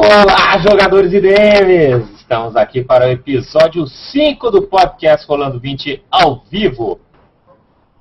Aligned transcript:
Olá, 0.00 0.56
jogadores 0.58 1.12
e 1.12 1.20
DMs! 1.20 2.14
Estamos 2.14 2.54
aqui 2.54 2.84
para 2.84 3.08
o 3.08 3.10
episódio 3.10 3.84
5 3.84 4.48
do 4.48 4.62
podcast 4.62 5.26
Rolando 5.26 5.58
20 5.58 6.04
ao 6.08 6.44
vivo. 6.48 7.00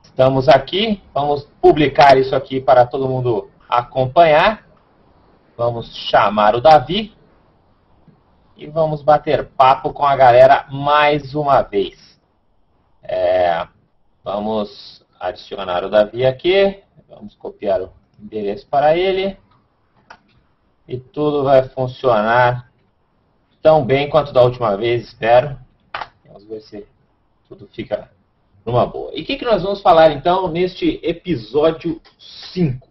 Estamos 0.04 0.47
aqui, 0.47 1.02
vamos 1.12 1.49
publicar 1.60 2.15
isso 2.15 2.36
aqui 2.36 2.62
para 2.62 2.86
todo 2.86 3.10
mundo 3.10 3.49
acompanhar. 3.68 4.63
Vamos 5.57 5.91
chamar 6.12 6.54
o 6.54 6.62
Davi 6.62 7.16
e 8.55 8.68
vamos 8.68 9.02
bater 9.02 9.48
papo 9.57 9.91
com 9.91 10.05
a 10.05 10.16
galera 10.16 10.68
mais 10.70 11.34
uma 11.34 11.64
vez. 11.64 12.20
É, 13.02 13.68
vamos 14.23 15.04
adicionar 15.20 15.84
o 15.84 15.89
Davi 15.89 16.27
aqui, 16.27 16.79
vamos 17.09 17.34
copiar 17.34 17.82
o 17.82 17.91
endereço 18.21 18.68
para 18.68 18.95
ele 18.95 19.36
e 20.88 20.98
tudo 20.98 21.44
vai 21.44 21.68
funcionar 21.70 22.72
tão 23.62 23.86
bem 23.86 24.09
quanto 24.09 24.32
da 24.32 24.41
última 24.41 24.78
vez, 24.78 25.08
espero. 25.08 25.58
Vamos 26.26 26.45
ver 26.45 26.62
se 26.62 26.88
tudo 27.50 27.68
fica 27.73 28.09
numa 28.66 28.86
boa. 28.86 29.12
E 29.14 29.22
o 29.22 29.26
que, 29.26 29.38
que 29.38 29.45
nós 29.45 29.64
vamos 29.64 29.81
falar 29.81 30.12
então 30.12 30.48
neste 30.48 31.00
episódio 31.04 32.02
5? 32.54 32.88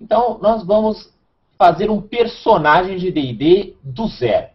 Então, 0.00 0.38
nós 0.40 0.64
vamos 0.64 1.12
fazer 1.56 1.90
um 1.90 2.00
personagem 2.00 2.98
de 2.98 3.10
D&D 3.10 3.76
do 3.82 4.06
zero. 4.06 4.48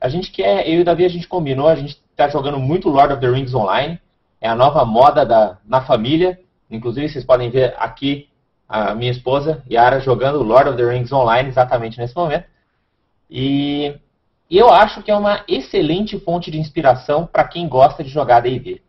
A 0.00 0.08
gente 0.08 0.32
quer, 0.32 0.66
eu 0.68 0.78
e 0.78 0.80
o 0.80 0.84
Davi, 0.84 1.04
a 1.04 1.08
gente 1.08 1.28
combinou, 1.28 1.68
a 1.68 1.76
gente 1.76 2.00
está 2.10 2.28
jogando 2.28 2.58
muito 2.58 2.88
Lord 2.88 3.12
of 3.12 3.20
the 3.20 3.28
Rings 3.28 3.54
Online. 3.54 4.00
É 4.40 4.48
a 4.48 4.56
nova 4.56 4.84
moda 4.84 5.24
da, 5.24 5.58
na 5.64 5.82
família. 5.82 6.40
Inclusive, 6.70 7.08
vocês 7.08 7.24
podem 7.24 7.50
ver 7.50 7.74
aqui 7.78 8.29
a 8.70 8.94
minha 8.94 9.10
esposa, 9.10 9.64
Yara, 9.68 9.98
jogando 9.98 10.44
Lord 10.44 10.68
of 10.68 10.76
the 10.76 10.84
Rings 10.84 11.10
Online 11.10 11.48
exatamente 11.48 11.98
nesse 11.98 12.14
momento. 12.14 12.44
E, 13.28 13.96
eu 14.48 14.70
acho 14.70 15.02
que 15.02 15.10
é 15.10 15.16
uma 15.16 15.42
excelente 15.48 16.16
fonte 16.20 16.52
de 16.52 16.58
inspiração 16.60 17.26
para 17.26 17.42
quem 17.42 17.68
gosta 17.68 18.04
de 18.04 18.10
jogar 18.10 18.40
D&D. 18.40 18.80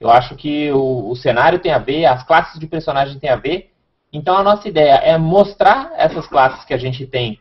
Eu 0.00 0.10
acho 0.10 0.34
que 0.34 0.72
o, 0.72 1.10
o, 1.10 1.14
cenário 1.14 1.60
tem 1.60 1.72
a 1.72 1.78
ver, 1.78 2.04
as 2.04 2.24
classes 2.24 2.58
de 2.58 2.66
personagem 2.66 3.18
tem 3.20 3.30
a 3.30 3.36
ver. 3.36 3.70
Então 4.12 4.36
a 4.36 4.42
nossa 4.42 4.68
ideia 4.68 4.94
é 4.94 5.16
mostrar 5.16 5.92
essas 5.96 6.26
classes 6.26 6.64
que 6.64 6.74
a 6.74 6.78
gente 6.78 7.06
tem 7.06 7.38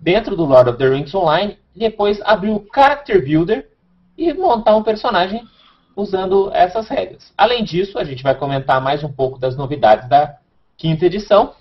dentro 0.00 0.36
do 0.36 0.44
Lord 0.44 0.70
of 0.70 0.78
the 0.78 0.88
Rings 0.88 1.14
Online, 1.14 1.58
depois 1.74 2.20
abrir 2.24 2.50
o 2.50 2.66
Character 2.74 3.24
Builder 3.24 3.68
e 4.18 4.32
montar 4.34 4.74
um 4.74 4.82
personagem 4.82 5.46
usando 5.94 6.50
essas 6.52 6.88
regras. 6.88 7.32
Além 7.38 7.62
disso, 7.62 7.98
a 7.98 8.04
gente 8.04 8.22
vai 8.22 8.34
comentar 8.34 8.80
mais 8.80 9.04
um 9.04 9.12
pouco 9.12 9.38
das 9.38 9.56
novidades 9.56 10.08
da 10.08 10.38
quinta 10.76 11.06
edição. 11.06 11.54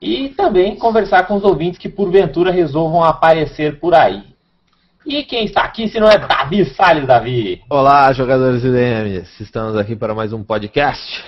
E 0.00 0.28
também 0.30 0.76
conversar 0.76 1.26
com 1.26 1.36
os 1.36 1.44
ouvintes 1.44 1.78
que 1.78 1.88
porventura 1.88 2.52
resolvam 2.52 3.02
aparecer 3.02 3.80
por 3.80 3.94
aí. 3.94 4.22
E 5.04 5.24
quem 5.24 5.44
está 5.44 5.62
aqui 5.62 5.88
se 5.88 5.98
não 5.98 6.08
é 6.08 6.18
Davi 6.18 6.64
Salles, 6.66 7.06
Davi? 7.06 7.62
Olá, 7.68 8.12
jogadores 8.12 8.62
e 8.62 8.70
DMs. 8.70 9.42
Estamos 9.42 9.76
aqui 9.76 9.96
para 9.96 10.14
mais 10.14 10.32
um 10.32 10.44
podcast. 10.44 11.24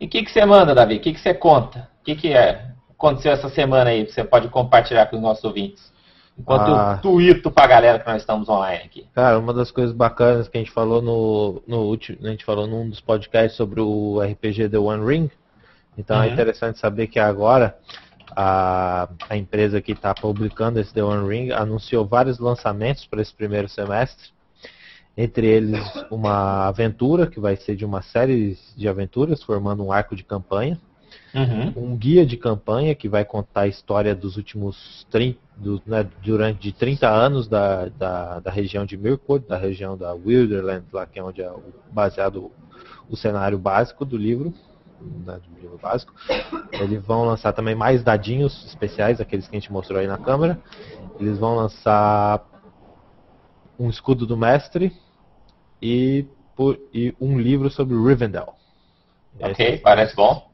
E 0.00 0.06
o 0.06 0.08
que, 0.08 0.24
que 0.24 0.30
você 0.32 0.44
manda, 0.44 0.74
Davi? 0.74 0.96
O 0.96 1.00
que, 1.00 1.12
que 1.12 1.20
você 1.20 1.34
conta? 1.34 1.88
O 2.00 2.04
que, 2.04 2.16
que 2.16 2.32
é? 2.32 2.72
aconteceu 3.02 3.32
essa 3.32 3.48
semana 3.48 3.90
aí 3.90 4.04
que 4.04 4.12
você 4.12 4.22
pode 4.22 4.48
compartilhar 4.48 5.06
com 5.06 5.16
os 5.16 5.22
nossos 5.22 5.42
ouvintes? 5.42 5.92
Enquanto 6.38 6.72
ah. 6.72 6.94
eu 6.96 7.02
tuito 7.02 7.50
pra 7.50 7.66
galera 7.66 7.98
que 7.98 8.06
nós 8.06 8.22
estamos 8.22 8.48
online 8.48 8.84
aqui. 8.84 9.06
Cara, 9.14 9.38
uma 9.38 9.52
das 9.52 9.70
coisas 9.70 9.94
bacanas 9.94 10.48
que 10.48 10.56
a 10.56 10.60
gente 10.60 10.70
falou 10.70 11.02
no, 11.02 11.62
no 11.66 11.80
último, 11.82 12.18
a 12.22 12.30
gente 12.30 12.44
falou 12.44 12.66
num 12.66 12.88
dos 12.88 13.00
podcasts 13.00 13.56
sobre 13.56 13.80
o 13.80 14.20
RPG 14.20 14.70
The 14.70 14.78
One 14.78 15.04
Ring, 15.04 15.30
então 15.96 16.16
é 16.16 16.20
uhum. 16.20 16.30
é 16.30 16.32
interessante 16.32 16.78
saber 16.78 17.06
que 17.06 17.18
agora 17.18 17.76
a, 18.36 19.08
a 19.28 19.36
empresa 19.36 19.80
que 19.80 19.92
está 19.92 20.14
publicando 20.14 20.80
esse 20.80 20.92
The 20.92 21.02
One 21.02 21.28
Ring 21.28 21.52
anunciou 21.52 22.06
vários 22.06 22.38
lançamentos 22.38 23.06
para 23.06 23.20
esse 23.20 23.34
primeiro 23.34 23.68
semestre. 23.68 24.30
Entre 25.16 25.46
eles 25.46 25.82
uma 26.10 26.68
aventura 26.68 27.26
que 27.26 27.38
vai 27.38 27.56
ser 27.56 27.76
de 27.76 27.84
uma 27.84 28.00
série 28.00 28.56
de 28.76 28.88
aventuras 28.88 29.42
formando 29.42 29.84
um 29.84 29.92
arco 29.92 30.16
de 30.16 30.24
campanha. 30.24 30.80
Uhum. 31.34 31.90
Um 31.92 31.96
guia 31.96 32.24
de 32.24 32.38
campanha 32.38 32.94
que 32.94 33.08
vai 33.08 33.22
contar 33.22 33.62
a 33.62 33.68
história 33.68 34.14
dos 34.14 34.38
últimos 34.38 35.06
30, 35.10 35.38
do, 35.56 35.82
né, 35.84 36.08
durante 36.22 36.60
de 36.60 36.72
30 36.72 37.06
anos 37.08 37.46
da, 37.46 37.88
da, 37.90 38.40
da, 38.40 38.50
região 38.50 38.86
de 38.86 38.96
Mirkwood, 38.96 39.46
da 39.46 39.58
região 39.58 39.96
da 39.96 40.14
Wilderland, 40.14 40.86
lá 40.90 41.06
que 41.06 41.18
é 41.18 41.22
onde 41.22 41.42
é 41.42 41.52
baseado 41.90 42.50
o 43.10 43.16
cenário 43.16 43.58
básico 43.58 44.06
do 44.06 44.16
livro 44.16 44.54
né, 45.02 45.38
do 45.46 45.60
livro 45.60 45.78
básico. 45.78 46.12
Eles 46.72 47.02
vão 47.04 47.24
lançar 47.24 47.52
também 47.52 47.74
mais 47.74 48.02
dadinhos 48.02 48.64
especiais, 48.66 49.20
aqueles 49.20 49.48
que 49.48 49.56
a 49.56 49.60
gente 49.60 49.72
mostrou 49.72 49.98
aí 49.98 50.06
na 50.06 50.18
câmera. 50.18 50.60
Eles 51.18 51.38
vão 51.38 51.56
lançar 51.56 52.44
um 53.78 53.88
escudo 53.88 54.26
do 54.26 54.36
mestre 54.36 54.92
e, 55.80 56.26
por, 56.54 56.78
e 56.92 57.14
um 57.20 57.38
livro 57.38 57.70
sobre 57.70 57.96
Rivendell. 57.96 58.54
Ok, 59.40 59.78
parece 59.78 60.14
bom. 60.14 60.50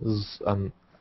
Os, 0.00 0.42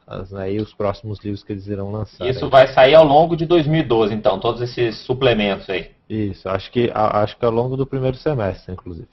as, 0.08 0.34
aí 0.34 0.58
os 0.58 0.74
próximos 0.74 1.20
livros 1.24 1.44
que 1.44 1.52
eles 1.52 1.68
irão 1.68 1.92
lançar. 1.92 2.28
Isso 2.28 2.46
aí. 2.46 2.52
vai 2.52 2.68
sair 2.68 2.96
ao 2.96 3.06
longo 3.06 3.36
de 3.36 3.46
2012, 3.46 4.14
então, 4.14 4.40
todos 4.40 4.62
esses 4.62 4.98
suplementos 5.00 5.70
aí. 5.70 5.92
Isso, 6.08 6.48
acho 6.48 6.72
que, 6.72 6.92
acho 6.94 7.38
que 7.38 7.46
ao 7.46 7.52
longo 7.52 7.76
do 7.76 7.86
primeiro 7.86 8.16
semestre, 8.18 8.72
inclusive. 8.72 9.08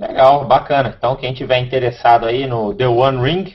Legal, 0.00 0.46
bacana. 0.46 0.94
Então, 0.96 1.14
quem 1.14 1.34
tiver 1.34 1.58
interessado 1.58 2.24
aí 2.24 2.46
no 2.46 2.74
The 2.74 2.88
One 2.88 3.22
Ring, 3.22 3.54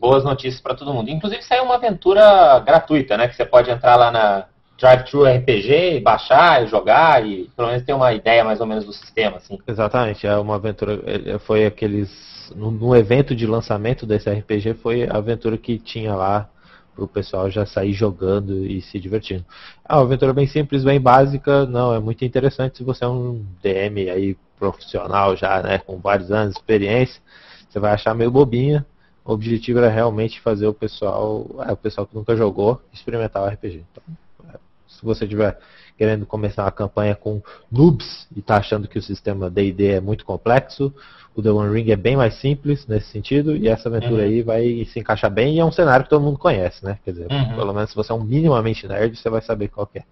boas 0.00 0.24
notícias 0.24 0.60
para 0.60 0.74
todo 0.74 0.92
mundo. 0.92 1.08
Inclusive, 1.08 1.40
saiu 1.42 1.62
uma 1.62 1.76
aventura 1.76 2.58
gratuita, 2.66 3.16
né? 3.16 3.28
Que 3.28 3.36
você 3.36 3.44
pode 3.44 3.70
entrar 3.70 3.94
lá 3.94 4.10
na 4.10 4.46
Drive-Thru 4.76 5.24
RPG 5.24 6.00
baixar 6.00 6.64
e 6.64 6.66
jogar 6.66 7.24
e 7.24 7.48
pelo 7.56 7.68
menos 7.68 7.84
ter 7.84 7.92
uma 7.92 8.12
ideia 8.12 8.42
mais 8.42 8.60
ou 8.60 8.66
menos 8.66 8.84
do 8.84 8.92
sistema, 8.92 9.36
assim. 9.36 9.56
Exatamente, 9.68 10.26
é 10.26 10.36
uma 10.36 10.56
aventura. 10.56 10.98
Foi 11.40 11.64
aqueles. 11.64 12.52
No, 12.54 12.70
no 12.70 12.96
evento 12.96 13.34
de 13.34 13.46
lançamento 13.46 14.04
desse 14.04 14.28
RPG 14.28 14.74
foi 14.74 15.04
a 15.08 15.16
aventura 15.16 15.56
que 15.56 15.78
tinha 15.78 16.14
lá 16.14 16.48
o 16.96 17.08
pessoal 17.08 17.50
já 17.50 17.66
sair 17.66 17.92
jogando 17.92 18.66
e 18.66 18.80
se 18.80 18.98
divertindo. 18.98 19.44
É 19.88 19.94
uma 19.94 20.02
aventura 20.02 20.32
bem 20.32 20.46
simples, 20.46 20.84
bem 20.84 21.00
básica, 21.00 21.66
não, 21.66 21.94
é 21.94 22.00
muito 22.00 22.24
interessante 22.24 22.78
se 22.78 22.84
você 22.84 23.04
é 23.04 23.08
um 23.08 23.44
DM 23.62 24.10
aí 24.10 24.36
profissional 24.58 25.36
já, 25.36 25.62
né, 25.62 25.78
com 25.78 25.98
vários 25.98 26.30
anos 26.30 26.54
de 26.54 26.60
experiência, 26.60 27.20
você 27.68 27.78
vai 27.78 27.92
achar 27.92 28.14
meio 28.14 28.30
bobinha. 28.30 28.86
O 29.24 29.32
objetivo 29.32 29.80
era 29.80 29.88
realmente 29.88 30.40
fazer 30.40 30.66
o 30.66 30.72
pessoal, 30.72 31.46
é, 31.66 31.72
o 31.72 31.76
pessoal 31.76 32.06
que 32.06 32.14
nunca 32.14 32.36
jogou, 32.36 32.80
experimentar 32.92 33.42
o 33.42 33.46
RPG. 33.46 33.84
Então, 33.90 34.02
é, 34.48 34.58
se 34.86 35.04
você 35.04 35.26
tiver 35.26 35.58
querendo 35.98 36.26
começar 36.26 36.64
uma 36.64 36.70
campanha 36.70 37.14
com 37.14 37.42
noobs 37.70 38.28
e 38.34 38.40
está 38.40 38.56
achando 38.56 38.86
que 38.86 38.98
o 38.98 39.02
sistema 39.02 39.50
D&D 39.50 39.92
é 39.92 40.00
muito 40.00 40.24
complexo, 40.24 40.94
o 41.36 41.42
The 41.42 41.50
One 41.50 41.70
Ring 41.70 41.90
é 41.90 41.96
bem 41.96 42.16
mais 42.16 42.34
simples 42.36 42.86
nesse 42.86 43.08
sentido 43.08 43.54
e 43.54 43.68
essa 43.68 43.90
aventura 43.90 44.22
uhum. 44.22 44.28
aí 44.28 44.42
vai 44.42 44.86
se 44.90 44.98
encaixar 44.98 45.30
bem 45.30 45.54
e 45.54 45.60
é 45.60 45.64
um 45.64 45.70
cenário 45.70 46.04
que 46.04 46.10
todo 46.10 46.22
mundo 46.22 46.38
conhece, 46.38 46.82
né? 46.82 46.98
Quer 47.04 47.10
dizer, 47.10 47.26
uhum. 47.30 47.54
pelo 47.54 47.74
menos 47.74 47.90
se 47.90 47.96
você 47.96 48.10
é 48.10 48.14
um 48.14 48.24
minimamente 48.24 48.88
nerd, 48.88 49.14
você 49.14 49.28
vai 49.28 49.42
saber 49.42 49.68
qual 49.68 49.86
é. 49.94 50.02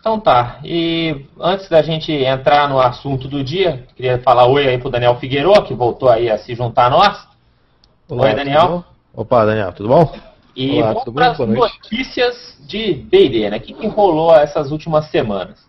Então 0.00 0.18
tá, 0.18 0.58
e 0.64 1.24
antes 1.40 1.68
da 1.68 1.82
gente 1.82 2.10
entrar 2.10 2.68
no 2.68 2.80
assunto 2.80 3.28
do 3.28 3.44
dia, 3.44 3.86
queria 3.94 4.18
falar 4.18 4.46
oi 4.46 4.66
aí 4.66 4.78
pro 4.78 4.90
Daniel 4.90 5.16
Figueiredo, 5.16 5.62
que 5.62 5.74
voltou 5.74 6.08
aí 6.08 6.28
a 6.28 6.36
se 6.36 6.52
juntar 6.52 6.86
a 6.86 6.90
nós. 6.90 7.28
Olá, 8.08 8.24
oi, 8.24 8.34
Daniel. 8.34 8.84
Opa, 9.14 9.44
Daniel, 9.44 9.72
tudo 9.72 9.88
bom? 9.88 10.12
E 10.56 10.82
Olá, 10.82 10.94
vamos 10.94 11.14
para 11.14 11.30
as 11.30 11.38
notícias 11.38 12.58
de 12.66 12.94
D&D, 12.94 13.50
né? 13.50 13.56
O 13.58 13.60
que, 13.60 13.72
que 13.72 13.86
rolou 13.86 14.34
essas 14.34 14.72
últimas 14.72 15.08
semanas? 15.10 15.67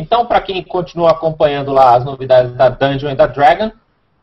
Então, 0.00 0.24
para 0.24 0.40
quem 0.40 0.62
continua 0.62 1.10
acompanhando 1.10 1.72
lá 1.72 1.94
as 1.94 2.06
novidades 2.06 2.54
da 2.54 2.70
Dungeon 2.70 3.10
e 3.10 3.14
da 3.14 3.26
Dragon, 3.26 3.70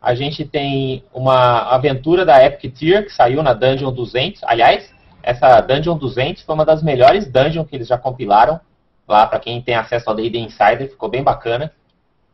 a 0.02 0.16
gente 0.16 0.44
tem 0.44 1.04
uma 1.14 1.70
aventura 1.70 2.26
da 2.26 2.44
Epic 2.44 2.74
Tier 2.74 3.06
que 3.06 3.14
saiu 3.14 3.44
na 3.44 3.54
Dungeon 3.54 3.92
200. 3.92 4.44
Aliás, 4.46 4.92
essa 5.22 5.62
Dungeon 5.62 5.96
200 5.96 6.42
foi 6.42 6.56
uma 6.56 6.66
das 6.66 6.82
melhores 6.82 7.32
dungeons 7.32 7.70
que 7.70 7.76
eles 7.76 7.88
já 7.88 7.96
compilaram 7.96 8.60
lá 9.08 9.28
para 9.28 9.40
quem 9.40 9.62
tem 9.62 9.76
acesso 9.76 10.10
ao 10.10 10.16
D&D 10.16 10.40
Insider, 10.40 10.90
ficou 10.90 11.10
bem 11.10 11.22
bacana. 11.22 11.72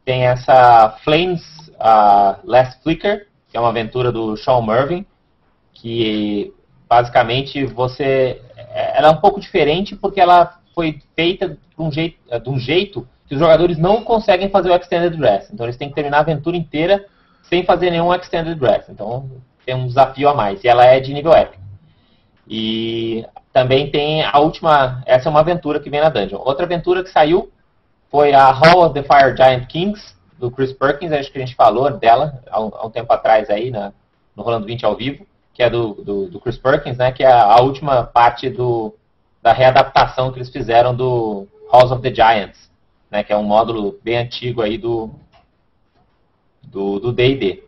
Tem 0.06 0.26
essa 0.26 0.98
Flames 1.04 1.42
uh, 1.72 2.40
Last 2.46 2.82
Flicker, 2.82 3.28
que 3.50 3.58
é 3.58 3.60
uma 3.60 3.70
aventura 3.70 4.10
do 4.10 4.38
Sean 4.38 4.62
Mervyn, 4.62 5.06
que 5.74 6.54
basicamente 6.88 7.66
você 7.66 8.42
ela 8.74 9.10
é 9.10 9.12
um 9.12 9.20
pouco 9.20 9.42
diferente 9.42 9.98
porque 9.98 10.22
ela 10.22 10.60
foi 10.74 11.02
feita 11.14 11.50
de 11.50 11.58
um 11.78 11.92
jeito, 11.92 12.18
de 12.40 12.50
um 12.50 12.58
jeito 12.58 13.06
que 13.34 13.36
os 13.36 13.40
jogadores 13.40 13.78
não 13.78 14.04
conseguem 14.04 14.50
fazer 14.50 14.70
o 14.70 14.76
Extended 14.76 15.20
Rest. 15.20 15.52
Então 15.52 15.66
eles 15.66 15.76
têm 15.76 15.90
que 15.90 15.96
terminar 15.96 16.18
a 16.18 16.22
aventura 16.22 16.56
inteira 16.56 17.06
sem 17.42 17.66
fazer 17.66 17.90
nenhum 17.90 18.14
Extended 18.14 18.60
Rest. 18.60 18.90
Então 18.90 19.30
tem 19.66 19.76
um 19.76 19.88
desafio 19.88 20.30
a 20.30 20.36
mais. 20.36 20.64
E 20.64 20.68
ela 20.68 20.86
é 20.86 21.00
de 21.00 21.14
nível 21.14 21.34
épico. 21.34 21.62
E 22.48 23.26
também 23.52 23.90
tem 23.90 24.24
a 24.24 24.40
última, 24.40 25.02
essa 25.06 25.30
é 25.30 25.32
uma 25.32 25.40
aventura 25.40 25.80
que 25.80 25.90
vem 25.90 26.02
na 26.02 26.10
dungeon. 26.10 26.40
Outra 26.44 26.66
aventura 26.66 27.04
que 27.04 27.10
saiu 27.10 27.52
foi 28.12 28.34
a 28.34 28.52
Hall 28.52 28.86
of 28.86 28.94
the 28.94 29.04
Fire 29.04 29.36
Giant 29.36 29.66
Kings, 29.68 30.14
do 30.38 30.52
Chris 30.52 30.74
Perkins, 30.74 31.12
acho 31.12 31.32
que 31.32 31.38
a 31.38 31.42
gente 31.46 31.56
falou 31.56 31.90
dela 31.90 32.44
há 32.50 32.62
um, 32.62 32.72
há 32.74 32.86
um 32.86 32.90
tempo 32.90 33.12
atrás 33.14 33.50
aí, 33.50 33.72
na, 33.72 33.94
no 34.36 34.44
Rolando 34.44 34.68
20 34.68 34.86
ao 34.86 34.96
vivo, 34.96 35.26
que 35.54 35.64
é 35.64 35.70
do, 35.70 35.94
do, 35.94 36.28
do, 36.28 36.40
Chris 36.40 36.58
Perkins, 36.58 36.98
né, 36.98 37.12
que 37.12 37.24
é 37.24 37.32
a 37.32 37.62
última 37.62 38.04
parte 38.04 38.50
do, 38.50 38.94
da 39.42 39.54
readaptação 39.54 40.32
que 40.32 40.38
eles 40.38 40.50
fizeram 40.50 40.94
do 40.94 41.48
House 41.72 41.92
of 41.92 42.02
the 42.02 42.14
Giants, 42.14 42.70
né, 43.14 43.24
que 43.24 43.32
é 43.32 43.38
um 43.38 43.44
módulo 43.44 44.00
bem 44.04 44.18
antigo 44.18 44.64
aí 44.64 44.76
do 44.76 45.12
do 46.64 47.12
D&D. 47.12 47.64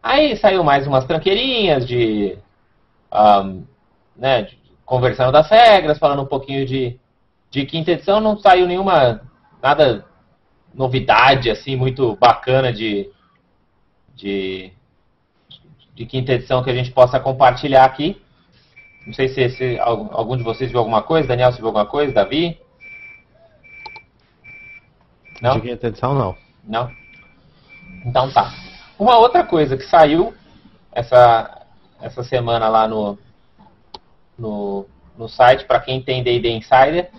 Aí 0.00 0.36
saiu 0.36 0.62
mais 0.62 0.86
umas 0.86 1.04
tranqueirinhas 1.04 1.84
de, 1.84 2.38
um, 3.12 3.64
né, 4.14 4.42
de, 4.42 4.56
conversando 4.84 5.32
das 5.32 5.50
regras, 5.50 5.98
falando 5.98 6.22
um 6.22 6.26
pouquinho 6.26 6.64
de, 6.64 7.00
de 7.50 7.66
quinta 7.66 7.90
edição, 7.90 8.20
não 8.20 8.38
saiu 8.38 8.68
nenhuma 8.68 9.20
nada 9.60 10.06
novidade 10.72 11.50
assim 11.50 11.74
muito 11.74 12.14
bacana 12.14 12.72
de, 12.72 13.10
de, 14.14 14.72
de 15.96 16.06
quinta 16.06 16.34
edição 16.34 16.62
que 16.62 16.70
a 16.70 16.74
gente 16.74 16.92
possa 16.92 17.18
compartilhar 17.18 17.84
aqui. 17.84 18.22
Não 19.04 19.14
sei 19.14 19.28
se, 19.30 19.50
se, 19.50 19.78
algum 19.80 20.36
de 20.36 20.44
vocês 20.44 20.70
viu 20.70 20.78
alguma 20.78 21.02
coisa. 21.02 21.26
Daniel, 21.26 21.50
você 21.50 21.58
viu 21.58 21.66
alguma 21.66 21.86
coisa? 21.86 22.12
Davi? 22.12 22.56
Não? 25.40 25.54
De 25.54 25.60
quinta 25.62 25.86
edição, 25.86 26.14
não. 26.14 26.36
Não? 26.64 26.90
Então 28.04 28.30
tá. 28.30 28.52
Uma 28.98 29.18
outra 29.18 29.44
coisa 29.44 29.76
que 29.76 29.84
saiu 29.84 30.34
essa, 30.92 31.66
essa 32.00 32.22
semana 32.22 32.68
lá 32.68 32.86
no, 32.86 33.18
no, 34.38 34.86
no 35.16 35.28
site, 35.28 35.64
para 35.64 35.80
quem 35.80 36.02
tem 36.02 36.22
D&D 36.22 36.50
Insider, 36.50 37.10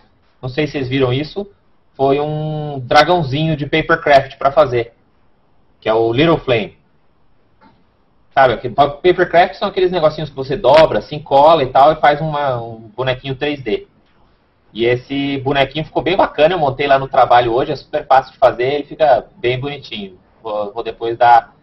não 0.41 0.49
sei 0.49 0.65
se 0.65 0.73
vocês 0.73 0.89
viram 0.89 1.11
isso, 1.13 1.49
foi 1.93 2.19
um 2.19 2.79
dragãozinho 2.79 3.55
de 3.55 3.65
papercraft 3.65 4.37
para 4.37 4.51
fazer, 4.51 4.93
que 5.79 5.89
é 5.89 5.93
o 5.93 6.11
Little 6.11 6.37
Flame. 6.37 6.77
Sabe, 8.33 8.57
papercraft 8.69 9.55
são 9.55 9.67
aqueles 9.67 9.91
negocinhos 9.91 10.29
que 10.29 10.35
você 10.35 10.55
dobra, 10.55 10.99
assim, 10.99 11.19
cola 11.19 11.63
e 11.63 11.67
tal, 11.67 11.91
e 11.91 11.97
faz 11.97 12.21
uma, 12.21 12.61
um 12.61 12.91
bonequinho 12.95 13.35
3D. 13.35 13.87
E 14.73 14.85
esse 14.85 15.37
bonequinho 15.39 15.85
ficou 15.85 16.01
bem 16.01 16.15
bacana, 16.15 16.53
eu 16.53 16.59
montei 16.59 16.87
lá 16.87 16.97
no 16.97 17.07
trabalho 17.07 17.53
hoje, 17.53 17.73
é 17.73 17.75
super 17.75 18.07
fácil 18.07 18.31
de 18.31 18.37
fazer, 18.37 18.73
ele 18.73 18.83
fica 18.85 19.27
bem 19.37 19.59
bonitinho. 19.59 20.17
Vou, 20.41 20.73
vou 20.73 20.83
depois 20.83 21.17
dar 21.17 21.53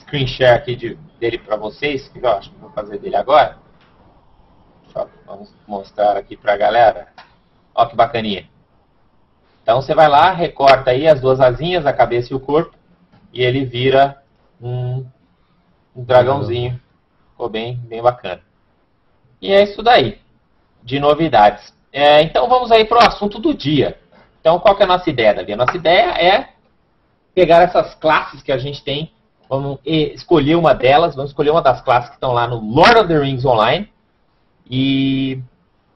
screen 0.00 0.26
share 0.26 0.56
aqui 0.56 0.74
de, 0.74 0.94
dele 1.20 1.38
para 1.38 1.56
vocês, 1.56 2.08
que 2.08 2.18
eu 2.18 2.30
acho 2.30 2.50
que 2.50 2.58
vou 2.58 2.70
fazer 2.70 2.98
dele 2.98 3.16
agora. 3.16 3.58
Só, 4.88 5.08
vamos 5.24 5.54
mostrar 5.66 6.16
aqui 6.16 6.36
para 6.36 6.54
a 6.54 6.56
galera. 6.56 7.08
Olha 7.74 7.88
que 7.88 7.96
bacaninha. 7.96 8.48
Então 9.62 9.80
você 9.80 9.94
vai 9.94 10.08
lá, 10.08 10.32
recorta 10.32 10.90
aí 10.90 11.06
as 11.06 11.20
duas 11.20 11.40
asinhas, 11.40 11.86
a 11.86 11.92
cabeça 11.92 12.32
e 12.32 12.36
o 12.36 12.40
corpo, 12.40 12.76
e 13.32 13.42
ele 13.42 13.64
vira 13.64 14.20
um, 14.60 15.06
um 15.94 16.04
dragãozinho. 16.04 16.80
Ficou 17.30 17.48
bem, 17.48 17.76
bem 17.76 18.02
bacana. 18.02 18.42
E 19.40 19.52
é 19.52 19.62
isso 19.62 19.82
daí, 19.82 20.20
de 20.82 20.98
novidades. 20.98 21.72
É, 21.92 22.22
então 22.22 22.48
vamos 22.48 22.72
aí 22.72 22.84
para 22.84 22.98
o 22.98 23.06
assunto 23.06 23.38
do 23.38 23.52
dia. 23.52 23.98
Então 24.40 24.58
qual 24.58 24.74
que 24.74 24.82
é 24.82 24.84
a 24.84 24.88
nossa 24.88 25.08
ideia, 25.10 25.34
Davi? 25.34 25.52
A 25.52 25.56
nossa 25.56 25.76
ideia 25.76 26.10
é 26.12 26.48
pegar 27.34 27.62
essas 27.62 27.94
classes 27.94 28.42
que 28.42 28.50
a 28.50 28.58
gente 28.58 28.82
tem, 28.82 29.12
vamos 29.48 29.78
escolher 29.84 30.54
uma 30.54 30.74
delas, 30.74 31.14
vamos 31.14 31.30
escolher 31.30 31.50
uma 31.50 31.62
das 31.62 31.80
classes 31.82 32.08
que 32.08 32.16
estão 32.16 32.32
lá 32.32 32.46
no 32.46 32.58
Lord 32.58 32.98
of 32.98 33.08
the 33.08 33.18
Rings 33.18 33.44
Online 33.44 33.88
e, 34.68 35.38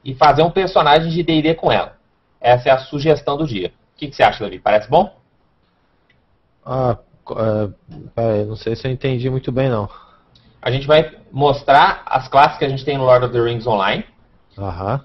e 0.04 0.14
fazer 0.14 0.42
um 0.42 0.50
personagem 0.50 1.10
de 1.10 1.22
D&D 1.22 1.54
com 1.54 1.72
ela. 1.72 1.96
Essa 2.40 2.68
é 2.68 2.72
a 2.72 2.78
sugestão 2.78 3.36
do 3.36 3.46
dia. 3.46 3.72
O 3.94 3.98
que, 3.98 4.08
que 4.08 4.16
você 4.16 4.22
acha, 4.22 4.44
Davi? 4.44 4.58
Parece 4.58 4.88
bom? 4.90 5.16
Ah, 6.64 6.98
é, 8.16 8.44
não 8.44 8.56
sei 8.56 8.76
se 8.76 8.86
eu 8.86 8.92
entendi 8.92 9.30
muito 9.30 9.50
bem, 9.50 9.68
não. 9.68 9.88
A 10.60 10.70
gente 10.70 10.86
vai 10.86 11.16
mostrar 11.32 12.02
as 12.06 12.28
classes 12.28 12.58
que 12.58 12.64
a 12.64 12.68
gente 12.68 12.84
tem 12.84 12.98
no 12.98 13.04
Lord 13.04 13.24
of 13.24 13.32
the 13.32 13.40
Rings 13.40 13.66
Online. 13.66 14.04
Aham. 14.58 15.02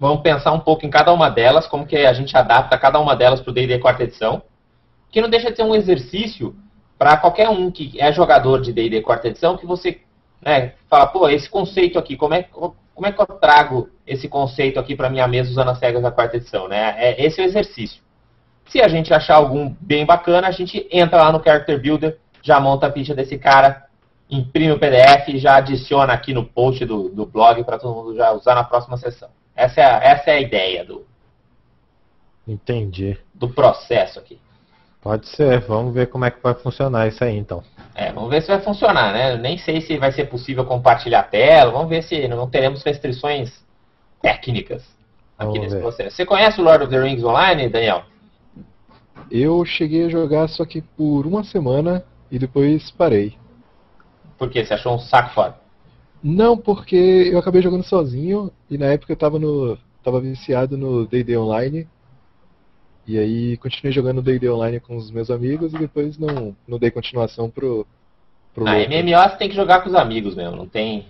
Vamos 0.00 0.22
pensar 0.22 0.52
um 0.52 0.60
pouco 0.60 0.86
em 0.86 0.90
cada 0.90 1.12
uma 1.12 1.28
delas, 1.28 1.66
como 1.66 1.86
que 1.86 1.94
a 1.94 2.12
gente 2.14 2.34
adapta 2.34 2.78
cada 2.78 2.98
uma 2.98 3.14
delas 3.14 3.42
para 3.42 3.50
o 3.50 3.52
D&D 3.52 3.78
quarta 3.80 4.04
edição. 4.04 4.42
Que 5.10 5.20
não 5.20 5.28
deixa 5.28 5.50
de 5.50 5.56
ser 5.56 5.62
um 5.62 5.74
exercício 5.74 6.56
para 6.98 7.18
qualquer 7.18 7.50
um 7.50 7.70
que 7.70 8.00
é 8.00 8.10
jogador 8.10 8.62
de 8.62 8.72
D&D 8.72 9.02
quarta 9.02 9.28
edição, 9.28 9.58
que 9.58 9.66
você 9.66 10.00
né, 10.40 10.72
fala, 10.88 11.06
pô, 11.06 11.28
esse 11.28 11.50
conceito 11.50 11.98
aqui, 11.98 12.16
como 12.16 12.32
é, 12.32 12.44
como 12.44 13.06
é 13.06 13.12
que 13.12 13.20
eu 13.20 13.26
trago 13.26 13.90
esse 14.06 14.26
conceito 14.26 14.80
aqui 14.80 14.96
para 14.96 15.10
minha 15.10 15.28
mesa 15.28 15.50
usando 15.50 15.68
as 15.68 15.78
regras 15.78 16.02
da 16.02 16.10
quarta 16.10 16.38
edição? 16.38 16.66
Né? 16.66 16.94
É, 16.96 17.22
esse 17.22 17.38
é 17.38 17.44
o 17.44 17.46
exercício. 17.46 18.02
Se 18.70 18.80
a 18.80 18.88
gente 18.88 19.12
achar 19.12 19.34
algum 19.34 19.74
bem 19.80 20.06
bacana, 20.06 20.48
a 20.48 20.50
gente 20.50 20.88
entra 20.90 21.18
lá 21.18 21.30
no 21.30 21.44
Character 21.44 21.78
Builder, 21.78 22.18
já 22.40 22.58
monta 22.58 22.86
a 22.86 22.92
ficha 22.92 23.14
desse 23.14 23.36
cara, 23.36 23.84
imprime 24.30 24.72
o 24.72 24.78
PDF 24.78 25.28
e 25.28 25.38
já 25.38 25.56
adiciona 25.56 26.14
aqui 26.14 26.32
no 26.32 26.46
post 26.46 26.86
do, 26.86 27.10
do 27.10 27.26
blog 27.26 27.62
para 27.64 27.78
todo 27.78 27.94
mundo 27.94 28.16
já 28.16 28.32
usar 28.32 28.54
na 28.54 28.64
próxima 28.64 28.96
sessão. 28.96 29.28
Essa 29.60 29.80
é 29.82 29.84
a, 29.84 29.96
essa 29.98 30.30
é 30.30 30.34
a 30.34 30.40
ideia 30.40 30.84
do, 30.84 31.04
Entendi. 32.48 33.18
do 33.34 33.50
processo 33.50 34.18
aqui. 34.18 34.40
Pode 35.02 35.28
ser, 35.28 35.60
vamos 35.60 35.92
ver 35.92 36.06
como 36.06 36.24
é 36.24 36.30
que 36.30 36.42
vai 36.42 36.54
funcionar 36.54 37.06
isso 37.08 37.22
aí 37.22 37.36
então. 37.36 37.62
É, 37.94 38.10
vamos 38.10 38.30
ver 38.30 38.40
se 38.40 38.48
vai 38.48 38.60
funcionar, 38.60 39.12
né? 39.12 39.34
Eu 39.34 39.38
nem 39.38 39.58
sei 39.58 39.82
se 39.82 39.98
vai 39.98 40.12
ser 40.12 40.26
possível 40.26 40.64
compartilhar 40.64 41.20
a 41.20 41.24
tela, 41.24 41.72
vamos 41.72 41.90
ver 41.90 42.02
se 42.02 42.26
não 42.26 42.48
teremos 42.48 42.82
restrições 42.82 43.52
técnicas 44.22 44.82
aqui 45.38 45.52
vamos 45.52 45.60
nesse 45.60 45.74
ver. 45.74 45.82
processo. 45.82 46.16
Você 46.16 46.24
conhece 46.24 46.58
o 46.58 46.64
Lord 46.64 46.84
of 46.84 46.90
the 46.90 47.00
Rings 47.00 47.22
Online, 47.22 47.68
Daniel? 47.68 48.04
Eu 49.30 49.62
cheguei 49.66 50.06
a 50.06 50.08
jogar 50.08 50.48
só 50.48 50.64
que 50.64 50.80
por 50.80 51.26
uma 51.26 51.44
semana 51.44 52.02
e 52.30 52.38
depois 52.38 52.90
parei. 52.90 53.36
Por 54.38 54.48
quê? 54.48 54.64
Você 54.64 54.72
achou 54.72 54.94
um 54.94 54.98
saco 54.98 55.34
foda? 55.34 55.56
Não, 56.22 56.56
porque 56.56 56.96
eu 57.32 57.38
acabei 57.38 57.62
jogando 57.62 57.82
sozinho 57.82 58.50
e 58.70 58.76
na 58.76 58.86
época 58.86 59.12
eu 59.12 59.16
tava 59.16 59.38
no. 59.38 59.78
tava 60.02 60.20
viciado 60.20 60.76
no 60.76 61.06
D&D 61.06 61.36
Online 61.36 61.88
e 63.06 63.18
aí 63.18 63.56
continuei 63.56 63.92
jogando 63.92 64.22
D&D 64.22 64.48
Online 64.48 64.78
com 64.78 64.96
os 64.96 65.10
meus 65.10 65.30
amigos 65.30 65.74
e 65.74 65.78
depois 65.78 66.16
não, 66.16 66.54
não 66.68 66.78
dei 66.78 66.90
continuação 66.92 67.50
pro... 67.50 67.86
pro 68.54 68.66
ah, 68.68 68.74
MMO 68.74 69.28
você 69.28 69.36
tem 69.36 69.48
que 69.48 69.56
jogar 69.56 69.80
com 69.80 69.88
os 69.88 69.94
amigos 69.94 70.36
mesmo, 70.36 70.56
não 70.56 70.68
tem... 70.68 71.06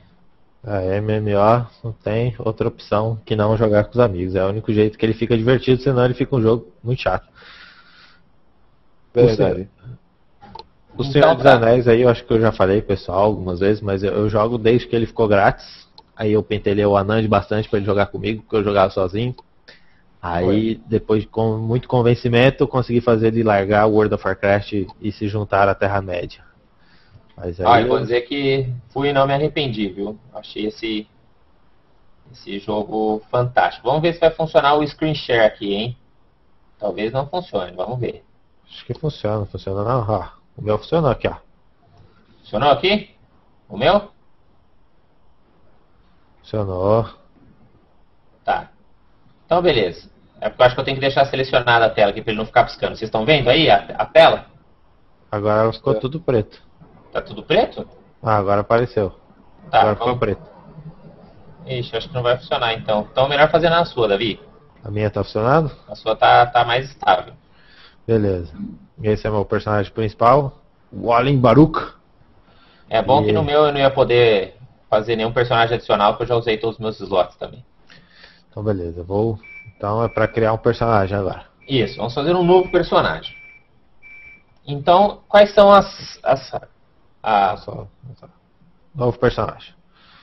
É, 0.64 1.00
MMO 1.00 1.66
não 1.82 1.92
tem 1.92 2.34
outra 2.38 2.68
opção 2.68 3.18
que 3.24 3.34
não 3.34 3.56
jogar 3.56 3.84
com 3.84 3.92
os 3.92 3.98
amigos. 3.98 4.34
É 4.34 4.44
o 4.44 4.48
único 4.48 4.72
jeito 4.72 4.98
que 4.98 5.06
ele 5.06 5.14
fica 5.14 5.36
divertido, 5.36 5.82
senão 5.82 6.04
ele 6.04 6.12
fica 6.12 6.36
um 6.36 6.42
jogo 6.42 6.68
muito 6.82 7.00
chato. 7.00 7.26
Verdade. 9.14 9.68
O 10.96 11.04
Senhor 11.04 11.19
então, 11.19 11.34
dos 11.34 11.44
tá. 11.44 11.54
Anéis 11.54 11.87
aí, 11.88 12.02
eu 12.02 12.08
acho 12.08 12.25
que 12.25 12.32
eu 12.32 12.40
já 12.40 12.52
falei, 12.52 12.82
pessoal, 12.82 13.25
algumas 13.25 13.60
vezes, 13.60 13.81
mas 13.81 14.02
eu, 14.02 14.12
eu 14.12 14.28
jogo 14.28 14.58
desde 14.58 14.87
que 14.87 14.94
ele 14.94 15.06
ficou 15.06 15.28
grátis. 15.28 15.88
Aí 16.16 16.32
eu 16.32 16.42
pentelei 16.42 16.84
o 16.84 16.96
Anand 16.96 17.26
bastante 17.26 17.69
para 17.69 17.78
ele 17.78 17.87
jogar 17.87 18.06
comigo, 18.06 18.42
porque 18.42 18.56
eu 18.56 18.64
jogava 18.64 18.90
sozinho. 18.90 19.34
Aí, 20.20 20.44
Foi. 20.44 20.81
depois 20.86 21.22
de 21.22 21.29
com 21.29 21.56
muito 21.56 21.88
convencimento, 21.88 22.62
eu 22.62 22.69
consegui 22.69 23.00
fazer 23.00 23.29
ele 23.29 23.43
largar 23.43 23.86
o 23.86 23.93
World 23.93 24.15
of 24.15 24.26
Warcraft 24.26 24.86
e 25.00 25.12
se 25.12 25.26
juntar 25.29 25.67
à 25.67 25.74
Terra-média. 25.74 26.44
Mas 27.34 27.58
aí 27.58 27.67
ah, 27.67 27.81
eu 27.81 27.88
vou 27.88 27.98
dizer 28.00 28.20
que 28.22 28.70
fui 28.91 29.08
e 29.08 29.12
não 29.15 29.26
me 29.26 29.32
arrependi, 29.32 29.88
viu? 29.88 30.19
Achei 30.34 30.67
esse, 30.67 31.08
esse 32.31 32.58
jogo 32.58 33.22
fantástico. 33.31 33.86
Vamos 33.86 34.03
ver 34.03 34.12
se 34.12 34.20
vai 34.20 34.31
funcionar 34.31 34.74
o 34.74 34.86
screen 34.86 35.15
share 35.15 35.46
aqui, 35.46 35.72
hein? 35.72 35.96
Talvez 36.79 37.12
não 37.12 37.26
funcione, 37.26 37.72
vamos 37.74 37.98
ver. 37.98 38.22
Acho 38.69 38.84
que 38.84 38.93
funciona, 38.93 39.46
funciona 39.46 39.82
não. 39.82 40.40
O 40.60 40.62
meu 40.62 40.79
funcionou 40.79 41.10
aqui, 41.10 41.26
ó. 41.26 41.36
Funcionou 42.40 42.70
aqui? 42.70 43.10
O 43.69 43.79
meu? 43.79 44.10
Funcionou. 46.40 47.08
Tá. 48.44 48.69
Então, 49.46 49.62
beleza. 49.62 50.10
É 50.38 50.48
porque 50.50 50.62
eu 50.62 50.67
acho 50.67 50.74
que 50.74 50.81
eu 50.81 50.84
tenho 50.84 50.96
que 50.96 51.00
deixar 51.00 51.24
selecionada 51.24 51.86
a 51.86 51.90
tela 51.90 52.10
aqui 52.10 52.20
para 52.20 52.32
ele 52.32 52.38
não 52.38 52.46
ficar 52.46 52.64
piscando. 52.64 52.96
Vocês 52.96 53.08
estão 53.08 53.24
vendo 53.24 53.48
aí 53.48 53.70
a, 53.70 53.76
a 53.76 54.05
tela? 54.05 54.46
Agora 55.32 55.72
ficou 55.72 55.94
tudo 55.98 56.20
preto. 56.20 56.62
Tá 57.12 57.22
tudo 57.22 57.43
preto? 57.43 57.88
Ah, 58.22 58.36
agora 58.36 58.60
apareceu. 58.60 59.14
Tá, 59.70 59.81
agora 59.81 59.96
ficou 59.96 60.19
preto. 60.19 60.43
Ixi, 61.67 61.96
acho 61.96 62.08
que 62.08 62.14
não 62.14 62.22
vai 62.22 62.36
funcionar 62.36 62.74
então. 62.74 63.08
Então 63.10 63.29
melhor 63.29 63.50
fazer 63.50 63.70
na 63.70 63.84
sua, 63.84 64.08
Davi. 64.08 64.40
A 64.84 64.90
minha 64.90 65.10
tá 65.10 65.22
funcionando? 65.22 65.70
A 65.88 65.94
sua 65.94 66.17
tá, 66.17 66.46
tá 66.46 66.64
mais 66.64 66.88
estável. 66.90 67.34
Beleza. 68.10 68.52
Esse 69.00 69.29
é 69.29 69.31
meu 69.31 69.44
personagem 69.44 69.93
principal, 69.93 70.58
o 70.90 71.12
Alin 71.12 71.38
Baruch. 71.38 71.94
É 72.88 73.00
bom 73.00 73.22
e... 73.22 73.26
que 73.26 73.32
no 73.32 73.44
meu 73.44 73.67
eu 73.67 73.72
não 73.72 73.79
ia 73.79 73.88
poder 73.88 74.56
fazer 74.88 75.14
nenhum 75.14 75.32
personagem 75.32 75.76
adicional, 75.76 76.14
porque 76.14 76.24
eu 76.24 76.26
já 76.26 76.34
usei 76.34 76.58
todos 76.58 76.74
os 76.74 76.81
meus 76.81 76.98
slots 76.98 77.36
também. 77.36 77.64
Então, 78.50 78.64
beleza. 78.64 79.05
Vou. 79.05 79.38
Então 79.76 80.02
é 80.02 80.08
para 80.08 80.26
criar 80.26 80.52
um 80.52 80.58
personagem 80.58 81.17
agora. 81.17 81.44
Isso, 81.69 81.98
vamos 81.98 82.12
fazer 82.12 82.34
um 82.34 82.43
novo 82.43 82.69
personagem. 82.72 83.32
Então, 84.67 85.20
quais 85.29 85.55
são 85.55 85.70
as. 85.70 86.19
as 86.24 86.52
a... 87.22 87.56
Só, 87.58 87.86
só. 88.17 88.29
Novo 88.93 89.17
personagem. 89.20 89.72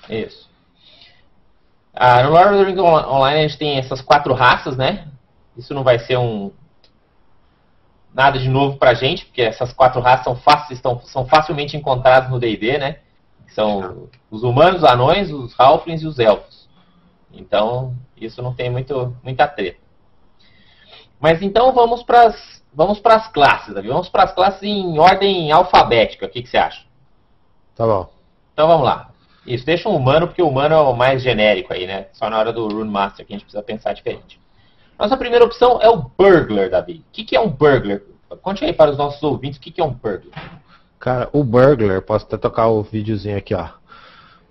Isso. 0.09 0.49
Ah, 1.93 2.21
no 2.23 2.31
Lord 2.31 2.49
of 2.49 2.57
the 2.57 2.63
Rings 2.65 2.81
Online 2.81 3.39
a 3.39 3.47
gente 3.47 3.57
tem 3.57 3.77
essas 3.77 4.01
quatro 4.01 4.33
raças, 4.33 4.75
né? 4.75 5.07
Isso 5.55 5.73
não 5.73 5.85
vai 5.85 5.99
ser 5.99 6.17
um 6.17 6.51
nada 8.17 8.39
de 8.39 8.49
novo 8.49 8.77
pra 8.77 8.95
gente, 8.95 9.27
porque 9.27 9.43
essas 9.43 9.71
quatro 9.71 10.01
raças 10.01 10.23
são, 10.23 10.35
fáceis, 10.35 10.79
estão, 10.79 10.99
são 11.01 11.27
facilmente 11.27 11.77
encontradas 11.77 12.31
no 12.31 12.39
D&D, 12.39 12.79
né? 12.79 12.97
São 13.49 14.09
os 14.31 14.41
humanos, 14.41 14.81
os 14.81 14.89
anões, 14.89 15.31
os 15.31 15.53
halflings 15.57 16.01
e 16.01 16.07
os 16.07 16.17
elfos. 16.17 16.67
Então, 17.31 17.95
Isso 18.19 18.41
não 18.41 18.55
tem 18.55 18.71
muito, 18.71 19.15
muita 19.23 19.47
treta. 19.47 19.77
Mas 21.19 21.43
então 21.43 21.71
vamos 21.71 22.01
para 22.01 22.23
as 22.23 22.63
vamos 22.73 22.99
as 23.03 23.27
classes, 23.27 23.73
Davi. 23.75 23.87
Vamos 23.87 24.09
para 24.09 24.23
as 24.23 24.33
classes 24.33 24.63
em 24.63 24.97
ordem 24.97 25.51
alfabética. 25.51 26.25
O 26.25 26.29
que, 26.29 26.41
que 26.41 26.49
você 26.49 26.57
acha? 26.57 26.85
Tá 27.75 27.85
bom. 27.85 28.09
Então 28.51 28.67
vamos 28.67 28.85
lá. 28.85 29.11
Isso, 29.45 29.63
deixa 29.65 29.87
o 29.87 29.95
humano, 29.95 30.27
porque 30.27 30.41
o 30.41 30.49
humano 30.49 30.73
é 30.73 30.81
o 30.81 30.95
mais 30.95 31.21
genérico 31.21 31.71
aí, 31.71 31.85
né? 31.85 32.07
Só 32.13 32.29
na 32.29 32.39
hora 32.39 32.51
do 32.51 32.67
Rune 32.67 32.89
Master 32.89 33.25
que 33.25 33.33
a 33.33 33.35
gente 33.35 33.45
precisa 33.45 33.63
pensar 33.63 33.93
diferente. 33.93 34.39
Nossa 34.99 35.15
primeira 35.15 35.45
opção 35.45 35.79
é 35.81 35.89
o 35.89 35.97
Burglar, 36.17 36.69
Davi. 36.69 37.03
O 37.07 37.11
que, 37.13 37.23
que 37.23 37.35
é 37.35 37.39
um 37.39 37.49
Burglar? 37.49 38.01
Conte 38.41 38.65
aí 38.65 38.73
para 38.73 38.91
os 38.91 38.97
nossos 38.97 39.21
ouvintes 39.21 39.57
o 39.57 39.61
que, 39.61 39.71
que 39.71 39.79
é 39.79 39.83
um 39.83 39.93
Burglar. 39.93 40.61
Cara, 40.99 41.29
o 41.31 41.43
Burglar, 41.43 42.01
posso 42.01 42.25
até 42.25 42.37
tocar 42.37 42.67
o 42.67 42.81
videozinho 42.81 43.37
aqui, 43.37 43.53
ó. 43.53 43.67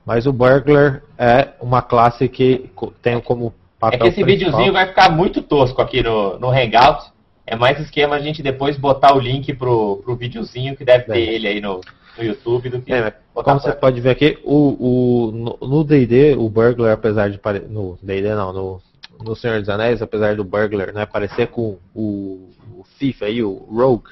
Mas 0.04 0.24
o 0.24 0.32
Burglar 0.32 1.02
é 1.18 1.48
uma 1.60 1.82
classe 1.82 2.28
que 2.28 2.70
tem 3.02 3.20
como 3.20 3.52
papel 3.80 3.98
É 3.98 4.02
que 4.02 4.08
esse 4.08 4.22
principal... 4.22 4.50
videozinho 4.50 4.72
vai 4.72 4.86
ficar 4.86 5.10
muito 5.10 5.42
tosco 5.42 5.82
aqui 5.82 6.02
no, 6.02 6.38
no 6.38 6.50
Hangout. 6.50 7.10
É 7.44 7.56
mais 7.56 7.78
esquema 7.80 8.14
a 8.14 8.20
gente 8.20 8.42
depois 8.42 8.76
botar 8.76 9.14
o 9.14 9.20
link 9.20 9.52
pro, 9.54 10.00
pro 10.04 10.16
videozinho 10.16 10.76
que 10.76 10.84
deve 10.84 11.04
ter 11.04 11.18
é. 11.18 11.34
ele 11.34 11.48
aí 11.48 11.60
no, 11.60 11.80
no 12.16 12.24
YouTube 12.24 12.70
do 12.70 12.80
que. 12.80 12.92
É, 12.92 13.12
como 13.34 13.60
você 13.60 13.72
pode 13.72 14.00
ver 14.00 14.10
aqui, 14.10 14.38
o, 14.44 14.76
o, 14.78 15.66
no 15.66 15.84
DD, 15.84 16.36
o 16.36 16.48
Burglar, 16.48 16.92
apesar 16.92 17.28
de 17.28 17.38
parecer. 17.38 17.68
No 17.68 17.98
DD 18.00 18.34
não, 18.34 18.52
no, 18.52 18.80
no 19.22 19.34
Senhor 19.34 19.60
dos 19.60 19.68
Anéis, 19.68 20.02
apesar 20.02 20.36
do 20.36 20.44
Burglar 20.44 20.92
né, 20.92 21.06
parecer 21.06 21.48
com 21.48 21.78
o, 21.94 22.50
o 22.72 22.84
Thief 22.98 23.22
aí, 23.22 23.42
o 23.42 23.54
Rogue, 23.54 24.10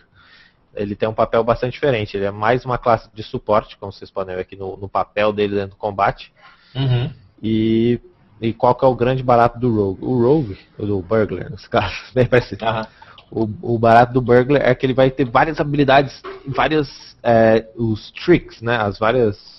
ele 0.75 0.97
tem 0.97 1.09
um 1.09 1.15
papel 1.15 1.43
bastante 1.45 1.75
diferente. 1.75 2.17
Ele 2.17 2.27
é 2.27 2.31
mais 2.31 2.65
uma 2.65 2.79
classe 2.79 3.09
de 3.15 3.23
suporte, 3.23 3.77
como 3.77 3.93
vocês 3.93 4.11
podem 4.11 4.35
ver 4.35 4.43
aqui 4.43 4.57
no, 4.57 4.77
no 4.77 4.89
papel 4.89 5.33
dele 5.33 5.55
dentro 5.55 5.71
do 5.71 5.77
combate. 5.77 6.33
Uhum. 6.75 7.11
E, 7.43 8.01
e 8.41 8.53
qual 8.53 8.75
que 8.75 8.85
é 8.85 8.89
o 8.89 8.95
grande 8.95 9.23
barato 9.23 9.59
do 9.59 9.75
Rogue? 9.75 10.05
O 10.05 10.23
Rogue, 10.23 10.59
ou 10.79 10.87
do 10.87 11.03
Burglar, 11.03 11.51
nesse 11.51 11.69
caso, 11.69 11.95
bem 12.15 12.27
parecido. 12.27 12.65
Uhum. 12.65 12.87
O, 13.31 13.75
o 13.75 13.79
barato 13.79 14.13
do 14.13 14.21
Burglar 14.21 14.63
é 14.63 14.75
que 14.75 14.87
ele 14.87 14.95
vai 14.95 15.11
ter 15.11 15.25
várias 15.25 15.61
habilidades, 15.61 16.23
várias 16.47 17.17
é, 17.23 17.67
os 17.77 18.11
tricks, 18.13 18.61
né? 18.61 18.77
As 18.77 18.99
várias 18.99 19.55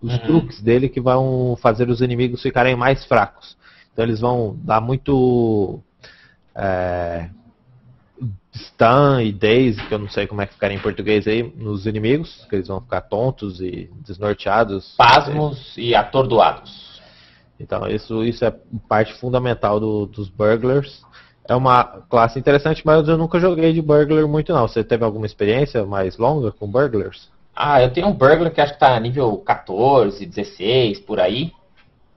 os 0.00 0.12
uhum. 0.12 0.18
truques 0.20 0.60
dele 0.60 0.88
que 0.88 1.00
vão 1.00 1.56
fazer 1.60 1.88
os 1.88 2.00
inimigos 2.00 2.42
ficarem 2.42 2.76
mais 2.76 3.04
fracos. 3.04 3.57
Então 3.98 4.06
eles 4.06 4.20
vão 4.20 4.56
dar 4.62 4.80
muito 4.80 5.80
é, 6.54 7.28
stun 8.54 9.18
e 9.20 9.32
daze, 9.32 9.84
que 9.88 9.92
eu 9.92 9.98
não 9.98 10.08
sei 10.08 10.24
como 10.24 10.40
é 10.40 10.46
que 10.46 10.54
ficaria 10.54 10.76
em 10.76 10.80
português 10.80 11.26
aí, 11.26 11.42
nos 11.42 11.84
inimigos, 11.84 12.46
que 12.48 12.54
eles 12.54 12.68
vão 12.68 12.80
ficar 12.80 13.00
tontos 13.00 13.60
e 13.60 13.90
desnorteados. 14.06 14.94
Pasmos 14.96 15.76
e 15.76 15.96
atordoados. 15.96 17.02
Então 17.58 17.88
isso, 17.88 18.22
isso 18.22 18.44
é 18.44 18.54
parte 18.88 19.14
fundamental 19.14 19.80
do, 19.80 20.06
dos 20.06 20.28
burglars 20.28 21.04
é 21.48 21.56
uma 21.56 21.82
classe 22.08 22.38
interessante, 22.38 22.82
mas 22.84 23.08
eu 23.08 23.18
nunca 23.18 23.40
joguei 23.40 23.72
de 23.72 23.80
Burglar 23.80 24.28
muito 24.28 24.52
não. 24.52 24.68
Você 24.68 24.84
teve 24.84 25.02
alguma 25.02 25.24
experiência 25.24 25.84
mais 25.84 26.18
longa 26.18 26.52
com 26.52 26.70
Burglars? 26.70 27.30
Ah, 27.56 27.82
eu 27.82 27.90
tenho 27.90 28.06
um 28.06 28.12
Burglar 28.12 28.52
que 28.52 28.60
acho 28.60 28.74
que 28.74 28.78
tá 28.78 29.00
nível 29.00 29.34
14, 29.38 30.24
16, 30.26 31.00
por 31.00 31.18
aí. 31.18 31.50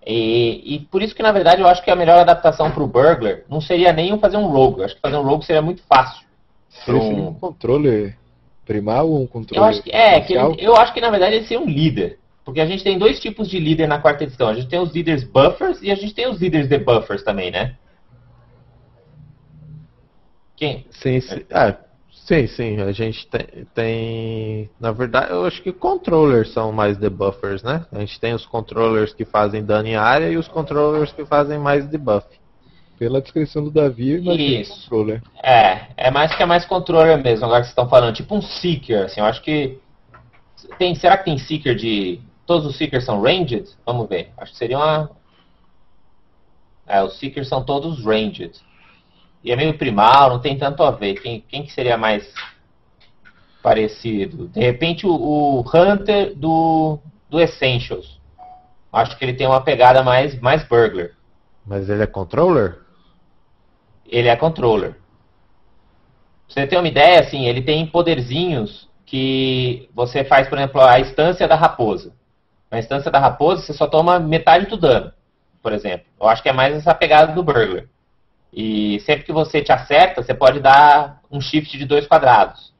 E, 0.06 0.76
e, 0.76 0.80
por 0.80 1.02
isso 1.02 1.14
que, 1.14 1.22
na 1.22 1.32
verdade, 1.32 1.62
eu 1.62 1.68
acho 1.68 1.84
que 1.84 1.92
a 1.92 1.96
melhor 1.96 2.18
adaptação 2.18 2.72
para 2.72 2.84
o 2.84 2.88
Burglar 2.88 3.42
não 3.48 3.62
seria 3.62 3.94
nem 3.94 4.18
fazer 4.18 4.38
um 4.38 4.48
Rogue. 4.48 4.80
Eu 4.80 4.86
acho 4.86 4.96
que 4.96 5.02
fazer 5.02 5.18
um 5.18 5.22
Rogue 5.22 5.46
seria 5.46 5.62
muito 5.62 5.84
fácil. 5.84 6.26
Seria 6.70 7.00
um... 7.00 7.28
um 7.28 7.34
controle 7.34 8.16
primal 8.66 9.10
ou 9.10 9.22
um 9.22 9.28
controle 9.28 9.60
eu 9.60 9.64
acho 9.64 9.84
que, 9.84 9.92
É, 9.92 10.20
que 10.22 10.34
ele, 10.34 10.56
eu 10.60 10.76
acho 10.76 10.94
que, 10.94 11.02
na 11.02 11.10
verdade, 11.10 11.36
ele 11.36 11.46
seria 11.46 11.64
um 11.64 11.70
líder. 11.70 12.20
Porque 12.44 12.60
a 12.60 12.66
gente 12.66 12.84
tem 12.84 12.98
dois 12.98 13.20
tipos 13.20 13.48
de 13.48 13.60
líder 13.60 13.88
na 13.88 14.00
quarta 14.00 14.24
edição. 14.24 14.48
A 14.48 14.56
gente 14.56 14.68
tem 14.68 14.80
os 14.80 14.92
líderes 14.92 15.24
buffers 15.24 15.80
e 15.82 15.92
a 15.92 15.96
gente 15.96 16.14
tem 16.16 16.28
os 16.28 16.40
líderes 16.40 16.68
debuffers 16.68 17.24
também, 17.24 17.52
né? 17.52 17.76
Quem? 20.56 20.86
Sim, 20.90 21.22
sim. 21.22 21.46
Ah, 21.52 21.76
sim, 22.32 22.48
sim. 22.48 22.82
A 22.82 22.92
gente 22.94 23.28
tem, 23.28 23.66
tem, 23.76 24.70
Na 24.80 24.92
verdade, 24.92 25.32
eu 25.32 25.46
acho 25.46 25.62
que 25.62 25.74
controllers 25.74 26.54
são 26.54 26.72
mais 26.72 26.98
debuffers, 26.98 27.62
né? 27.62 27.86
A 27.92 28.00
gente 28.00 28.20
tem 28.20 28.34
os 28.34 28.46
controllers 28.46 29.14
que 29.14 29.26
fazem 29.26 29.64
dano 29.64 29.88
em 29.88 29.96
área 29.96 30.30
e 30.30 30.38
os 30.38 30.48
controllers 30.48 31.12
que 31.12 31.26
fazem 31.26 31.60
mais 31.60 31.86
debuff. 31.88 32.26
Pela 32.98 33.22
descrição 33.22 33.64
do 33.64 33.72
Davi, 33.72 34.62
Isso. 34.62 34.84
controller. 34.84 35.22
É, 35.44 35.88
é 35.98 36.12
mais 36.12 36.34
que 36.34 36.42
é 36.42 36.46
mais 36.46 36.66
controller 36.66 37.22
mesmo, 37.22 37.46
agora 37.46 37.62
que 37.62 37.66
vocês 37.66 37.72
estão 37.72 37.90
falando. 37.90 38.16
Tipo 38.16 38.36
um 38.36 38.42
Seeker, 38.42 39.06
assim, 39.06 39.20
eu 39.20 39.26
acho 39.26 39.42
que. 39.42 39.80
Tem, 40.78 40.96
será 40.96 41.18
que 41.18 41.26
tem 41.26 41.38
Seeker 41.38 41.76
de. 41.76 42.22
Todos 42.46 42.66
os 42.66 42.78
Seekers 42.78 43.04
são 43.04 43.22
ranged? 43.22 43.66
Vamos 43.86 44.08
ver. 44.08 44.32
Acho 44.38 44.52
que 44.52 44.58
seria 44.58 44.78
uma. 44.78 45.10
É, 46.88 47.02
os 47.04 47.18
Seekers 47.18 47.48
são 47.48 47.64
todos 47.64 48.06
ranged. 48.06 48.52
E 49.44 49.52
é 49.52 49.56
meio 49.56 49.78
primal, 49.78 50.30
não 50.30 50.40
tem 50.40 50.58
tanto 50.58 50.84
a 50.84 50.92
ver. 50.92 51.16
Quem, 51.16 51.42
quem 51.42 51.64
que 51.64 51.72
seria 51.72 51.98
mais 51.98 52.32
parecido? 53.62 54.48
De 54.48 54.60
repente 54.60 55.06
o, 55.06 55.12
o 55.12 55.62
Hunter 55.62 56.36
do, 56.36 57.00
do 57.30 57.40
Essentials. 57.40 58.20
Acho 58.92 59.18
que 59.18 59.24
ele 59.24 59.34
tem 59.34 59.48
uma 59.48 59.62
pegada 59.62 60.04
mais, 60.04 60.40
mais 60.40 60.64
burglar. 60.64 61.12
Mas 61.66 61.90
ele 61.90 62.04
é 62.04 62.08
controller? 62.08 62.80
Ele 64.06 64.28
é 64.28 64.36
controller. 64.36 64.92
Pra 64.92 66.64
você 66.64 66.68
ter 66.68 66.78
uma 66.78 66.88
ideia, 66.88 67.22
assim, 67.22 67.46
ele 67.46 67.62
tem 67.62 67.88
poderzinhos 67.88 68.90
que 69.06 69.90
você 69.94 70.24
faz, 70.24 70.48
por 70.50 70.58
exemplo, 70.58 70.82
a 70.82 71.00
instância 71.00 71.48
da 71.48 71.56
raposa. 71.56 72.14
Na 72.70 72.80
instância 72.80 73.10
da 73.10 73.20
raposa, 73.20 73.62
você 73.62 73.74
só 73.74 73.88
toma 73.88 74.20
metade 74.20 74.66
do 74.66 74.78
dano, 74.78 75.12
por 75.62 75.72
exemplo. 75.72 76.06
Eu 76.20 76.28
acho 76.28 76.44
que 76.44 76.50
é 76.50 76.54
mais 76.54 76.76
essa 76.76 76.94
pegada 76.94 77.34
do 77.34 77.44
burglar. 77.44 77.86
E 78.54 79.00
sempre 79.02 79.24
que 79.24 79.32
você 79.32 79.62
te 79.62 79.72
acerta, 79.72 80.22
você 80.22 80.34
pode 80.34 80.60
dar 80.60 81.22
um 81.32 81.40
shift 81.40 81.78
de 81.78 81.86
dois 81.86 82.06
quadrados. 82.06 82.74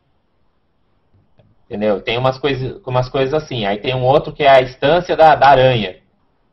Entendeu? 1.66 2.02
Tem 2.02 2.18
umas 2.18 2.38
coisas, 2.38 2.82
umas 2.86 3.08
coisas 3.08 3.34
assim. 3.34 3.66
Aí 3.66 3.78
tem 3.78 3.96
um 3.96 4.04
outro 4.04 4.34
que 4.34 4.44
é 4.44 4.50
a 4.50 4.62
instância 4.62 5.16
da, 5.16 5.36
da 5.36 5.48
aranha. 5.48 5.98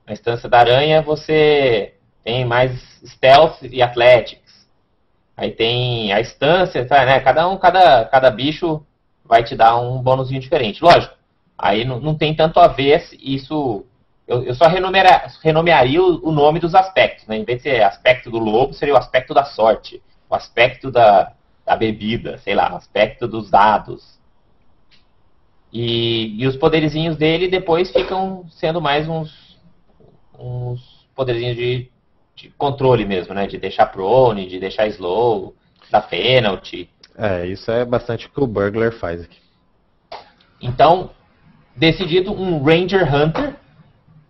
Na 0.06 0.12
instância 0.12 0.48
da 0.48 0.60
aranha 0.60 1.02
você 1.02 1.94
tem 2.22 2.44
mais 2.44 3.00
stealth 3.04 3.62
e 3.62 3.82
athletics. 3.82 4.68
Aí 5.36 5.50
tem 5.50 6.12
a 6.12 6.20
instância, 6.20 6.86
tá, 6.86 7.04
né? 7.04 7.20
Cada 7.20 7.48
um, 7.48 7.56
cada, 7.56 8.04
cada 8.04 8.30
bicho 8.30 8.84
vai 9.24 9.42
te 9.42 9.56
dar 9.56 9.76
um 9.78 10.00
bônusinho 10.00 10.40
diferente. 10.40 10.82
Lógico, 10.82 11.14
aí 11.56 11.84
não, 11.84 12.00
não 12.00 12.14
tem 12.14 12.34
tanto 12.34 12.60
a 12.60 12.68
ver 12.68 13.08
isso 13.20 13.84
eu, 14.28 14.42
eu 14.44 14.54
só 14.54 14.66
renomearia 14.66 16.02
o, 16.02 16.28
o, 16.28 16.30
nome 16.30 16.60
dos 16.60 16.74
aspectos, 16.74 17.26
né? 17.26 17.38
Em 17.38 17.44
vez 17.44 17.62
de 17.62 17.70
ser 17.70 17.82
aspecto 17.82 18.30
do 18.30 18.38
lobo, 18.38 18.74
seria 18.74 18.92
o 18.92 18.98
aspecto 18.98 19.32
da 19.32 19.44
sorte, 19.44 20.02
o 20.28 20.34
aspecto 20.34 20.90
da, 20.90 21.32
da 21.64 21.74
bebida, 21.74 22.36
sei 22.38 22.54
lá, 22.54 22.70
o 22.74 22.76
aspecto 22.76 23.26
dos 23.26 23.50
dados. 23.50 24.18
E, 25.72 26.42
e 26.42 26.46
os 26.46 26.56
poderizinhos 26.56 27.16
dele 27.16 27.48
depois 27.48 27.90
ficam 27.90 28.44
sendo 28.50 28.82
mais 28.82 29.08
uns, 29.08 29.58
uns 30.38 31.08
poderizinhos 31.14 31.56
de, 31.56 31.90
de 32.36 32.50
controle 32.50 33.06
mesmo, 33.06 33.32
né? 33.32 33.46
De 33.46 33.56
deixar 33.56 33.86
prone, 33.86 34.46
de 34.46 34.60
deixar 34.60 34.86
slow, 34.88 35.54
da 35.90 36.02
penalty. 36.02 36.90
É, 37.16 37.46
isso 37.46 37.70
é 37.70 37.82
bastante 37.82 38.26
o 38.26 38.30
que 38.30 38.40
o 38.40 38.46
Burglar 38.46 38.92
faz 38.92 39.22
aqui. 39.22 39.38
Então, 40.60 41.10
decidido 41.74 42.30
um 42.30 42.62
Ranger 42.62 43.12
Hunter 43.14 43.54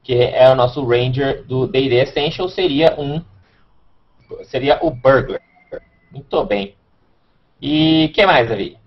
que 0.08 0.14
é 0.14 0.50
o 0.50 0.54
nosso 0.54 0.82
Ranger 0.86 1.44
do 1.44 1.66
D&D 1.66 1.96
Essential, 1.96 2.48
seria 2.48 2.98
um 2.98 3.22
seria 4.44 4.78
o 4.82 4.90
Burglar. 4.90 5.42
Muito 6.10 6.44
bem. 6.46 6.74
E 7.60 8.10
que 8.14 8.24
mais, 8.24 8.48
Davi? 8.48 8.78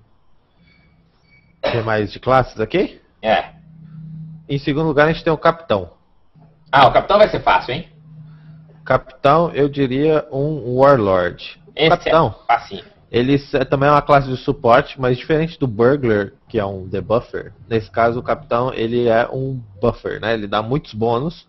Tem 1.62 1.84
mais 1.84 2.12
de 2.12 2.20
classes 2.20 2.60
aqui? 2.60 3.00
É. 3.22 3.52
Em 4.50 4.58
segundo 4.58 4.88
lugar, 4.88 5.08
a 5.08 5.14
gente 5.14 5.24
tem 5.24 5.32
o 5.32 5.38
Capitão. 5.38 5.92
Ah, 6.72 6.88
o 6.88 6.92
Capitão 6.92 7.20
vai 7.20 7.30
ser 7.30 7.42
fácil, 7.42 7.76
hein? 7.76 7.88
Capitão, 8.84 9.52
eu 9.54 9.70
diria 9.70 10.28
um 10.32 10.80
Warlord. 10.80 11.62
Esse 11.76 11.86
é 11.86 11.90
Capitão. 11.90 12.36
É 12.50 12.54
facinho. 12.54 12.86
Ele 13.12 13.36
é, 13.54 13.66
também 13.66 13.90
é 13.90 13.92
uma 13.92 14.02
classe 14.02 14.30
de 14.30 14.38
suporte, 14.38 15.00
mas 15.00 15.18
diferente 15.18 15.60
do 15.60 15.68
Burglar, 15.68 16.32
que 16.48 16.58
é 16.58 16.66
um 16.66 16.88
debuffer, 16.88 17.52
nesse 17.70 17.92
caso 17.92 18.20
o 18.20 18.24
Capitão 18.24 18.74
ele 18.74 19.10
é 19.10 19.28
um 19.28 19.62
buffer, 19.82 20.22
né? 20.22 20.34
Ele 20.34 20.48
dá 20.48 20.62
muitos 20.62 20.94
bônus. 20.94 21.46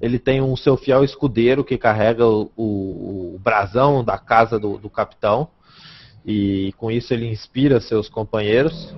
Ele 0.00 0.18
tem 0.18 0.40
um 0.40 0.56
seu 0.56 0.76
fiel 0.76 1.04
escudeiro 1.04 1.62
que 1.62 1.76
carrega 1.76 2.26
o, 2.26 2.50
o, 2.56 3.34
o 3.34 3.40
brasão 3.40 4.02
da 4.02 4.16
casa 4.16 4.58
do, 4.58 4.78
do, 4.78 4.88
Capitão. 4.88 5.48
E 6.24 6.72
com 6.78 6.90
isso 6.90 7.12
ele 7.12 7.30
inspira 7.30 7.80
seus 7.80 8.08
companheiros. 8.08 8.94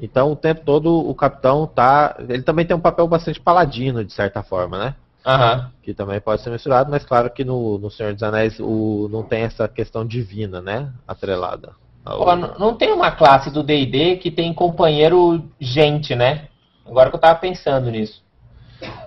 Então 0.00 0.32
o 0.32 0.36
tempo 0.36 0.62
todo 0.64 0.90
o 0.90 1.14
Capitão 1.14 1.66
tá. 1.66 2.16
Ele 2.28 2.42
também 2.42 2.66
tem 2.66 2.76
um 2.76 2.80
papel 2.80 3.06
bastante 3.06 3.40
paladino, 3.40 4.04
de 4.04 4.12
certa 4.12 4.42
forma, 4.42 4.78
né? 4.78 4.94
Uhum. 5.26 5.66
Que 5.82 5.92
também 5.92 6.20
pode 6.20 6.42
ser 6.42 6.50
misturado, 6.50 6.90
mas 6.90 7.04
claro 7.04 7.30
que 7.30 7.44
no, 7.44 7.78
no 7.78 7.90
Senhor 7.90 8.12
dos 8.12 8.22
Anéis 8.22 8.58
o, 8.58 9.08
não 9.10 9.22
tem 9.22 9.42
essa 9.42 9.68
questão 9.68 10.04
divina, 10.04 10.60
né? 10.60 10.90
Atrelada. 11.06 11.72
Ao... 12.04 12.36
não 12.36 12.74
tem 12.74 12.92
uma 12.92 13.10
classe 13.10 13.50
do 13.50 13.62
DD 13.62 14.16
que 14.16 14.30
tem 14.30 14.52
companheiro 14.54 15.44
gente, 15.60 16.14
né? 16.14 16.48
Agora 16.86 17.10
que 17.10 17.16
eu 17.16 17.20
tava 17.20 17.38
pensando 17.38 17.90
nisso. 17.90 18.22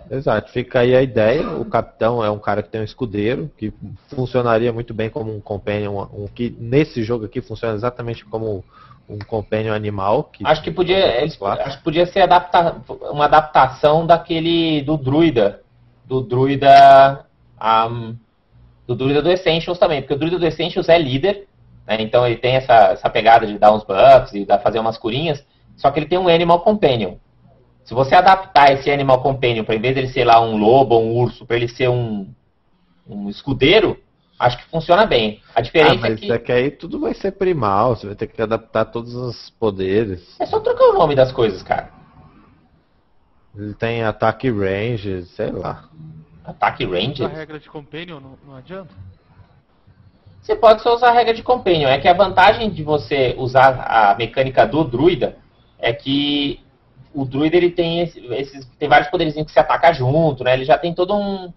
Exato, 0.09 0.51
fica 0.51 0.81
aí 0.81 0.95
a 0.95 1.01
ideia. 1.01 1.47
O 1.49 1.65
capitão 1.65 2.23
é 2.23 2.29
um 2.29 2.37
cara 2.37 2.61
que 2.61 2.69
tem 2.69 2.81
um 2.81 2.83
escudeiro, 2.83 3.49
que 3.57 3.73
funcionaria 4.09 4.71
muito 4.71 4.93
bem 4.93 5.09
como 5.09 5.35
um 5.35 5.41
companion, 5.41 6.05
um, 6.13 6.27
que 6.27 6.55
nesse 6.59 7.03
jogo 7.03 7.25
aqui 7.25 7.41
funciona 7.41 7.73
exatamente 7.73 8.23
como 8.25 8.63
um 9.09 9.17
companion 9.19 9.73
animal. 9.73 10.25
Que 10.25 10.45
acho 10.45 10.61
que 10.61 10.71
podia, 10.71 11.21
eles, 11.21 11.41
acho 11.41 11.77
que 11.79 11.83
podia 11.83 12.05
ser 12.05 12.21
adapta, 12.21 12.77
uma 13.11 13.25
adaptação 13.25 14.05
daquele 14.05 14.83
do 14.83 14.97
druida, 14.97 15.62
do 16.05 16.21
druida, 16.21 17.25
um, 17.61 18.15
do 18.87 18.95
druida 18.95 19.21
do 19.21 19.31
Essentials 19.31 19.79
também, 19.79 20.01
porque 20.01 20.13
o 20.13 20.17
druida 20.17 20.39
do 20.39 20.45
Essentials 20.45 20.89
é 20.89 20.97
líder, 20.97 21.47
né, 21.87 21.97
então 21.99 22.25
ele 22.25 22.37
tem 22.37 22.55
essa, 22.55 22.91
essa 22.91 23.09
pegada 23.09 23.45
de 23.45 23.57
dar 23.57 23.73
uns 23.73 23.83
buffs 23.83 24.33
e 24.33 24.45
dar, 24.45 24.59
fazer 24.59 24.79
umas 24.79 24.97
curinhas, 24.97 25.45
só 25.75 25.91
que 25.91 25.99
ele 25.99 26.07
tem 26.07 26.17
um 26.17 26.27
animal 26.27 26.61
companion. 26.61 27.15
Se 27.83 27.93
você 27.93 28.15
adaptar 28.15 28.71
esse 28.71 28.89
Animal 28.89 29.21
Companion 29.21 29.65
para, 29.65 29.75
em 29.75 29.81
vez 29.81 29.93
dele 29.93 30.07
ser 30.07 30.23
lá 30.23 30.39
um 30.39 30.55
lobo 30.55 30.95
ou 30.95 31.03
um 31.03 31.17
urso, 31.17 31.45
para 31.45 31.57
ele 31.57 31.67
ser 31.67 31.89
um, 31.89 32.33
um 33.07 33.29
escudeiro, 33.29 33.97
acho 34.39 34.57
que 34.57 34.69
funciona 34.69 35.05
bem. 35.05 35.41
A 35.53 35.59
diferença 35.59 35.95
ah, 35.95 36.09
mas 36.09 36.29
é 36.29 36.37
que... 36.39 36.51
aí 36.51 36.71
tudo 36.71 36.99
vai 37.01 37.13
ser 37.13 37.33
primal, 37.33 37.95
você 37.95 38.07
vai 38.07 38.15
ter 38.15 38.27
que 38.27 38.41
adaptar 38.41 38.85
todos 38.85 39.13
os 39.13 39.49
poderes. 39.59 40.35
É 40.39 40.45
só 40.45 40.59
trocar 40.61 40.85
o 40.85 40.93
nome 40.93 41.13
das 41.13 41.31
coisas, 41.31 41.61
cara. 41.61 41.91
Ele 43.55 43.73
tem 43.73 44.03
ataque 44.03 44.49
range, 44.49 45.23
sei 45.27 45.51
lá. 45.51 45.89
Ataque 46.43 46.85
range? 46.85 47.23
A 47.23 47.27
regra 47.27 47.59
de 47.59 47.69
companion 47.69 48.19
não, 48.19 48.37
não 48.45 48.55
adianta? 48.55 48.93
Você 50.41 50.55
pode 50.55 50.81
só 50.81 50.95
usar 50.95 51.09
a 51.09 51.13
regra 51.13 51.33
de 51.33 51.43
companion. 51.43 51.87
É 51.87 51.99
que 51.99 52.07
a 52.07 52.13
vantagem 52.13 52.69
de 52.69 52.83
você 52.83 53.33
usar 53.37 53.79
a 53.79 54.15
mecânica 54.15 54.65
do 54.65 54.83
druida 54.83 55.37
é 55.79 55.93
que 55.93 56.59
o 57.13 57.23
druida 57.23 57.55
ele 57.55 57.69
tem 57.69 57.99
esses 58.01 58.65
tem 58.77 58.89
vários 58.89 59.09
poderes 59.09 59.35
que 59.35 59.51
se 59.51 59.59
ataca 59.59 59.93
junto, 59.93 60.43
né? 60.43 60.53
Ele 60.53 60.65
já 60.65 60.77
tem 60.77 60.93
todo 60.93 61.15
um, 61.15 61.53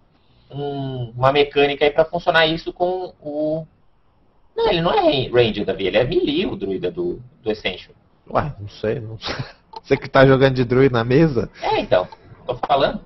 um 0.49 1.13
uma 1.17 1.33
mecânica 1.33 1.83
aí 1.83 1.91
para 1.91 2.05
funcionar 2.05 2.45
isso 2.45 2.71
com 2.71 3.13
o 3.19 3.65
não, 4.55 4.69
ele 4.69 4.81
não 4.81 4.91
é 4.91 5.27
range, 5.27 5.63
Davi, 5.63 5.85
ele 5.85 5.97
é 5.97 6.03
melee, 6.03 6.47
o 6.47 6.55
druida 6.55 6.89
do, 6.89 7.21
do 7.43 7.51
Essential. 7.51 7.93
Ué, 8.27 8.55
não 8.59 8.67
sei, 8.67 8.99
não 8.99 9.19
sei. 9.19 9.35
Você 9.83 9.97
que 9.97 10.09
tá 10.09 10.25
jogando 10.25 10.55
de 10.55 10.65
druida 10.65 10.97
na 10.97 11.03
mesa? 11.03 11.49
É, 11.61 11.79
então, 11.79 12.07
tô 12.45 12.55
falando. 12.67 13.01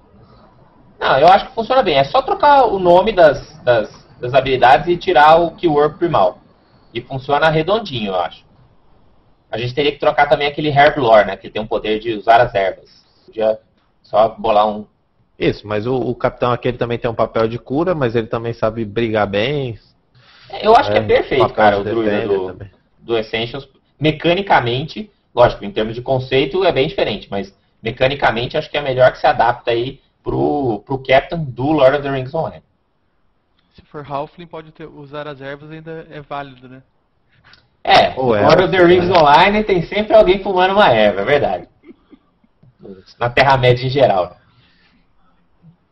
Não, 1.00 1.18
eu 1.18 1.28
acho 1.28 1.48
que 1.48 1.56
funciona 1.56 1.82
bem. 1.82 1.98
É 1.98 2.04
só 2.04 2.22
trocar 2.22 2.66
o 2.66 2.78
nome 2.78 3.12
das, 3.12 3.60
das, 3.64 4.08
das 4.20 4.34
habilidades 4.34 4.88
e 4.88 4.98
tirar 4.98 5.38
o 5.42 5.52
keyword 5.52 5.98
primal. 5.98 6.40
E 6.94 7.02
funciona 7.02 7.50
redondinho, 7.50 8.12
eu 8.12 8.20
acho. 8.20 8.46
A 9.50 9.58
gente 9.58 9.74
teria 9.74 9.92
que 9.92 10.00
trocar 10.00 10.30
também 10.30 10.48
aquele 10.48 10.70
Herblore, 10.70 11.26
né? 11.26 11.36
Que 11.36 11.50
tem 11.50 11.62
o 11.62 11.68
poder 11.68 12.00
de 12.00 12.14
usar 12.14 12.40
as 12.40 12.54
ervas. 12.54 13.04
Podia 13.26 13.60
só 14.04 14.30
bolar 14.30 14.68
um. 14.68 14.86
Isso, 15.38 15.68
mas 15.68 15.88
o, 15.88 15.96
o 15.96 16.14
capitão 16.14 16.52
aqui 16.52 16.68
ele 16.68 16.78
também 16.78 17.00
tem 17.00 17.10
um 17.10 17.16
papel 17.16 17.48
de 17.48 17.58
cura, 17.58 17.96
mas 17.96 18.16
ele 18.16 18.28
também 18.28 18.54
sabe 18.54 18.86
brigar 18.86 19.28
bem. 19.28 19.78
Eu 20.62 20.76
acho 20.76 20.92
é, 20.92 20.94
que 20.94 21.00
é 21.00 21.02
perfeito, 21.02 21.54
cara, 21.54 21.80
o 21.80 21.84
druida 21.84 22.28
do, 22.28 22.58
do 23.00 23.18
Essentials. 23.18 23.68
Mecanicamente, 24.00 25.12
lógico, 25.34 25.66
em 25.66 25.72
termos 25.72 25.96
de 25.96 26.02
conceito 26.02 26.64
é 26.64 26.72
bem 26.72 26.88
diferente, 26.88 27.28
mas 27.30 27.54
mecanicamente 27.82 28.58
acho 28.58 28.70
que 28.70 28.78
é 28.78 28.82
melhor 28.82 29.12
que 29.12 29.20
se 29.20 29.28
adapta 29.28 29.72
aí 29.72 30.00
pro, 30.24 30.84
pro 30.86 31.00
Captain 31.00 31.44
do 31.44 31.72
Lord 31.72 31.98
of 31.98 32.04
the 32.04 32.12
Rings 32.12 32.34
Online. 32.34 32.64
Se 33.74 33.82
for 33.84 34.06
Halfling, 34.06 34.48
pode 34.48 34.72
ter, 34.72 34.86
usar 34.86 35.28
as 35.28 35.42
ervas 35.42 35.72
ainda 35.72 36.06
é 36.12 36.22
válido, 36.22 36.68
né? 36.68 36.84
É, 37.84 38.14
o 38.20 38.28
Lord 38.28 38.64
of 38.64 38.72
the 38.72 38.84
Rings 38.84 39.08
né? 39.08 39.18
Online 39.18 39.64
tem 39.64 39.82
sempre 39.84 40.16
alguém 40.16 40.44
fumando 40.44 40.74
uma 40.74 40.90
erva, 40.90 41.22
é 41.22 41.26
verdade. 41.26 41.68
Na 43.20 43.30
Terra-média 43.30 43.86
em 43.86 43.90
geral. 43.90 44.38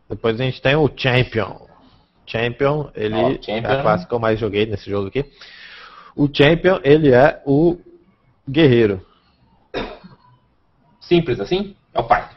Depois 0.09 0.39
a 0.39 0.43
gente 0.43 0.61
tem 0.61 0.75
o 0.75 0.89
Champion. 0.95 1.67
Champion, 2.25 2.89
ele 2.95 3.15
oh, 3.15 3.43
Champion. 3.43 3.69
é 3.69 3.79
a 3.79 3.81
classe 3.81 4.07
que 4.07 4.13
eu 4.13 4.19
mais 4.19 4.39
joguei 4.39 4.65
nesse 4.65 4.89
jogo 4.89 5.07
aqui. 5.07 5.25
O 6.15 6.27
Champion, 6.31 6.79
ele 6.83 7.11
é 7.13 7.41
o 7.45 7.77
guerreiro. 8.47 9.05
Simples 11.09 11.39
assim? 11.39 11.75
É 11.91 11.99
o 11.99 12.03
pai. 12.03 12.29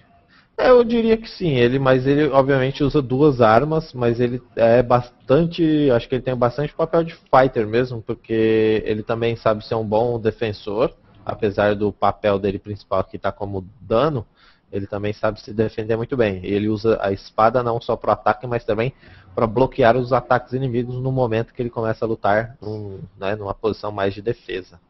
É, 0.57 0.71
eu 0.71 0.83
diria 0.83 1.17
que 1.17 1.29
sim, 1.29 1.57
ele, 1.57 1.79
mas 1.79 2.07
ele 2.07 2.29
obviamente 2.29 2.83
usa 2.83 3.03
duas 3.03 3.43
armas, 3.43 3.93
mas 3.93 4.19
ele 4.19 4.41
é 4.57 4.83
bastante, 4.83 5.91
acho 5.91 6.09
que 6.09 6.15
ele 6.15 6.23
tem 6.23 6.35
bastante 6.35 6.73
papel 6.75 7.05
de 7.05 7.15
fighter 7.15 7.67
mesmo, 7.67 8.01
porque 8.01 8.83
ele 8.87 9.03
também 9.03 9.37
sabe 9.37 9.65
ser 9.67 9.75
um 9.75 9.85
bom 9.85 10.19
defensor, 10.19 10.95
apesar 11.25 11.75
do 11.75 11.93
papel 11.93 12.39
dele 12.39 12.59
principal 12.59 13.01
aqui 13.01 13.17
estar 13.17 13.33
tá 13.33 13.39
como 13.39 13.67
dano, 13.81 14.27
ele 14.71 14.87
também 14.87 15.13
sabe 15.13 15.39
se 15.41 15.53
defender 15.53 15.97
muito 15.97 16.17
bem. 16.17 16.41
Ele 16.43 16.69
usa 16.69 16.99
a 17.03 17.13
espada 17.13 17.63
não 17.63 17.79
só 17.79 17.95
para 17.95 18.15
ataque, 18.15 18.47
mas 18.47 18.65
também 18.65 18.95
para 19.35 19.47
bloquear 19.47 19.97
os 19.99 20.15
ataques 20.15 20.55
inimigos 20.55 20.97
no 20.97 21.13
momento 21.13 21.53
que 21.53 21.61
ele 21.61 21.71
começa 21.71 22.05
a 22.05 22.09
lutar 22.09 22.57
num, 22.61 23.01
né, 23.19 23.37
numa 23.37 23.53
posição 23.53 23.93
mais 23.93 24.15
de 24.15 24.23
defesa. 24.23 24.81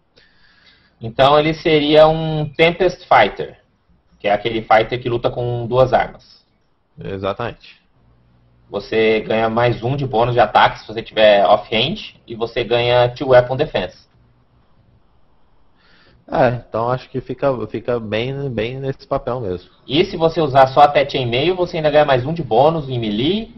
Então 1.01 1.37
ele 1.37 1.53
seria 1.53 2.07
um 2.07 2.49
Tempest 2.49 3.09
Fighter 3.09 3.62
que 4.23 4.29
é 4.29 4.33
aquele 4.33 4.63
fighter 4.63 5.03
que 5.03 5.09
luta 5.09 5.29
com 5.29 5.67
duas 5.67 5.93
armas. 5.93 6.47
Exatamente. 6.97 7.83
Você 8.71 9.19
ganha 9.19 9.51
mais 9.51 9.83
um 9.83 9.97
de 9.97 10.07
bônus 10.07 10.35
de 10.35 10.39
ataque 10.41 10.79
se 10.79 10.87
você 10.87 11.03
tiver 11.03 11.45
off-range, 11.45 12.15
e 12.25 12.37
você 12.37 12.63
ganha 12.63 13.09
two 13.09 13.31
weapon 13.31 13.57
defense. 13.57 14.07
É, 16.31 16.63
então 16.69 16.89
acho 16.89 17.11
que 17.11 17.21
fica, 17.21 17.67
fica 17.67 17.99
bem, 17.99 18.49
bem 18.49 18.79
nesse 18.79 19.09
papel 19.09 19.41
mesmo. 19.41 19.69
E 19.89 20.05
se 20.05 20.17
você 20.17 20.41
usar 20.41 20.69
só 20.69 20.83
até 20.83 21.07
chainmail, 21.07 21.57
você 21.57 21.79
ainda 21.79 21.91
ganha 21.91 22.05
mais 22.05 22.25
um 22.25 22.33
de 22.33 22.45
bônus 22.45 22.89
em 22.89 23.01
melee 23.01 23.53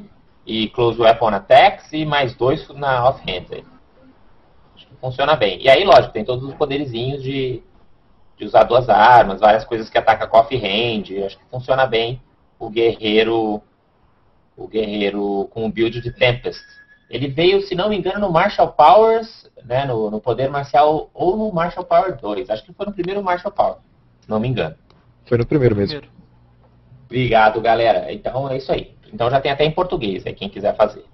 e 0.47 0.71
close 0.71 0.99
weapon 0.99 1.29
attacks 1.29 1.93
e 1.93 2.07
mais 2.07 2.35
dois 2.35 2.67
na 2.71 3.07
off-hand. 3.07 3.65
Acho 4.75 4.87
que 4.87 4.97
funciona 4.99 5.37
bem. 5.37 5.61
E 5.61 5.69
aí, 5.69 5.85
lógico, 5.85 6.15
tem 6.15 6.25
todos 6.25 6.43
os 6.43 6.55
poderizinhos 6.55 7.23
de 7.23 7.63
de 8.37 8.45
usar 8.45 8.65
duas 8.65 8.89
armas, 8.89 9.41
várias 9.41 9.65
coisas 9.65 9.89
que 9.89 9.99
atacam 9.99 10.29
com 10.29 10.39
off-hand. 10.39 11.25
Acho 11.25 11.39
que 11.39 11.45
funciona 11.51 11.87
bem 11.87 12.21
o 12.59 12.69
guerreiro 12.69 13.63
o 14.57 14.69
guerreiro 14.69 15.49
com 15.51 15.67
o 15.67 15.73
build 15.73 16.01
de 16.01 16.13
Tempest. 16.13 16.63
Ele 17.11 17.29
veio, 17.29 17.63
se 17.63 17.75
não 17.75 17.89
me 17.89 17.97
engano, 17.97 18.21
no 18.21 18.33
Marshall 18.33 18.73
Powers, 18.73 19.51
né, 19.65 19.85
no, 19.85 20.11
no 20.11 20.21
Poder 20.21 20.49
Marcial, 20.49 21.11
ou 21.13 21.37
no 21.37 21.53
Marshall 21.53 21.85
Power 21.85 22.17
2. 22.17 22.51
Acho 22.51 22.65
que 22.65 22.73
foi 22.73 22.87
no 22.87 22.93
primeiro 22.93 23.23
Marshall 23.23 23.53
Power, 23.53 23.77
se 24.21 24.29
não 24.29 24.41
me 24.41 24.49
engano. 24.49 24.75
Foi 25.27 25.39
no 25.39 25.47
primeiro 25.47 25.77
mesmo. 25.77 26.03
Obrigado, 27.05 27.61
galera. 27.61 28.13
Então 28.13 28.49
é 28.49 28.57
isso 28.57 28.73
aí. 28.73 28.95
Então 29.13 29.31
já 29.31 29.41
tem 29.41 29.53
até 29.53 29.65
em 29.65 29.71
português, 29.71 30.27
aí 30.27 30.35
quem 30.35 30.49
quiser 30.49 30.75
fazer. 30.77 31.05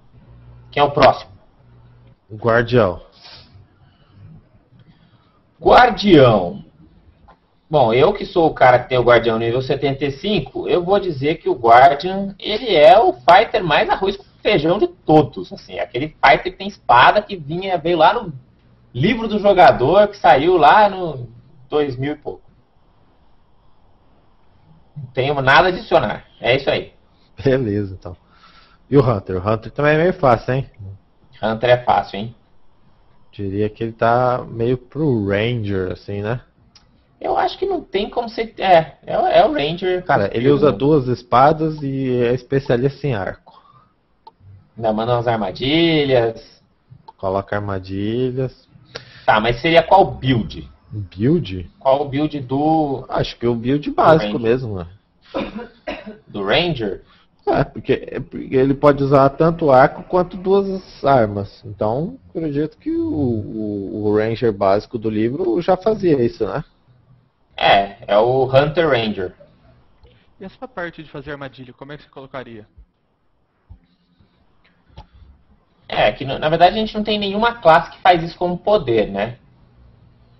Quem 0.71 0.81
é 0.81 0.83
o 0.83 0.91
próximo? 0.91 1.31
Guardião. 2.31 3.01
Guardião. 5.61 6.63
Bom, 7.71 7.93
eu 7.93 8.11
que 8.11 8.25
sou 8.25 8.47
o 8.47 8.53
cara 8.53 8.79
que 8.79 8.89
tem 8.89 8.97
o 8.97 9.03
Guardião 9.03 9.39
nível 9.39 9.61
75, 9.61 10.67
eu 10.67 10.83
vou 10.83 10.99
dizer 10.99 11.35
que 11.35 11.47
o 11.47 11.53
Guardian, 11.53 12.35
ele 12.37 12.75
é 12.75 12.99
o 12.99 13.13
fighter 13.13 13.63
mais 13.63 13.89
arroz 13.89 14.17
com 14.17 14.25
feijão 14.43 14.77
de 14.77 14.87
todos, 14.87 15.53
assim, 15.53 15.79
aquele 15.79 16.09
fighter 16.09 16.51
que 16.51 16.57
tem 16.57 16.67
espada 16.67 17.21
que 17.21 17.37
vinha, 17.37 17.77
veio 17.77 17.97
lá 17.97 18.13
no 18.13 18.33
livro 18.93 19.25
do 19.25 19.39
jogador, 19.39 20.09
que 20.09 20.17
saiu 20.17 20.57
lá 20.57 20.89
no 20.89 21.29
2000 21.69 22.11
e 22.11 22.15
pouco. 22.17 22.41
Não 24.97 25.05
tenho 25.13 25.41
nada 25.41 25.69
a 25.69 25.71
adicionar, 25.71 26.25
é 26.41 26.57
isso 26.57 26.69
aí. 26.69 26.91
Beleza, 27.41 27.95
então. 27.97 28.17
E 28.89 28.97
o 28.97 29.01
Hunter? 29.01 29.37
O 29.37 29.49
Hunter 29.49 29.71
também 29.71 29.93
é 29.93 29.97
meio 29.97 30.13
fácil, 30.13 30.55
hein? 30.55 30.69
Hunter 31.41 31.69
é 31.69 31.77
fácil, 31.77 32.19
hein? 32.19 32.35
Diria 33.31 33.69
que 33.69 33.81
ele 33.81 33.93
tá 33.93 34.43
meio 34.45 34.77
pro 34.77 35.29
Ranger, 35.29 35.93
assim, 35.93 36.21
né? 36.21 36.41
Eu 37.21 37.37
acho 37.37 37.55
que 37.59 37.67
não 37.67 37.81
tem 37.81 38.09
como 38.09 38.27
ser. 38.27 38.55
É, 38.57 38.93
é, 39.05 39.39
é 39.39 39.45
o 39.45 39.53
Ranger. 39.53 40.03
Cara, 40.03 40.31
ele 40.33 40.49
usa 40.49 40.71
duas 40.71 41.07
espadas 41.07 41.79
e 41.83 42.19
é 42.23 42.33
especialista 42.33 43.05
em 43.05 43.13
arco. 43.13 43.61
Ainda 44.75 44.91
manda 44.91 45.13
umas 45.13 45.27
armadilhas. 45.27 46.59
Coloca 47.17 47.55
armadilhas. 47.55 48.67
Tá, 49.23 49.39
mas 49.39 49.61
seria 49.61 49.83
qual 49.83 50.03
build? 50.03 50.67
Build? 50.89 51.69
Qual 51.79 52.01
o 52.01 52.09
build 52.09 52.39
do. 52.39 53.05
Acho 53.07 53.37
que 53.37 53.45
o 53.45 53.53
build 53.53 53.91
básico 53.91 54.39
mesmo, 54.39 54.79
né? 54.79 54.87
Do 56.27 56.43
Ranger? 56.43 57.03
É 57.45 57.63
porque, 57.63 58.07
é, 58.07 58.19
porque 58.19 58.55
ele 58.55 58.73
pode 58.73 59.03
usar 59.03 59.29
tanto 59.29 59.71
arco 59.71 60.03
quanto 60.03 60.37
duas 60.37 60.81
armas. 61.03 61.63
Então, 61.65 62.17
acredito 62.29 62.77
que 62.77 62.91
o, 62.91 63.03
o, 63.03 64.05
o 64.05 64.17
Ranger 64.17 64.51
básico 64.51 64.97
do 64.97 65.09
livro 65.09 65.61
já 65.61 65.77
fazia 65.77 66.23
isso, 66.23 66.45
né? 66.45 66.63
É, 67.61 67.97
é 68.07 68.17
o 68.17 68.45
Hunter 68.45 68.89
Ranger. 68.89 69.35
E 70.39 70.43
essa 70.43 70.67
parte 70.67 71.03
de 71.03 71.11
fazer 71.11 71.33
armadilha, 71.33 71.71
como 71.71 71.91
é 71.91 71.97
que 71.97 72.01
você 72.01 72.09
colocaria? 72.09 72.65
É, 75.87 76.11
que 76.11 76.25
na 76.25 76.49
verdade 76.49 76.75
a 76.75 76.79
gente 76.79 76.95
não 76.95 77.03
tem 77.03 77.19
nenhuma 77.19 77.55
classe 77.61 77.91
que 77.91 77.99
faz 77.99 78.23
isso 78.23 78.35
como 78.35 78.57
poder, 78.57 79.11
né? 79.11 79.37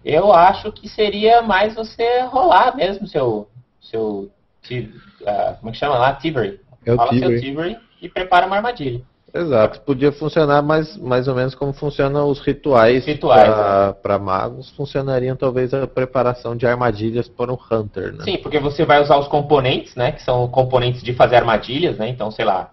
Eu 0.04 0.34
acho 0.34 0.72
que 0.72 0.90
seria 0.90 1.44
mais 1.44 1.76
você 1.76 2.22
rolar 2.22 2.76
mesmo 2.76 3.06
seu. 3.06 3.48
seu 3.80 4.32
uh, 4.72 5.58
como 5.60 5.70
é 5.70 5.72
que 5.72 5.78
chama 5.78 6.00
lá? 6.00 6.16
Thievery. 6.16 6.60
É 6.84 6.96
Fala 6.96 7.10
seu 7.12 7.20
Tigre. 7.20 7.42
Thievery 7.42 7.80
e 8.02 8.10
prepara 8.10 8.48
uma 8.48 8.56
armadilha. 8.56 9.04
Exato, 9.34 9.80
podia 9.82 10.12
funcionar 10.12 10.62
mais, 10.62 10.98
mais 10.98 11.28
ou 11.28 11.36
menos 11.36 11.56
como 11.56 11.72
funcionam 11.72 12.28
os 12.28 12.40
rituais, 12.40 13.06
Rituais, 13.06 13.96
para 14.02 14.20
magos, 14.20 14.70
funcionariam 14.72 15.38
talvez 15.38 15.74
a 15.74 15.88
preparação 15.88 16.56
de 16.56 16.68
armadilhas 16.68 17.30
para 17.30 17.52
um 17.52 17.58
hunter, 17.72 18.14
né? 18.14 18.26
Sim, 18.26 18.38
porque 18.38 18.60
você 18.60 18.84
vai 18.84 19.02
usar 19.02 19.18
os 19.18 19.30
componentes, 19.30 19.96
né? 19.96 20.12
Que 20.12 20.22
são 20.22 20.48
componentes 20.50 21.02
de 21.02 21.14
fazer 21.14 21.38
armadilhas, 21.38 21.98
né? 21.98 22.10
Então, 22.10 22.30
sei 22.30 22.44
lá, 22.44 22.72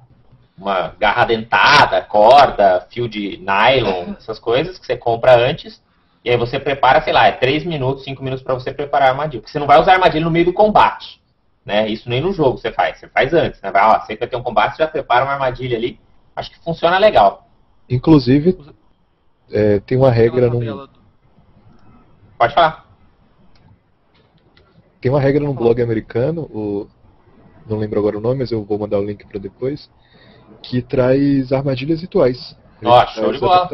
uma 0.59 0.93
garra 0.99 1.25
dentada, 1.25 2.03
corda, 2.03 2.85
fio 2.91 3.09
de 3.09 3.39
nylon, 3.39 4.15
essas 4.19 4.41
coisas 4.41 4.79
que 4.79 4.87
você 4.87 4.97
compra 4.97 5.37
antes. 5.37 5.81
E 6.25 6.31
aí 6.31 6.37
você 6.37 6.59
prepara, 6.59 7.01
sei 7.03 7.13
lá, 7.13 7.29
é 7.29 7.33
3 7.33 7.65
minutos, 7.65 8.03
5 8.03 8.23
minutos 8.23 8.45
para 8.45 8.55
você 8.55 8.73
preparar 8.73 9.09
a 9.09 9.11
armadilha. 9.13 9.41
Porque 9.41 9.53
você 9.53 9.61
não 9.61 9.67
vai 9.67 9.81
usar 9.81 9.93
armadilha 9.93 10.25
no 10.25 10.31
meio 10.31 10.47
do 10.47 10.53
combate. 10.53 11.21
Né? 11.65 11.87
Isso 11.89 12.09
nem 12.09 12.21
no 12.21 12.33
jogo 12.33 12.59
você 12.59 12.73
faz, 12.73 12.99
você 12.99 13.07
faz 13.09 13.33
antes, 13.33 13.61
né? 13.63 13.71
Vai, 13.71 13.85
ó, 13.85 14.01
você 14.01 14.17
vai 14.17 14.27
ter 14.27 14.37
um 14.37 14.43
combate, 14.43 14.79
já 14.79 14.89
prepara 14.89 15.25
uma 15.25 15.35
armadilha 15.35 15.77
ali. 15.77 16.01
Acho 16.39 16.53
que 16.53 16.59
funciona 16.61 16.99
legal. 16.99 17.49
Inclusive, 17.91 18.57
é, 19.51 19.81
tem 19.81 19.99
uma 19.99 20.09
regra 20.11 20.49
no, 20.49 20.61
do- 20.61 20.91
Pode 22.39 22.55
falar. 22.55 22.87
tem 25.01 25.11
uma 25.11 25.21
regra 25.21 25.43
no 25.45 25.53
blog 25.53 25.83
americano, 25.83 26.43
o, 26.43 26.87
não 27.69 27.77
lembro 27.79 27.99
agora 27.99 28.17
o 28.19 28.21
nome, 28.21 28.39
mas 28.39 28.53
eu 28.53 28.65
vou 28.65 28.79
mandar 28.79 29.01
o 29.01 29.05
link 29.05 29.27
para 29.27 29.41
depois, 29.41 29.91
que 30.63 30.81
traz 30.81 31.53
armadilhas 31.53 32.01
rituais. 32.01 32.57
Ó, 32.85 33.07
show 33.09 33.33
de 33.33 33.41
bola. 33.41 33.69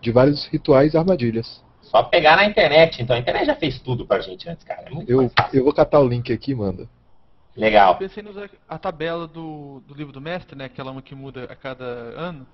de 0.00 0.12
vários 0.12 0.46
rituais 0.46 0.94
e 0.94 0.96
armadilhas. 0.96 1.64
Só 1.82 2.04
pegar 2.04 2.36
na 2.36 2.44
internet. 2.44 3.02
Então 3.02 3.16
a 3.16 3.18
internet 3.18 3.46
já 3.46 3.56
fez 3.56 3.80
tudo 3.80 4.06
pra 4.06 4.20
gente 4.20 4.48
antes, 4.48 4.62
cara. 4.64 4.82
É 4.86 4.90
muito 4.90 5.10
Eu, 5.10 5.28
eu 5.52 5.64
vou 5.64 5.72
catar 5.72 5.98
o 5.98 6.06
link 6.06 6.32
aqui, 6.32 6.54
manda. 6.54 6.88
Eu 7.56 7.60
Legal. 7.62 7.96
pensei 7.96 8.22
em 8.22 8.28
usar 8.28 8.50
a 8.68 8.78
tabela 8.78 9.26
do, 9.26 9.82
do 9.86 9.94
livro 9.94 10.12
do 10.12 10.20
mestre, 10.20 10.56
né? 10.56 10.66
Aquela 10.66 10.90
uma 10.90 11.00
que 11.00 11.14
muda 11.14 11.44
a 11.44 11.56
cada 11.56 11.84
ano. 11.84 12.46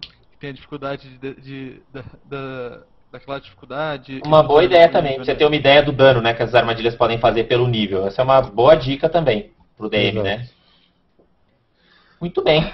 Que 0.00 0.38
tem 0.38 0.50
a 0.50 0.52
dificuldade 0.54 1.18
de, 1.18 1.34
de- 1.34 1.82
da, 1.92 2.02
da- 2.24 2.80
daquela 3.12 3.38
dificuldade. 3.38 4.22
Uma 4.24 4.42
boa 4.42 4.64
ideia 4.64 4.86
nível, 4.86 4.92
também, 4.98 5.14
pra 5.16 5.24
você 5.24 5.32
né? 5.32 5.38
ter 5.38 5.44
uma 5.44 5.56
ideia 5.56 5.82
do 5.82 5.92
dano 5.92 6.22
né, 6.22 6.32
que 6.32 6.42
as 6.42 6.54
armadilhas 6.54 6.94
podem 6.96 7.18
fazer 7.18 7.44
pelo 7.44 7.68
nível. 7.68 8.06
Essa 8.06 8.22
é 8.22 8.24
uma 8.24 8.40
boa 8.40 8.74
dica 8.76 9.08
também 9.10 9.52
pro 9.76 9.90
DM, 9.90 10.20
Exato. 10.20 10.24
né? 10.24 10.48
Muito 12.20 12.42
bem. 12.42 12.70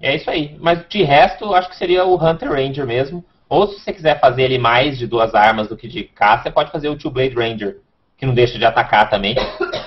É 0.00 0.14
isso 0.14 0.30
aí. 0.30 0.56
Mas 0.60 0.86
de 0.88 1.02
resto, 1.02 1.44
eu 1.46 1.54
acho 1.54 1.68
que 1.68 1.76
seria 1.76 2.04
o 2.04 2.14
Hunter 2.14 2.50
Ranger 2.52 2.86
mesmo. 2.86 3.24
Ou 3.48 3.66
se 3.66 3.80
você 3.80 3.92
quiser 3.92 4.20
fazer 4.20 4.42
ele 4.42 4.58
mais 4.58 4.98
de 4.98 5.06
duas 5.06 5.34
armas 5.34 5.68
do 5.68 5.76
que 5.76 5.88
de 5.88 6.04
caça, 6.04 6.44
você 6.44 6.50
pode 6.50 6.70
fazer 6.70 6.88
o 6.88 6.96
Two 6.96 7.10
Blade 7.10 7.34
Ranger, 7.34 7.78
que 8.16 8.26
não 8.26 8.34
deixa 8.34 8.58
de 8.58 8.64
atacar 8.64 9.08
também, 9.08 9.34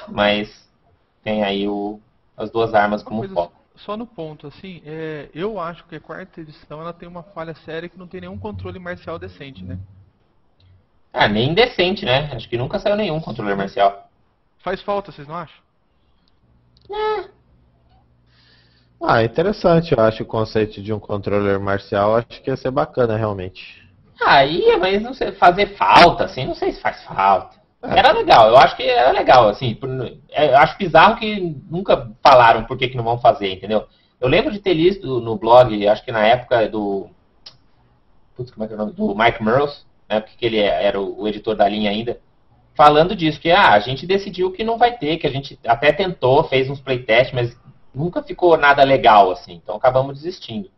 mas 0.10 0.68
tem 1.24 1.44
aí 1.44 1.68
o, 1.68 2.00
as 2.36 2.50
duas 2.50 2.74
armas 2.74 3.04
como 3.04 3.20
coisa 3.20 3.34
foco. 3.34 3.62
Só 3.76 3.98
no 3.98 4.06
ponto, 4.06 4.48
assim, 4.48 4.82
é, 4.86 5.30
eu 5.34 5.60
acho 5.60 5.86
que 5.86 5.96
a 5.96 6.00
quarta 6.00 6.42
edição 6.42 6.82
ela 6.82 6.94
tem 6.94 7.08
uma 7.08 7.24
falha 7.24 7.56
séria 7.66 7.90
que 7.90 7.98
não 7.98 8.08
tem 8.08 8.22
nenhum 8.22 8.38
controle 8.38 8.78
marcial 8.78 9.18
decente, 9.18 9.64
né? 9.64 9.80
Ah, 11.14 11.28
nem 11.28 11.54
decente, 11.54 12.06
né? 12.06 12.30
Acho 12.34 12.48
que 12.48 12.58
nunca 12.58 12.80
saiu 12.80 12.96
nenhum 12.96 13.20
controller 13.20 13.58
marcial. 13.58 14.10
Faz 14.60 14.82
falta, 14.82 15.12
vocês 15.12 15.28
não 15.28 15.36
acham? 15.36 15.58
Ah, 19.02 19.24
interessante, 19.24 19.94
eu 19.94 20.04
acho 20.04 20.24
o 20.24 20.28
conceito 20.28 20.82
de 20.82 20.94
um 20.94 21.00
controller 21.00 21.60
marcial, 21.60 22.16
acho 22.16 22.42
que 22.42 22.50
ia 22.50 22.56
ser 22.56 22.70
bacana 22.72 23.18
realmente. 23.18 23.82
Aí, 24.24 24.78
mas 24.78 25.02
não 25.02 25.14
sei, 25.14 25.32
fazer 25.32 25.76
falta, 25.76 26.26
assim, 26.26 26.46
não 26.46 26.54
sei 26.54 26.72
se 26.72 26.82
faz 26.82 27.04
falta. 27.04 27.61
Era 27.84 28.12
legal, 28.12 28.50
eu 28.50 28.58
acho 28.58 28.76
que 28.76 28.84
era 28.84 29.12
legal, 29.12 29.50
assim. 29.50 29.78
é, 30.30 30.50
Eu 30.52 30.58
acho 30.58 30.78
bizarro 30.78 31.18
que 31.18 31.40
nunca 31.70 32.12
falaram 32.22 32.64
por 32.66 32.78
que, 32.78 32.88
que 32.88 32.98
não 32.98 33.04
vão 33.04 33.20
fazer, 33.20 33.52
entendeu? 33.52 33.88
Eu 34.20 34.28
lembro 34.28 34.52
de 34.52 34.60
ter 34.60 34.74
lido 34.74 35.20
no 35.20 35.36
blog, 35.36 35.88
acho 35.88 36.04
que 36.06 36.12
na 36.12 36.26
época 36.26 36.68
do. 36.70 37.10
Putz, 38.36 38.52
como 38.52 38.64
é 38.64 38.68
que 38.68 38.74
é 38.74 38.76
o 38.76 38.80
nome? 38.80 38.94
Do 38.94 39.16
Mike 39.16 39.44
Merles, 39.44 39.86
né? 40.10 40.20
Porque 40.20 40.46
ele 40.46 40.60
é- 40.60 40.84
era 40.86 41.00
o, 41.02 41.22
o 41.22 41.28
editor 41.28 41.56
da 41.56 41.68
linha 41.68 41.90
ainda, 41.90 42.20
falando 42.76 43.16
disso, 43.16 43.40
que 43.40 43.52
ah, 43.52 43.74
a 43.74 43.80
gente 43.80 44.06
decidiu 44.06 44.52
que 44.52 44.64
não 44.64 44.78
vai 44.78 44.98
ter, 44.98 45.18
que 45.18 45.28
a 45.28 45.32
gente 45.32 45.60
até 45.66 45.92
tentou, 45.92 46.44
fez 46.44 46.70
uns 46.70 46.80
playtests, 46.80 47.34
mas 47.34 47.58
nunca 47.94 48.22
ficou 48.24 48.56
nada 48.58 48.84
legal, 48.84 49.32
assim. 49.32 49.54
Então 49.54 49.76
acabamos 49.76 50.16
desistindo. 50.22 50.70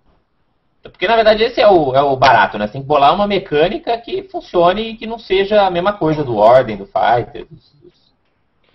Porque 0.83 1.07
na 1.07 1.15
verdade 1.15 1.43
esse 1.43 1.61
é 1.61 1.67
o, 1.67 1.95
é 1.95 2.01
o 2.01 2.15
barato, 2.17 2.57
né? 2.57 2.67
Você 2.67 2.73
tem 2.73 2.81
que 2.81 2.87
bolar 2.87 3.13
uma 3.13 3.25
mecânica 3.25 3.97
que 3.97 4.23
funcione 4.23 4.81
e 4.81 4.97
que 4.97 5.07
não 5.07 5.17
seja 5.17 5.65
a 5.65 5.71
mesma 5.71 5.93
coisa 5.93 6.23
do 6.23 6.35
Ordem, 6.35 6.75
do 6.75 6.85
Fighter, 6.85 7.47
dos, 7.49 7.73
dos, 7.81 8.13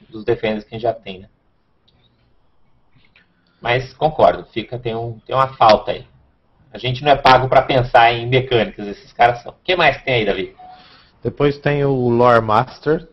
dos 0.09 0.25
Defenders 0.25 0.65
que 0.65 0.75
a 0.75 0.79
gente 0.79 0.83
já 0.83 0.95
tem, 0.95 1.21
né? 1.21 1.29
Mas 3.61 3.93
concordo, 3.93 4.45
fica, 4.53 4.79
tem, 4.79 4.95
um, 4.95 5.19
tem 5.27 5.35
uma 5.35 5.49
falta 5.49 5.91
aí. 5.91 6.07
A 6.73 6.79
gente 6.79 7.03
não 7.03 7.11
é 7.11 7.17
pago 7.17 7.49
pra 7.49 7.63
pensar 7.63 8.13
em 8.13 8.27
mecânicas, 8.27 8.87
esses 8.87 9.13
caras 9.13 9.43
são. 9.43 9.53
O 9.53 9.65
que 9.65 9.77
mais 9.77 10.03
tem 10.03 10.15
aí, 10.15 10.25
Davi? 10.25 10.57
Depois 11.23 11.59
tem 11.59 11.85
o 11.85 12.09
Lore 12.09 12.45
Master. 12.45 13.09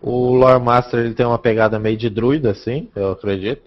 O 0.00 0.34
Lore 0.34 0.62
Master 0.62 1.00
ele 1.00 1.14
tem 1.14 1.26
uma 1.26 1.38
pegada 1.38 1.78
meio 1.78 1.96
de 1.96 2.08
druida, 2.08 2.50
assim, 2.50 2.90
eu 2.96 3.12
acredito. 3.12 3.62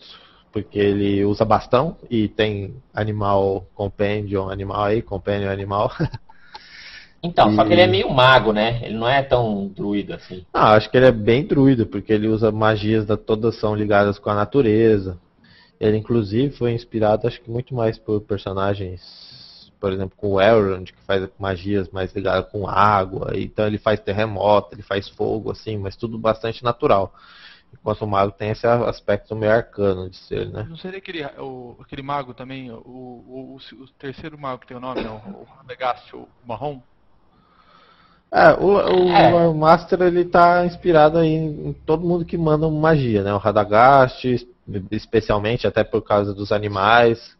Porque 0.51 0.79
ele 0.79 1.23
usa 1.25 1.45
bastão 1.45 1.97
e 2.09 2.27
tem 2.27 2.75
animal 2.93 3.67
companion, 3.75 4.49
animal 4.49 4.83
aí, 4.83 5.01
companion 5.01 5.49
animal. 5.51 5.91
Então, 7.21 7.51
só 7.51 7.63
que 7.65 7.73
E- 7.73 7.73
ele 7.73 7.81
é 7.81 7.87
meio 7.87 8.09
mago, 8.09 8.53
né? 8.53 8.79
Ele 8.83 8.97
não 8.97 9.07
é 9.07 9.21
tão 9.21 9.67
druida 9.67 10.15
assim. 10.15 10.45
Ah, 10.53 10.73
acho 10.73 10.89
que 10.89 10.97
ele 10.97 11.05
é 11.05 11.11
bem 11.11 11.45
druida, 11.45 11.85
porque 11.85 12.11
ele 12.11 12.27
usa 12.27 12.51
magias 12.51 13.05
da 13.05 13.15
todas 13.17 13.55
são 13.59 13.75
ligadas 13.75 14.17
com 14.19 14.29
a 14.29 14.35
natureza. 14.35 15.17
Ele 15.79 15.97
inclusive 15.97 16.55
foi 16.55 16.73
inspirado, 16.73 17.27
acho 17.27 17.41
que 17.41 17.51
muito 17.51 17.73
mais 17.75 17.97
por 17.97 18.21
personagens, 18.21 19.71
por 19.79 19.93
exemplo, 19.93 20.15
com 20.17 20.33
o 20.33 20.41
Elrond, 20.41 20.91
que 20.91 21.01
faz 21.03 21.27
magias 21.39 21.89
mais 21.89 22.13
ligadas 22.13 22.51
com 22.51 22.67
água. 22.67 23.31
Então 23.35 23.67
ele 23.67 23.77
faz 23.77 23.99
terremoto, 23.99 24.75
ele 24.75 24.83
faz 24.83 25.09
fogo, 25.09 25.51
assim, 25.51 25.77
mas 25.77 25.95
tudo 25.95 26.17
bastante 26.17 26.63
natural. 26.63 27.13
Enquanto 27.73 28.01
o 28.01 28.07
mago 28.07 28.31
tem 28.31 28.49
esse 28.49 28.65
aspecto 28.67 29.35
meio 29.35 29.51
arcano 29.53 30.09
de 30.09 30.17
ser, 30.17 30.49
né? 30.49 30.65
Não 30.69 30.75
seria 30.77 30.97
aquele, 30.97 31.23
o, 31.37 31.75
aquele 31.79 32.01
mago 32.01 32.33
também, 32.33 32.71
o, 32.71 32.77
o, 32.77 33.55
o- 33.55 33.83
o 33.83 33.87
terceiro 33.97 34.37
mago 34.37 34.59
que 34.61 34.67
tem 34.67 34.77
o 34.77 34.79
nome, 34.79 35.01
né? 35.01 35.09
o, 35.09 35.13
o 35.13 35.47
Radagast, 35.57 36.15
o 36.15 36.27
marrom? 36.45 36.79
É, 38.31 38.51
o, 38.53 38.67
o 38.67 39.09
É. 39.11 39.29
Lore 39.31 39.57
Master 39.57 40.01
ele 40.03 40.23
tá 40.25 40.65
inspirado 40.65 41.17
aí 41.17 41.29
em, 41.29 41.69
em 41.69 41.73
todo 41.73 42.05
mundo 42.05 42.23
que 42.25 42.37
manda 42.37 42.69
magia, 42.69 43.23
né? 43.23 43.33
O 43.33 43.37
Radagast, 43.37 44.47
especialmente 44.91 45.65
até 45.65 45.83
por 45.83 46.01
causa 46.03 46.33
dos 46.33 46.51
animais. 46.51 47.35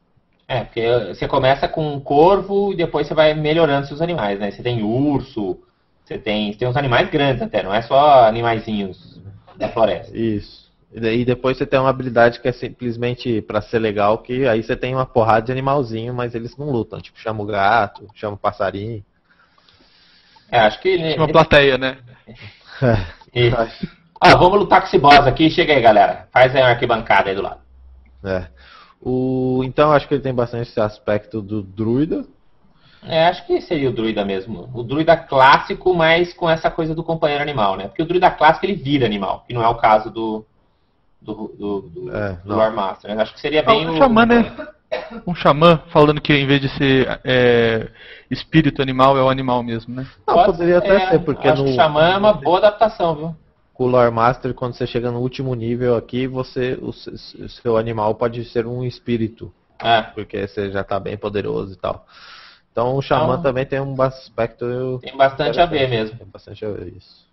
É, 0.47 0.63
porque 0.63 0.81
você 1.09 1.27
começa 1.27 1.67
com 1.67 1.93
um 1.93 1.99
corvo 1.99 2.73
e 2.73 2.75
depois 2.75 3.05
você 3.07 3.13
vai 3.13 3.35
melhorando 3.35 3.85
seus 3.85 4.01
animais, 4.01 4.39
né? 4.39 4.49
Você 4.49 4.63
tem 4.63 4.81
urso, 4.81 5.59
você 6.03 6.17
tem, 6.17 6.51
você 6.51 6.57
tem 6.57 6.67
uns 6.67 6.75
animais 6.77 7.07
grandes 7.11 7.41
até, 7.43 7.61
não 7.61 7.71
é 7.73 7.83
só 7.83 8.23
animaizinhos 8.27 9.21
da 9.59 9.69
floresta. 9.69 10.17
Isso. 10.17 10.69
E 10.91 10.99
daí 10.99 11.23
depois 11.23 11.57
você 11.57 11.67
tem 11.67 11.79
uma 11.79 11.89
habilidade 11.89 12.39
que 12.39 12.47
é 12.47 12.51
simplesmente 12.51 13.41
pra 13.43 13.61
ser 13.61 13.77
legal, 13.77 14.17
que 14.17 14.47
aí 14.47 14.63
você 14.63 14.75
tem 14.75 14.95
uma 14.95 15.05
porrada 15.05 15.45
de 15.45 15.51
animalzinho, 15.51 16.13
mas 16.13 16.33
eles 16.33 16.57
não 16.57 16.71
lutam. 16.71 16.99
Tipo, 16.99 17.19
chama 17.19 17.43
o 17.43 17.45
gato, 17.45 18.07
chama 18.15 18.33
o 18.33 18.39
passarinho. 18.39 19.03
É, 20.51 20.59
acho 20.59 20.81
que 20.81 20.89
ele. 20.89 21.15
Uma 21.15 21.27
plateia, 21.27 21.77
né? 21.77 21.97
Isso. 23.35 23.87
Ah, 24.19 24.35
vamos 24.35 24.59
lutar 24.59 24.81
com 24.81 24.87
esse 24.87 24.97
boss 24.97 25.27
aqui. 25.27 25.49
Chega 25.51 25.73
aí, 25.73 25.81
galera. 25.81 26.27
Faz 26.31 26.55
aí 26.55 26.61
uma 26.61 26.69
arquibancada 26.69 27.29
aí 27.29 27.35
do 27.35 27.43
lado. 27.43 27.61
É. 28.23 28.47
O, 28.99 29.61
então 29.63 29.91
acho 29.91 30.07
que 30.07 30.15
ele 30.15 30.23
tem 30.23 30.33
bastante 30.33 30.69
esse 30.69 30.79
aspecto 30.79 31.41
do 31.41 31.61
druida. 31.61 32.25
É, 33.03 33.27
acho 33.27 33.45
que 33.47 33.61
seria 33.61 33.89
o 33.89 33.93
druida 33.93 34.25
mesmo. 34.25 34.69
O 34.73 34.83
druida 34.83 35.15
clássico, 35.15 35.93
mas 35.95 36.33
com 36.33 36.49
essa 36.49 36.69
coisa 36.69 36.93
do 36.93 37.03
companheiro 37.03 37.41
animal, 37.41 37.75
né? 37.77 37.87
Porque 37.87 38.01
o 38.03 38.05
druida 38.05 38.29
clássico 38.29 38.65
ele 38.65 38.75
vira 38.75 39.05
animal, 39.05 39.43
que 39.47 39.53
não 39.53 39.63
é 39.63 39.67
o 39.67 39.75
caso 39.75 40.09
do. 40.09 40.45
Do, 41.21 41.33
do, 41.49 41.81
do, 41.81 42.15
É, 42.15 42.39
do 42.45 42.55
Master. 42.55 43.13
né? 43.13 43.21
Acho 43.21 43.33
que 43.33 43.41
seria 43.41 43.61
bem 43.61 43.85
um 43.87 43.93
o. 43.93 43.97
xamã, 43.97 44.25
né? 44.25 44.55
Um 45.27 45.35
xamã 45.35 45.81
falando 45.89 46.21
que 46.21 46.33
em 46.33 46.47
vez 46.47 46.61
de 46.61 46.69
ser 46.69 47.19
é, 47.25 47.89
espírito 48.31 48.81
animal, 48.81 49.17
é 49.17 49.21
o 49.21 49.29
animal 49.29 49.61
mesmo, 49.61 49.93
né? 49.95 50.07
Não, 50.25 50.33
Pode- 50.33 50.51
poderia 50.53 50.77
até 50.77 50.95
é, 50.95 51.09
ser, 51.09 51.19
porque 51.19 51.47
acho 51.47 51.61
no, 51.61 51.67
que 51.67 51.73
o 51.73 51.75
Xamã 51.75 52.09
é 52.09 52.17
uma 52.17 52.33
boa 52.33 52.57
adaptação, 52.59 53.15
viu? 53.15 53.35
com 53.73 53.85
o 53.85 53.87
Lore 53.87 54.11
Master, 54.11 54.53
quando 54.53 54.73
você 54.73 54.85
chega 54.85 55.09
no 55.09 55.19
último 55.19 55.53
nível 55.55 55.95
aqui, 55.95 56.27
você 56.27 56.77
o, 56.81 56.91
se- 56.91 57.09
o 57.41 57.47
seu 57.47 57.77
animal 57.77 58.13
pode 58.15 58.43
ser 58.45 58.65
um 58.67 58.83
espírito, 58.83 59.53
É, 59.81 60.01
porque 60.01 60.45
você 60.47 60.69
já 60.71 60.83
tá 60.83 60.99
bem 60.99 61.15
poderoso 61.17 61.73
e 61.73 61.77
tal. 61.77 62.05
Então 62.71 62.95
o 62.95 63.01
Xamã 63.01 63.33
Então- 63.33 63.43
também 63.43 63.65
tem 63.65 63.79
um 63.79 63.99
aspecto 64.01 64.99
tem 65.01 65.15
bastante 65.17 65.59
a 65.59 65.65
ver 65.65 65.89
mesmo. 65.89 66.17
Tem 66.17 66.27
bastante 66.27 66.65
a 66.65 66.69
ver 66.69 66.93
isso. 66.95 67.27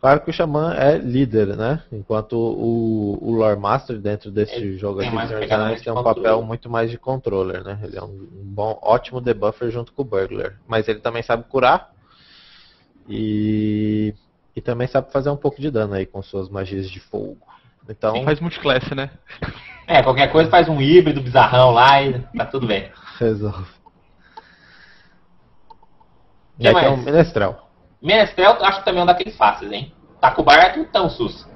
Claro 0.00 0.20
que 0.20 0.28
o 0.28 0.32
Xamã 0.34 0.74
é 0.74 0.98
líder, 0.98 1.56
né? 1.56 1.82
Enquanto 1.90 2.34
o, 2.34 3.18
o 3.22 3.32
Lore 3.32 3.58
Master 3.58 3.98
dentro 3.98 4.30
desse 4.30 4.54
Ele 4.54 4.76
jogo 4.76 5.00
tem 5.00 5.08
aqui 5.08 5.50
Anéis 5.50 5.80
tem 5.80 5.90
um 5.92 5.96
controle. 5.96 6.16
papel 6.22 6.42
muito 6.42 6.68
mais 6.68 6.90
de 6.90 6.98
controller, 6.98 7.64
né? 7.64 7.80
Ele 7.82 7.96
é 7.96 8.02
um, 8.02 8.08
um 8.10 8.42
bom, 8.44 8.78
ótimo 8.82 9.18
debuffer 9.20 9.70
junto 9.70 9.92
com 9.94 10.02
o 10.02 10.04
Burglar. 10.04 10.58
Mas 10.68 10.88
ele 10.88 11.00
também 11.00 11.22
sabe 11.22 11.44
curar. 11.44 11.90
E, 13.08 14.14
e 14.54 14.60
também 14.60 14.86
sabe 14.86 15.10
fazer 15.10 15.30
um 15.30 15.36
pouco 15.36 15.60
de 15.60 15.70
dano 15.70 15.94
aí 15.94 16.04
com 16.06 16.22
suas 16.22 16.48
magias 16.50 16.90
de 16.90 17.00
fogo. 17.00 17.38
Então. 17.88 18.14
Sim, 18.14 18.24
faz 18.24 18.40
multiclasse, 18.40 18.94
né? 18.94 19.10
É, 19.86 20.02
qualquer 20.02 20.30
coisa 20.30 20.50
faz 20.50 20.68
um 20.68 20.80
híbrido 20.80 21.20
bizarrão 21.20 21.70
lá 21.70 22.02
e 22.02 22.18
tá 22.36 22.46
tudo 22.46 22.66
bem. 22.66 22.90
Resolve. 23.18 23.66
E 26.58 26.68
aqui 26.68 26.84
é 26.84 26.90
um 26.90 26.96
Menestrel. 26.96 27.58
Menestrel, 28.00 28.56
acho 28.62 28.78
que 28.78 28.84
também 28.84 29.00
é 29.00 29.02
um 29.02 29.06
daqueles 29.06 29.36
fáceis, 29.36 29.70
hein? 29.72 29.92
Taco 30.20 30.42
Bardo, 30.42 30.84
tão 30.86 31.10
sus. 31.10 31.46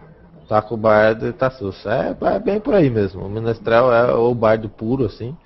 Tá 0.49 0.63
com 0.63 0.75
o 0.75 0.79
bardo 0.79 1.29
e 1.29 1.33
tá 1.33 1.51
susto. 1.51 1.89
É, 1.91 2.17
é 2.35 2.39
bem 2.39 2.59
por 2.59 2.75
aí 2.75 2.89
mesmo. 2.89 3.27
O 3.27 3.29
Menestrel 3.29 3.93
é 3.93 4.15
o 4.15 4.35
bardo 4.35 4.67
puro, 4.67 5.05
assim. 5.05 5.37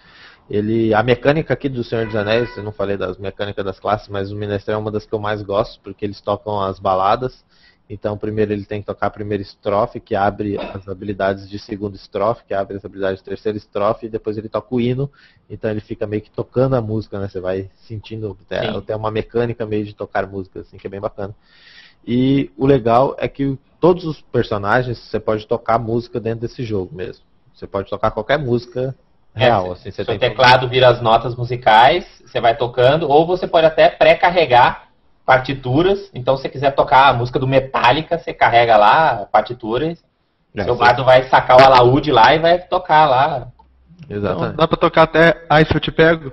Ele, 0.48 0.94
a 0.94 1.02
mecânica 1.02 1.52
aqui 1.52 1.68
do 1.68 1.82
Senhor 1.82 2.06
dos 2.06 2.14
Anéis, 2.14 2.56
eu 2.56 2.62
não 2.62 2.70
falei 2.70 2.96
das 2.96 3.18
mecânicas 3.18 3.64
das 3.64 3.80
classes, 3.80 4.08
mas 4.08 4.30
o 4.30 4.36
Menestrel 4.36 4.76
é 4.76 4.80
uma 4.80 4.92
das 4.92 5.04
que 5.04 5.12
eu 5.12 5.18
mais 5.18 5.42
gosto, 5.42 5.80
porque 5.82 6.04
eles 6.04 6.20
tocam 6.20 6.60
as 6.60 6.78
baladas. 6.78 7.44
Então, 7.90 8.16
primeiro 8.16 8.52
ele 8.52 8.64
tem 8.64 8.80
que 8.80 8.86
tocar 8.86 9.08
a 9.08 9.10
primeira 9.10 9.42
estrofe, 9.42 10.00
que 10.00 10.14
abre 10.14 10.58
as 10.58 10.88
habilidades 10.88 11.48
de 11.48 11.58
segunda 11.58 11.96
estrofe, 11.96 12.44
que 12.44 12.54
abre 12.54 12.76
as 12.76 12.84
habilidades 12.84 13.18
de 13.18 13.24
terceira 13.24 13.58
estrofe, 13.58 14.06
e 14.06 14.08
depois 14.08 14.38
ele 14.38 14.48
toca 14.48 14.74
o 14.74 14.80
hino. 14.80 15.10
Então 15.50 15.70
ele 15.70 15.80
fica 15.80 16.06
meio 16.06 16.22
que 16.22 16.30
tocando 16.30 16.74
a 16.74 16.80
música, 16.80 17.18
né? 17.18 17.28
Você 17.28 17.40
vai 17.40 17.68
sentindo, 17.86 18.36
tem, 18.48 18.72
Sim. 18.72 18.80
tem 18.80 18.96
uma 18.96 19.10
mecânica 19.10 19.66
meio 19.66 19.84
de 19.84 19.94
tocar 19.94 20.26
música, 20.26 20.60
assim, 20.60 20.78
que 20.78 20.86
é 20.86 20.90
bem 20.90 21.00
bacana. 21.00 21.34
E 22.06 22.50
o 22.56 22.66
legal 22.66 23.14
é 23.18 23.28
que 23.28 23.58
todos 23.80 24.04
os 24.04 24.20
personagens 24.20 24.98
você 24.98 25.20
pode 25.20 25.46
tocar 25.46 25.78
música 25.78 26.18
dentro 26.18 26.40
desse 26.40 26.64
jogo 26.64 26.94
mesmo. 26.94 27.24
Você 27.52 27.66
pode 27.66 27.90
tocar 27.90 28.10
qualquer 28.10 28.38
música 28.38 28.94
real, 29.34 29.68
É, 29.68 29.72
assim, 29.72 29.90
você 29.90 30.04
Seu 30.04 30.06
tem 30.06 30.18
teclado 30.18 30.68
vira 30.68 30.88
as 30.88 31.00
notas 31.00 31.34
musicais, 31.36 32.06
você 32.24 32.40
vai 32.40 32.56
tocando, 32.56 33.08
ou 33.08 33.26
você 33.26 33.46
pode 33.46 33.66
até 33.66 33.88
pré-carregar 33.88 34.91
partituras. 35.24 36.10
Então, 36.14 36.36
se 36.36 36.42
você 36.42 36.48
quiser 36.48 36.72
tocar 36.72 37.08
a 37.08 37.12
música 37.12 37.38
do 37.38 37.46
Metallica, 37.46 38.18
você 38.18 38.32
carrega 38.32 38.76
lá 38.76 39.22
a 39.22 39.26
partitura. 39.26 39.96
É, 40.54 40.64
seu 40.64 40.76
bardo 40.76 41.04
vai 41.04 41.22
sacar 41.28 41.60
o 41.60 41.64
alaúde 41.64 42.10
lá 42.12 42.34
e 42.34 42.38
vai 42.38 42.58
tocar 42.58 43.08
lá. 43.08 43.48
Então, 44.04 44.16
Exatamente. 44.16 44.56
dá 44.56 44.68
pra 44.68 44.76
tocar 44.76 45.02
até 45.04 45.44
Ai 45.48 45.64
se 45.64 45.74
eu 45.74 45.80
te 45.80 45.90
pego? 45.90 46.32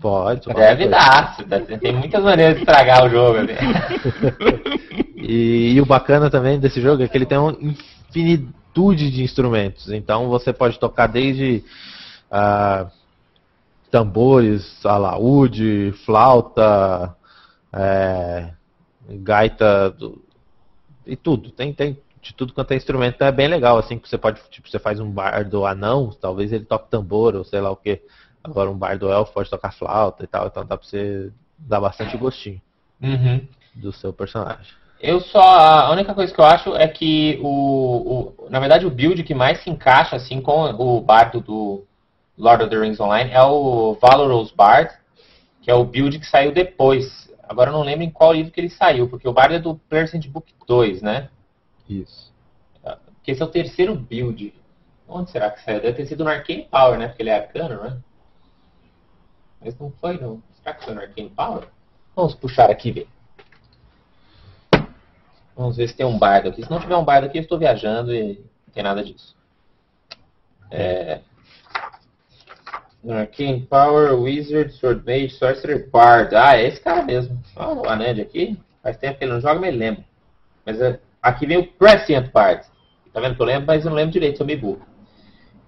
Pode. 0.00 0.48
Deve 0.52 0.88
dar. 0.88 1.36
tá- 1.36 1.60
Tem 1.60 1.92
muitas 1.92 2.22
maneiras 2.24 2.54
de 2.54 2.60
estragar 2.62 3.04
o 3.04 3.10
jogo. 3.10 3.38
ali. 3.38 3.54
E, 5.22 5.74
e 5.74 5.80
o 5.80 5.86
bacana 5.86 6.30
também 6.30 6.58
desse 6.58 6.80
jogo 6.80 7.02
é 7.02 7.08
que 7.08 7.16
ele 7.16 7.26
tem 7.26 7.36
uma 7.36 7.54
infinitude 7.60 9.10
de 9.10 9.22
instrumentos. 9.22 9.90
Então 9.90 10.28
você 10.28 10.50
pode 10.52 10.78
tocar 10.78 11.06
desde 11.06 11.62
ah, 12.30 12.86
tambores, 13.90 14.84
alaúde, 14.84 15.92
flauta, 16.06 17.14
é, 17.72 18.50
gaita 19.08 19.90
do- 19.90 20.22
e 21.06 21.16
tudo. 21.16 21.50
Tem, 21.50 21.72
tem 21.72 21.98
de 22.22 22.34
tudo 22.34 22.52
quanto 22.52 22.72
é 22.72 22.76
instrumento. 22.76 23.14
Então 23.16 23.26
é 23.28 23.32
bem 23.32 23.48
legal, 23.48 23.78
assim, 23.78 23.98
que 23.98 24.08
você 24.08 24.18
pode, 24.18 24.40
tipo, 24.50 24.68
você 24.68 24.78
faz 24.78 25.00
um 25.00 25.10
bardo 25.10 25.64
anão, 25.66 26.10
talvez 26.20 26.52
ele 26.52 26.64
toque 26.64 26.90
tambor 26.90 27.34
ou 27.34 27.44
sei 27.44 27.60
lá 27.60 27.70
o 27.70 27.76
que. 27.76 28.02
Agora 28.42 28.70
um 28.70 28.76
bardo 28.76 29.10
elfo 29.10 29.32
pode 29.32 29.50
tocar 29.50 29.72
flauta 29.72 30.24
e 30.24 30.26
tal, 30.26 30.46
então 30.46 30.64
dá 30.64 30.76
pra 30.76 30.86
você 30.86 31.30
dar 31.58 31.80
bastante 31.80 32.16
gostinho 32.16 32.60
Uhum. 33.02 33.46
do 33.74 33.92
seu 33.92 34.12
personagem. 34.12 34.72
Eu 35.00 35.20
só. 35.20 35.40
A 35.40 35.90
única 35.90 36.14
coisa 36.14 36.32
que 36.32 36.40
eu 36.40 36.44
acho 36.44 36.74
é 36.76 36.86
que 36.88 37.38
o, 37.42 37.48
o- 38.46 38.48
Na 38.50 38.58
verdade, 38.60 38.86
o 38.86 38.90
build 38.90 39.22
que 39.24 39.34
mais 39.34 39.62
se 39.62 39.70
encaixa 39.70 40.16
assim 40.16 40.40
com 40.42 40.70
o 40.70 41.00
bardo 41.00 41.40
do 41.40 41.84
Lord 42.36 42.64
of 42.64 42.70
the 42.70 42.78
Rings 42.78 43.00
Online 43.00 43.30
é 43.30 43.42
o 43.42 43.94
Valorous 44.00 44.50
Bard, 44.52 44.90
que 45.62 45.70
é 45.70 45.74
o 45.74 45.84
build 45.84 46.18
que 46.18 46.26
saiu 46.26 46.52
depois. 46.52 47.29
Agora 47.50 47.70
eu 47.70 47.72
não 47.74 47.82
lembro 47.82 48.04
em 48.04 48.10
qual 48.12 48.32
livro 48.32 48.52
que 48.52 48.60
ele 48.60 48.70
saiu, 48.70 49.08
porque 49.08 49.26
o 49.26 49.32
Bard 49.32 49.52
é 49.52 49.58
do 49.58 49.74
Percent 49.74 50.24
Book 50.28 50.54
2, 50.68 51.02
né? 51.02 51.28
Isso. 51.88 52.32
Porque 52.80 53.32
esse 53.32 53.42
é 53.42 53.44
o 53.44 53.48
terceiro 53.48 53.96
build. 53.96 54.54
Onde 55.08 55.32
será 55.32 55.50
que 55.50 55.60
saiu? 55.64 55.80
Deve 55.80 55.94
ter 55.94 56.06
sido 56.06 56.22
no 56.22 56.30
Arcane 56.30 56.68
Power, 56.70 56.96
né? 56.96 57.08
Porque 57.08 57.24
ele 57.24 57.30
é 57.30 57.40
arcano, 57.40 57.82
né? 57.82 57.98
Mas 59.60 59.76
não 59.80 59.90
foi, 59.90 60.16
não. 60.16 60.40
Será 60.62 60.76
que 60.76 60.84
foi 60.84 60.94
no 60.94 61.00
Arcane 61.00 61.30
Power? 61.30 61.66
Vamos 62.14 62.36
puxar 62.36 62.70
aqui 62.70 62.90
e 62.90 62.92
ver. 62.92 63.08
Vamos 65.56 65.76
ver 65.76 65.88
se 65.88 65.96
tem 65.96 66.06
um 66.06 66.16
bardo 66.16 66.50
aqui. 66.50 66.62
Se 66.62 66.70
não 66.70 66.78
tiver 66.78 66.96
um 66.96 67.04
bardo 67.04 67.26
aqui, 67.26 67.38
eu 67.38 67.42
estou 67.42 67.58
viajando 67.58 68.14
e 68.14 68.34
não 68.64 68.72
tem 68.72 68.84
nada 68.84 69.02
disso. 69.02 69.36
É... 70.70 71.20
No 73.02 73.14
Arcane 73.14 73.62
Power, 73.62 74.20
Wizard, 74.20 74.72
Sword 74.74 75.04
Mage, 75.06 75.30
Sorcerer, 75.30 75.88
Bard. 75.90 76.34
Ah, 76.34 76.56
é 76.56 76.66
esse 76.66 76.80
cara 76.80 77.02
mesmo. 77.02 77.42
Olha 77.56 77.80
o 77.80 77.88
Anand 77.88 78.20
aqui. 78.20 78.58
Faz 78.82 78.96
tempo 78.96 79.18
que 79.18 79.24
ele 79.24 79.32
não 79.32 79.40
joga, 79.40 79.58
mas 79.58 79.68
ele 79.68 79.78
lembra. 79.78 80.04
Mas 80.64 80.80
é, 80.80 81.00
aqui 81.22 81.46
vem 81.46 81.58
o 81.58 81.66
Prescient 81.66 82.30
Bard. 82.30 82.66
Tá 83.12 83.20
vendo 83.20 83.34
que 83.34 83.42
eu 83.42 83.46
lembro, 83.46 83.66
mas 83.66 83.84
eu 83.84 83.90
não 83.90 83.96
lembro 83.96 84.12
direito, 84.12 84.38
sou 84.38 84.46
meio 84.46 84.60
burro. 84.60 84.82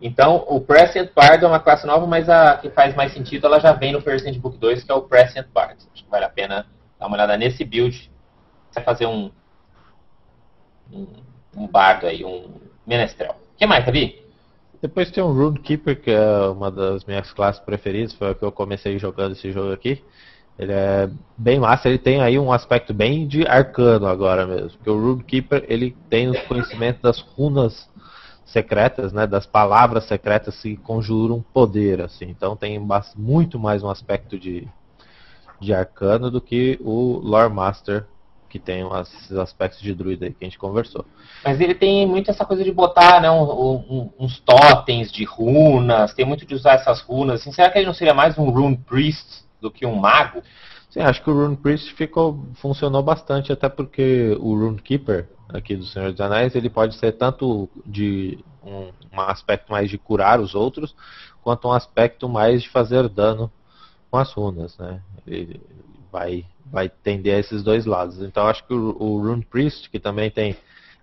Então, 0.00 0.44
o 0.48 0.60
Prescient 0.60 1.10
Bard 1.14 1.44
é 1.44 1.46
uma 1.46 1.60
classe 1.60 1.86
nova, 1.86 2.06
mas 2.06 2.28
a 2.28 2.56
que 2.56 2.68
faz 2.70 2.94
mais 2.94 3.12
sentido, 3.12 3.46
ela 3.46 3.60
já 3.60 3.72
vem 3.72 3.92
no 3.92 4.02
Percent 4.02 4.36
Book 4.38 4.58
2, 4.58 4.84
que 4.84 4.90
é 4.90 4.94
o 4.94 5.02
Prescient 5.02 5.46
Bard. 5.52 5.76
Acho 5.92 6.04
que 6.04 6.10
vale 6.10 6.24
a 6.24 6.28
pena 6.28 6.66
dar 6.98 7.06
uma 7.06 7.16
olhada 7.16 7.36
nesse 7.36 7.64
build. 7.64 8.10
Você 8.70 8.80
vai 8.80 8.84
fazer 8.84 9.06
um, 9.06 9.30
um, 10.92 11.06
um 11.56 11.66
bardo 11.66 12.06
aí, 12.06 12.24
um 12.24 12.50
menestrel. 12.86 13.36
O 13.54 13.56
que 13.56 13.66
mais, 13.66 13.84
Gabi? 13.84 14.21
Depois 14.82 15.12
tem 15.12 15.22
o 15.22 15.32
Rune 15.32 15.60
Keeper, 15.60 16.02
que 16.02 16.10
é 16.10 16.48
uma 16.48 16.68
das 16.68 17.04
minhas 17.04 17.32
classes 17.32 17.62
preferidas, 17.62 18.12
foi 18.14 18.30
a 18.30 18.34
que 18.34 18.42
eu 18.42 18.50
comecei 18.50 18.98
jogando 18.98 19.32
esse 19.32 19.52
jogo 19.52 19.72
aqui. 19.72 20.02
Ele 20.58 20.72
é 20.72 21.08
bem 21.38 21.60
massa, 21.60 21.88
ele 21.88 21.98
tem 21.98 22.20
aí 22.20 22.36
um 22.36 22.52
aspecto 22.52 22.92
bem 22.92 23.28
de 23.28 23.46
arcano 23.46 24.08
agora 24.08 24.44
mesmo. 24.44 24.70
Porque 24.70 24.90
o 24.90 25.00
Rune 25.00 25.22
Keeper, 25.22 25.64
ele 25.68 25.96
tem 26.10 26.28
os 26.28 26.40
conhecimentos 26.42 27.00
das 27.00 27.20
runas 27.20 27.88
secretas, 28.44 29.12
né, 29.12 29.24
das 29.24 29.46
palavras 29.46 30.04
secretas 30.04 30.60
que 30.60 30.76
conjuram 30.76 31.44
poder, 31.54 32.00
assim. 32.00 32.26
Então 32.28 32.56
tem 32.56 32.76
muito 33.16 33.60
mais 33.60 33.84
um 33.84 33.88
aspecto 33.88 34.36
de, 34.36 34.66
de 35.60 35.72
arcano 35.72 36.28
do 36.28 36.40
que 36.40 36.76
o 36.82 37.20
Lore 37.22 37.54
Master, 37.54 38.04
que 38.52 38.58
tem 38.58 38.84
umas- 38.84 39.10
esses 39.14 39.38
aspectos 39.38 39.80
de 39.80 39.94
druida 39.94 40.26
aí 40.26 40.30
que 40.30 40.44
a 40.44 40.46
gente 40.46 40.58
conversou. 40.58 41.06
Mas 41.42 41.58
ele 41.58 41.74
tem 41.74 42.06
muito 42.06 42.30
essa 42.30 42.44
coisa 42.44 42.62
de 42.62 42.70
botar 42.70 43.18
né, 43.18 43.30
um- 43.30 43.44
um- 43.44 44.10
uns 44.20 44.38
totens 44.40 45.10
de 45.10 45.24
runas, 45.24 46.12
tem 46.12 46.26
muito 46.26 46.44
de 46.44 46.54
usar 46.54 46.74
essas 46.74 47.00
runas. 47.00 47.40
Assim, 47.40 47.50
será 47.50 47.70
que 47.70 47.78
ele 47.78 47.86
não 47.86 47.94
seria 47.94 48.12
mais 48.12 48.36
um 48.36 48.50
Rune 48.50 48.76
Priest 48.76 49.46
do 49.58 49.70
que 49.70 49.86
um 49.86 49.94
mago? 49.94 50.42
Sim, 50.90 51.00
acho 51.00 51.22
que 51.22 51.30
o 51.30 51.32
Rune 51.32 51.56
Priest 51.56 51.94
ficou, 51.94 52.44
funcionou 52.56 53.02
bastante, 53.02 53.50
até 53.50 53.70
porque 53.70 54.36
o 54.38 54.54
Rune 54.54 54.82
Keeper, 54.82 55.30
aqui 55.48 55.74
do 55.74 55.86
Senhor 55.86 56.10
dos 56.10 56.20
Anéis, 56.20 56.54
ele 56.54 56.68
pode 56.68 56.94
ser 56.96 57.12
tanto 57.12 57.70
de 57.86 58.38
um, 58.62 58.90
um 59.16 59.20
aspecto 59.22 59.72
mais 59.72 59.88
de 59.88 59.96
curar 59.96 60.40
os 60.40 60.54
outros, 60.54 60.94
quanto 61.42 61.68
um 61.68 61.72
aspecto 61.72 62.28
mais 62.28 62.62
de 62.62 62.68
fazer 62.68 63.08
dano 63.08 63.50
com 64.10 64.18
as 64.18 64.30
runas, 64.30 64.76
né? 64.76 65.00
Ele 65.26 65.58
vai, 66.12 66.44
vai 66.70 66.88
tender 66.88 67.36
a 67.36 67.38
esses 67.38 67.62
dois 67.62 67.86
lados. 67.86 68.20
Então 68.20 68.46
acho 68.46 68.64
que 68.66 68.74
o, 68.74 68.96
o 69.00 69.22
Rune 69.22 69.44
Priest, 69.44 69.88
que 69.88 69.98
também 69.98 70.30
tem 70.30 70.54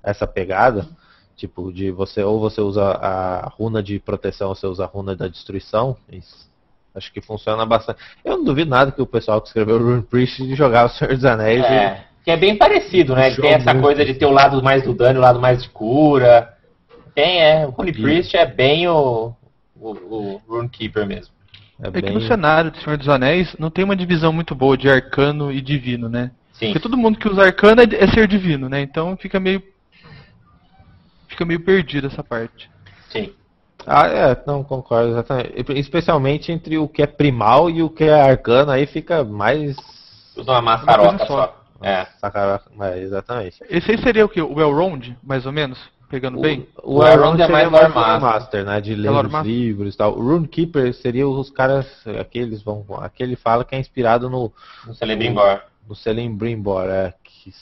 essa 0.04 0.28
pegada, 0.28 0.88
tipo, 1.36 1.74
de 1.74 1.90
você, 1.90 2.24
ou 2.24 2.40
você 2.40 2.62
usa 2.62 2.84
a 2.84 3.50
runa 3.50 3.82
de 3.82 3.98
proteção, 4.00 4.50
ou 4.50 4.56
você 4.56 4.68
usa 4.68 4.84
a 4.84 4.88
runa 4.88 5.16
da 5.16 5.28
destruição, 5.28 5.98
isso 6.12 6.48
Acho 6.96 7.14
que 7.14 7.22
funciona 7.22 7.66
bastante. 7.66 8.00
Eu 8.26 8.38
não 8.38 8.44
duvido 8.44 8.70
nada 8.70 8.92
que 8.92 9.02
o 9.02 9.06
pessoal 9.06 9.40
que 9.40 9.48
escreveu 9.48 9.76
o 9.76 9.80
Rune 9.80 10.02
Priest 10.02 10.56
jogava 10.56 10.88
o 10.88 10.90
Senhor 10.90 11.16
dos 11.16 11.24
Anéis. 11.24 11.64
É, 11.64 12.04
que 12.24 12.32
é 12.32 12.38
bem 12.38 12.58
parecido, 12.58 13.16
né? 13.16 13.34
Tem 13.36 13.52
essa 13.52 13.76
coisa 13.76 14.04
de 14.04 14.16
ter 14.16 14.26
o 14.26 14.32
lado 14.32 14.62
mais 14.64 14.84
do 14.84 14.94
dano 14.94 15.16
e 15.16 15.20
o 15.20 15.22
lado 15.22 15.40
mais 15.40 15.62
de 15.62 15.70
cura. 15.70 16.58
Tem, 17.14 17.42
é. 17.42 17.66
O 17.66 17.70
Rune 17.70 17.92
E- 17.92 17.94
Priest 17.94 18.36
é 18.36 18.46
bem 18.46 18.88
o, 18.88 19.34
o, 19.80 19.90
o 19.90 20.42
Rune 20.48 20.68
Keeper 20.68 21.06
mesmo. 21.06 21.34
É 21.82 21.88
É 21.98 22.02
que 22.02 22.12
no 22.12 22.22
cenário 22.22 22.72
do 22.72 22.78
Senhor 22.80 22.98
dos 22.98 23.08
Anéis 23.08 23.56
não 23.58 23.70
tem 23.70 23.86
uma 23.86 23.96
divisão 23.96 24.34
muito 24.34 24.54
boa 24.54 24.78
de 24.78 24.90
arcano 24.90 25.52
e 25.52 25.62
divino, 25.62 26.10
né? 26.10 26.32
Sim. 26.54 26.68
Porque 26.68 26.80
todo 26.80 26.98
mundo 26.98 27.18
que 27.18 27.30
usa 27.30 27.44
arcano 27.44 27.82
é, 27.82 27.86
é 27.92 28.08
ser 28.08 28.28
divino, 28.28 28.68
né? 28.68 28.82
Então 28.82 29.16
fica 29.16 29.40
meio. 29.40 29.64
Fica 31.28 31.46
meio 31.46 31.62
perdido 31.62 32.08
essa 32.08 32.24
parte. 32.24 32.70
Sim. 33.10 33.34
Ah, 33.88 34.08
é, 34.08 34.44
não 34.46 34.64
concordo 34.64 35.12
exatamente. 35.12 35.54
Especialmente 35.80 36.52
entre 36.52 36.78
o 36.78 36.88
que 36.88 37.02
é 37.02 37.08
primal 37.08 37.70
e 37.70 37.82
o 37.82 37.90
que 37.90 38.04
é 38.04 38.22
arcano, 38.22 38.72
aí 38.72 38.86
fica 38.86 39.24
mais. 39.24 39.76
Tudo 40.36 40.52
uma 40.52 40.62
maçaroca 40.62 41.20
só. 41.20 41.26
só. 41.26 41.60
É. 41.82 42.06
Sacar... 42.20 42.62
É, 42.82 43.00
exatamente. 43.00 43.64
Esse 43.70 43.92
aí 43.92 43.98
seria 44.00 44.26
o 44.26 44.30
que? 44.30 44.42
O 44.42 44.60
Elrond, 44.60 45.16
mais 45.24 45.46
ou 45.46 45.52
menos? 45.52 45.80
Pegando 46.10 46.40
bem? 46.42 46.68
O, 46.82 46.96
O 46.96 46.98
o 47.00 47.08
Elrond 47.08 47.40
é 47.40 47.46
é 47.46 47.48
mais 47.48 47.72
Lore 47.72 47.94
Master. 47.94 48.22
Master, 48.22 48.66
né? 48.66 48.82
De 48.82 48.96
ler 48.96 49.12
Lore 49.12 49.28
os 49.28 49.46
livros 49.46 49.94
e 49.94 49.98
tal. 49.98 50.18
O 50.18 50.22
Rune 50.24 50.48
Keeper 50.48 50.94
seria 50.96 51.28
os 51.28 51.50
caras. 51.52 51.86
Aqueles 52.20 52.62
vão. 52.64 52.84
Aquele 53.00 53.36
fala 53.36 53.64
que 53.64 53.76
é 53.76 53.80
inspirado 53.80 54.30
no, 54.30 54.52
No 54.88 54.96
Celebrimbor. 54.96 55.62
no 55.88 55.96
Celebrimbor, 55.96 56.86
é. 56.86 57.14
Que, 57.24 57.54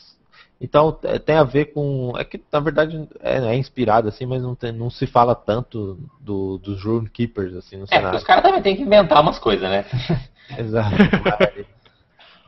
então 0.60 0.98
é, 1.04 1.20
tem 1.20 1.36
a 1.36 1.44
ver 1.44 1.66
com. 1.74 2.14
É 2.18 2.24
que 2.24 2.42
na 2.52 2.60
verdade 2.62 3.08
é, 3.20 3.38
é 3.38 3.56
inspirado 3.56 4.08
assim, 4.08 4.26
mas 4.26 4.42
não, 4.42 4.56
tem, 4.56 4.72
não 4.72 4.90
se 4.90 5.06
fala 5.06 5.36
tanto 5.36 6.00
do, 6.22 6.58
dos 6.58 6.82
Rune 6.84 7.10
Keepers 7.10 7.54
assim 7.54 7.76
no 7.76 7.84
É, 7.84 7.86
porque 7.88 7.96
cenário. 7.98 8.18
os 8.18 8.24
caras 8.24 8.44
também 8.44 8.62
têm 8.62 8.76
que 8.78 8.82
inventar 8.82 9.22
umas 9.22 9.38
coisas, 9.40 9.70
né? 9.70 9.86
Exato. 10.58 10.96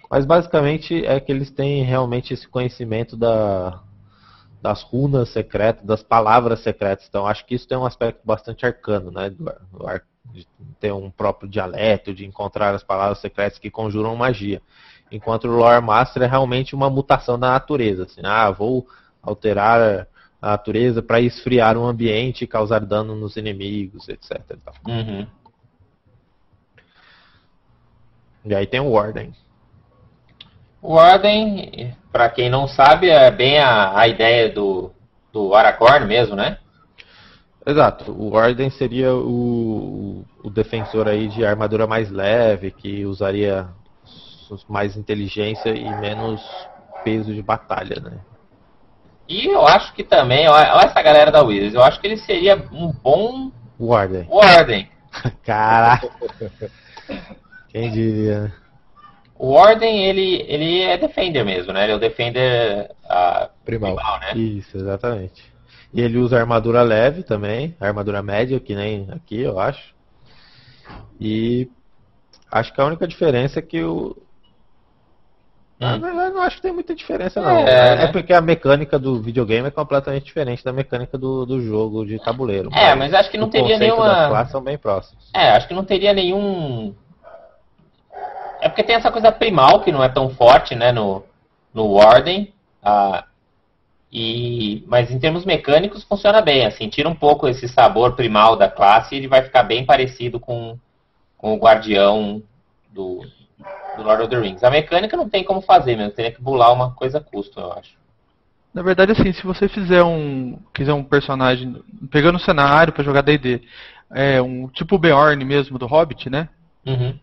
Mas 0.10 0.26
basicamente 0.26 1.06
é 1.06 1.20
que 1.20 1.32
eles 1.32 1.52
têm 1.52 1.84
realmente 1.84 2.34
esse 2.34 2.48
conhecimento 2.48 3.16
da, 3.16 3.80
das 4.62 4.84
runas 4.84 5.30
secretas, 5.30 5.86
das 5.86 6.04
palavras 6.04 6.60
secretas. 6.62 7.06
Então 7.08 7.26
acho 7.26 7.46
que 7.46 7.56
isso 7.56 7.68
tem 7.68 7.78
um 7.78 7.86
aspecto 7.86 8.20
bastante 8.26 8.66
arcano, 8.66 9.12
né? 9.12 9.30
De 9.30 10.48
ter 10.80 10.92
um 10.92 11.10
próprio 11.10 11.50
dialeto, 11.50 12.14
de 12.14 12.26
encontrar 12.26 12.76
as 12.76 12.84
palavras 12.84 13.20
secretas 13.20 13.58
que 13.58 13.72
conjuram 13.72 14.16
magia. 14.16 14.62
Enquanto 15.12 15.46
o 15.46 15.52
Lore 15.52 15.84
Master 15.84 16.24
é 16.24 16.28
realmente 16.28 16.76
uma 16.76 16.90
mutação 16.90 17.40
da 17.40 17.52
natureza. 17.52 18.04
Assim, 18.04 18.22
ah, 18.24 18.52
vou 18.52 18.88
alterar 19.22 20.08
a 20.42 20.52
natureza 20.52 21.02
para 21.02 21.20
esfriar 21.20 21.78
um 21.78 21.86
ambiente 21.86 22.44
e 22.44 22.48
causar 22.48 22.80
dano 22.86 23.16
nos 23.16 23.38
inimigos, 23.38 24.08
etc. 24.08 24.58
Uhum. 24.88 25.26
E 28.46 28.56
aí 28.56 28.68
tem 28.68 28.80
o 28.80 28.92
Warden. 28.92 29.34
O 30.82 30.96
Warden, 30.96 31.94
para 32.12 32.30
quem 32.30 32.50
não 32.50 32.68
sabe, 32.68 33.10
é 33.10 33.30
bem 33.30 33.60
a, 33.60 33.98
a 33.98 34.08
ideia 34.08 34.50
do, 34.50 34.92
do 35.32 35.54
Aragorn 35.54 36.06
mesmo, 36.06 36.36
né? 36.36 36.58
Exato. 37.66 38.12
O 38.12 38.30
Warden 38.32 38.70
seria 38.70 39.14
o, 39.14 40.26
o 40.44 40.50
defensor 40.50 41.08
aí 41.08 41.28
de 41.28 41.46
armadura 41.46 41.86
mais 41.86 42.10
leve, 42.10 42.72
que 42.72 43.06
usaria 43.06 43.68
mais 44.68 44.96
inteligência 44.96 45.70
e 45.70 45.90
menos 46.00 46.42
peso 47.04 47.34
de 47.34 47.42
batalha, 47.42 48.00
né? 48.00 48.18
E 49.28 49.46
eu 49.46 49.68
acho 49.68 49.94
que 49.94 50.04
também, 50.04 50.48
olha 50.48 50.86
essa 50.86 51.02
galera 51.04 51.32
da 51.32 51.44
Wizards, 51.44 51.76
eu 51.76 51.84
acho 51.84 52.00
que 52.02 52.08
ele 52.08 52.18
seria 52.18 52.56
um 52.72 52.92
bom 52.92 53.52
Warden. 53.80 54.28
Warden. 54.28 54.90
Caraca. 55.46 56.10
Quem 57.70 57.92
diria? 57.92 58.52
O 59.40 59.54
Warden, 59.54 60.04
ele, 60.04 60.46
ele 60.50 60.82
é 60.82 60.98
Defender 60.98 61.46
mesmo, 61.46 61.72
né? 61.72 61.86
Ele 61.86 61.94
é 61.94 61.96
o 61.96 62.00
Defender 62.00 62.92
uh, 63.06 63.50
primal. 63.64 63.96
primal, 63.96 64.20
né? 64.20 64.34
Isso, 64.36 64.76
exatamente. 64.76 65.42
E 65.94 66.02
ele 66.02 66.18
usa 66.18 66.38
armadura 66.38 66.82
leve 66.82 67.24
também, 67.24 67.74
armadura 67.80 68.22
média, 68.22 68.60
que 68.60 68.76
nem 68.76 69.08
aqui, 69.10 69.40
eu 69.40 69.58
acho. 69.58 69.96
E 71.22 71.70
acho 72.52 72.74
que 72.74 72.82
a 72.82 72.86
única 72.86 73.08
diferença 73.08 73.60
é 73.60 73.62
que 73.62 73.82
o. 73.82 74.18
Na 75.80 75.96
hum. 75.96 76.02
verdade, 76.02 76.36
não 76.36 76.42
acho 76.42 76.58
que 76.58 76.62
tem 76.62 76.74
muita 76.74 76.94
diferença, 76.94 77.42
não. 77.42 77.66
É, 77.66 78.04
é, 78.04 78.08
porque 78.08 78.34
a 78.34 78.42
mecânica 78.42 79.00
do 79.00 79.22
videogame 79.22 79.70
é 79.70 79.72
completamente 79.72 80.26
diferente 80.26 80.66
da 80.66 80.74
mecânica 80.74 81.18
do, 81.18 81.46
do 81.46 81.62
jogo 81.62 82.06
de 82.06 82.20
tabuleiro. 82.20 82.70
É, 82.74 82.94
mas 82.94 83.14
acho 83.14 83.32
que 83.32 83.38
não 83.38 83.50
teria 83.50 83.80
nenhuma. 83.80 84.28
Classes 84.28 84.52
são 84.52 84.62
bem 84.62 84.78
próximos. 84.78 85.32
É, 85.34 85.52
acho 85.52 85.66
que 85.66 85.74
não 85.74 85.86
teria 85.86 86.14
nenhum 86.14 86.94
é 88.62 88.70
porque 88.70 88.84
tem 88.84 88.96
essa 88.96 89.12
coisa 89.12 89.32
primal 89.32 89.82
que 89.82 89.92
não 89.92 90.04
é 90.04 90.10
tão 90.10 90.30
forte, 90.30 90.76
né, 90.76 90.92
no, 90.92 91.24
no 91.74 91.94
Warden. 91.94 92.54
Ah, 92.84 93.26
e, 94.12 94.84
mas 94.88 95.12
em 95.12 95.20
termos 95.20 95.46
mecânicos 95.46 96.04
funciona 96.04 96.42
bem, 96.42 96.66
assim, 96.66 96.90
tira 96.90 97.08
um 97.08 97.16
pouco 97.16 97.48
esse 97.48 97.68
sabor 97.68 98.16
primal 98.16 98.56
da 98.56 98.70
classe 98.70 99.14
e 99.14 99.18
ele 99.20 99.28
vai 99.28 99.44
ficar 99.44 99.64
bem 99.64 99.86
parecido 99.86 100.40
com, 100.40 100.78
com 101.38 101.54
o 101.54 101.60
Guardião 101.60 102.42
do, 102.92 103.22
do 103.96 104.04
Lord 104.04 104.24
of 104.24 104.30
the 104.30 104.40
Rings. 104.40 104.64
A 104.64 104.72
mecânica 104.72 105.16
não 105.16 105.30
tem 105.30 105.44
como 105.44 105.62
fazer 105.62 105.96
mesmo, 105.96 106.12
teria 106.12 106.32
que 106.32 106.42
bular 106.42 106.74
uma 106.74 106.92
coisa 106.92 107.22
custo, 107.22 107.60
eu 107.60 107.72
acho. 107.74 108.00
Na 108.74 108.82
verdade, 108.82 109.12
assim, 109.12 109.32
se 109.34 109.44
você 109.44 109.68
fizer 109.68 110.04
um. 110.04 110.60
quiser 110.74 110.94
um 110.94 111.04
personagem. 111.04 111.82
pegando 112.12 112.36
o 112.36 112.42
cenário 112.42 112.94
para 112.94 113.04
jogar 113.04 113.22
DD, 113.22 113.62
é 114.12 114.42
um 114.42 114.68
tipo 114.68 114.98
Beorn 114.98 115.44
mesmo 115.44 115.80
do 115.80 115.88
Hobbit, 115.88 116.30
né? 116.30 116.50
Uhum. 116.86 117.18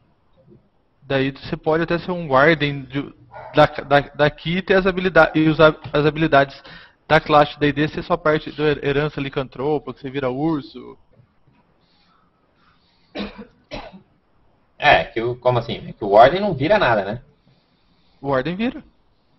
Daí 1.06 1.30
você 1.30 1.56
pode 1.56 1.84
até 1.84 1.98
ser 1.98 2.10
um 2.10 2.28
Warden 2.28 2.82
de, 2.82 3.14
da, 3.54 3.66
da, 3.66 4.00
daqui 4.14 4.56
e 4.56 4.62
ter 4.62 4.74
as 4.74 4.86
habilidades, 4.86 5.32
e 5.40 5.48
usar 5.48 5.76
as 5.92 6.04
habilidades 6.04 6.60
da 7.06 7.20
classe 7.20 7.58
D&D 7.60 7.88
ser 7.88 8.02
só 8.02 8.16
parte 8.16 8.50
da 8.50 8.64
herança 8.86 9.20
licantropa, 9.20 9.94
que 9.94 10.00
você 10.00 10.10
vira 10.10 10.28
urso. 10.28 10.98
É, 14.76 15.04
que 15.04 15.22
o, 15.22 15.36
como 15.36 15.58
assim? 15.58 15.80
É 15.88 15.92
que 15.92 16.04
o 16.04 16.10
Warden 16.10 16.40
não 16.40 16.54
vira 16.54 16.76
nada, 16.78 17.04
né? 17.04 17.22
O 18.20 18.30
Warden 18.30 18.56
vira. 18.56 18.82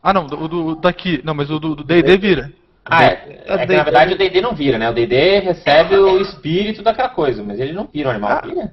Ah 0.01 0.13
não, 0.13 0.25
o 0.25 0.47
do, 0.47 0.75
daqui. 0.75 1.21
Não, 1.23 1.34
mas 1.34 1.51
o 1.51 1.60
do 1.60 1.75
D&D 1.84 2.17
vira. 2.17 2.51
Ah, 2.86 3.03
é. 3.03 3.43
é 3.45 3.58
que, 3.58 3.75
na 3.75 3.84
verdade 3.84 4.13
o 4.13 4.17
D&D 4.17 4.39
não 4.39 4.56
vira, 4.56 4.77
né? 4.77 4.89
O 4.89 4.93
D&D 4.93 5.39
recebe 5.39 5.97
o 5.97 6.21
espírito 6.21 6.82
daquela 6.82 7.10
coisa, 7.10 7.43
mas 7.43 7.60
ele 7.60 7.73
não 7.73 7.86
vira 7.86 8.08
o 8.08 8.12
animal, 8.12 8.32
ah. 8.32 8.41
vira. 8.41 8.71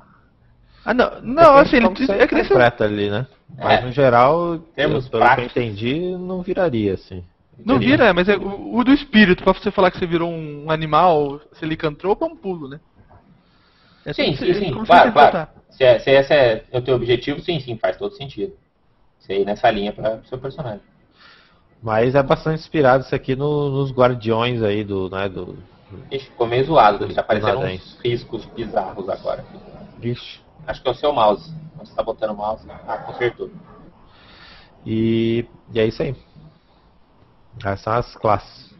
Ah, 0.84 0.92
não, 0.92 1.20
não 1.22 1.56
assim, 1.56 1.76
ele 1.76 1.86
é 1.86 1.90
que 1.90 2.04
interpreta 2.04 2.84
ali, 2.84 3.08
né? 3.08 3.26
Mas 3.56 3.80
é. 3.80 3.86
no 3.86 3.92
geral, 3.92 4.58
Temos 4.74 5.08
pelo 5.08 5.22
práticos. 5.22 5.52
que 5.52 5.58
eu 5.58 5.62
entendi, 5.62 6.16
não 6.18 6.42
viraria 6.42 6.94
assim. 6.94 7.24
Não 7.64 7.78
vira, 7.78 8.12
mas 8.12 8.28
é 8.28 8.36
o, 8.36 8.76
o, 8.76 8.84
do 8.84 8.92
espírito, 8.92 9.44
pra 9.44 9.52
você 9.52 9.70
falar 9.70 9.90
que 9.90 9.98
você 9.98 10.06
virou 10.06 10.30
um 10.30 10.70
animal, 10.70 11.40
se 11.52 11.64
licantropo, 11.64 12.24
é 12.24 12.28
um 12.28 12.36
pulo, 12.36 12.68
né? 12.68 12.80
É 14.04 14.12
sim, 14.12 14.34
sim, 14.36 14.52
sim, 14.54 14.84
claro, 14.84 15.12
claro. 15.12 15.48
Se, 15.70 15.84
é, 15.84 15.98
se 15.98 16.10
esse 16.10 16.32
é 16.32 16.64
o 16.72 16.82
teu 16.82 16.96
objetivo, 16.96 17.40
sim, 17.40 17.58
sim, 17.60 17.76
faz 17.78 17.96
todo 17.96 18.14
sentido. 18.14 18.52
Você 19.18 19.40
ir 19.40 19.44
nessa 19.46 19.70
linha 19.70 19.92
para 19.92 20.16
o 20.16 20.26
seu 20.26 20.36
personagem. 20.36 20.82
Mas 21.82 22.14
é 22.14 22.22
bastante 22.22 22.60
inspirado 22.60 23.04
isso 23.04 23.14
aqui 23.14 23.34
no, 23.34 23.70
nos 23.70 23.92
guardiões 23.92 24.62
aí 24.62 24.84
do, 24.84 25.08
né, 25.08 25.28
do... 25.28 25.56
Ixi, 26.10 26.26
ficou 26.26 26.46
meio 26.46 26.64
zoado, 26.64 27.10
já 27.12 27.20
apareceram 27.20 27.62
uns 27.62 27.98
riscos 28.02 28.44
bizarros 28.46 29.08
agora. 29.08 29.44
Ixi. 30.02 30.43
Acho 30.66 30.82
que 30.82 30.88
é 30.88 30.90
o 30.90 30.94
seu 30.94 31.12
mouse. 31.12 31.52
Você 31.76 31.90
está 31.90 32.02
botando 32.02 32.30
o 32.30 32.36
mouse. 32.36 32.66
Ah, 32.86 32.98
consertou. 32.98 33.50
E, 34.86 35.46
e 35.72 35.80
é 35.80 35.86
isso 35.86 36.02
aí. 36.02 36.14
Essas 37.58 37.80
são 37.80 37.92
as 37.92 38.16
classes. 38.16 38.74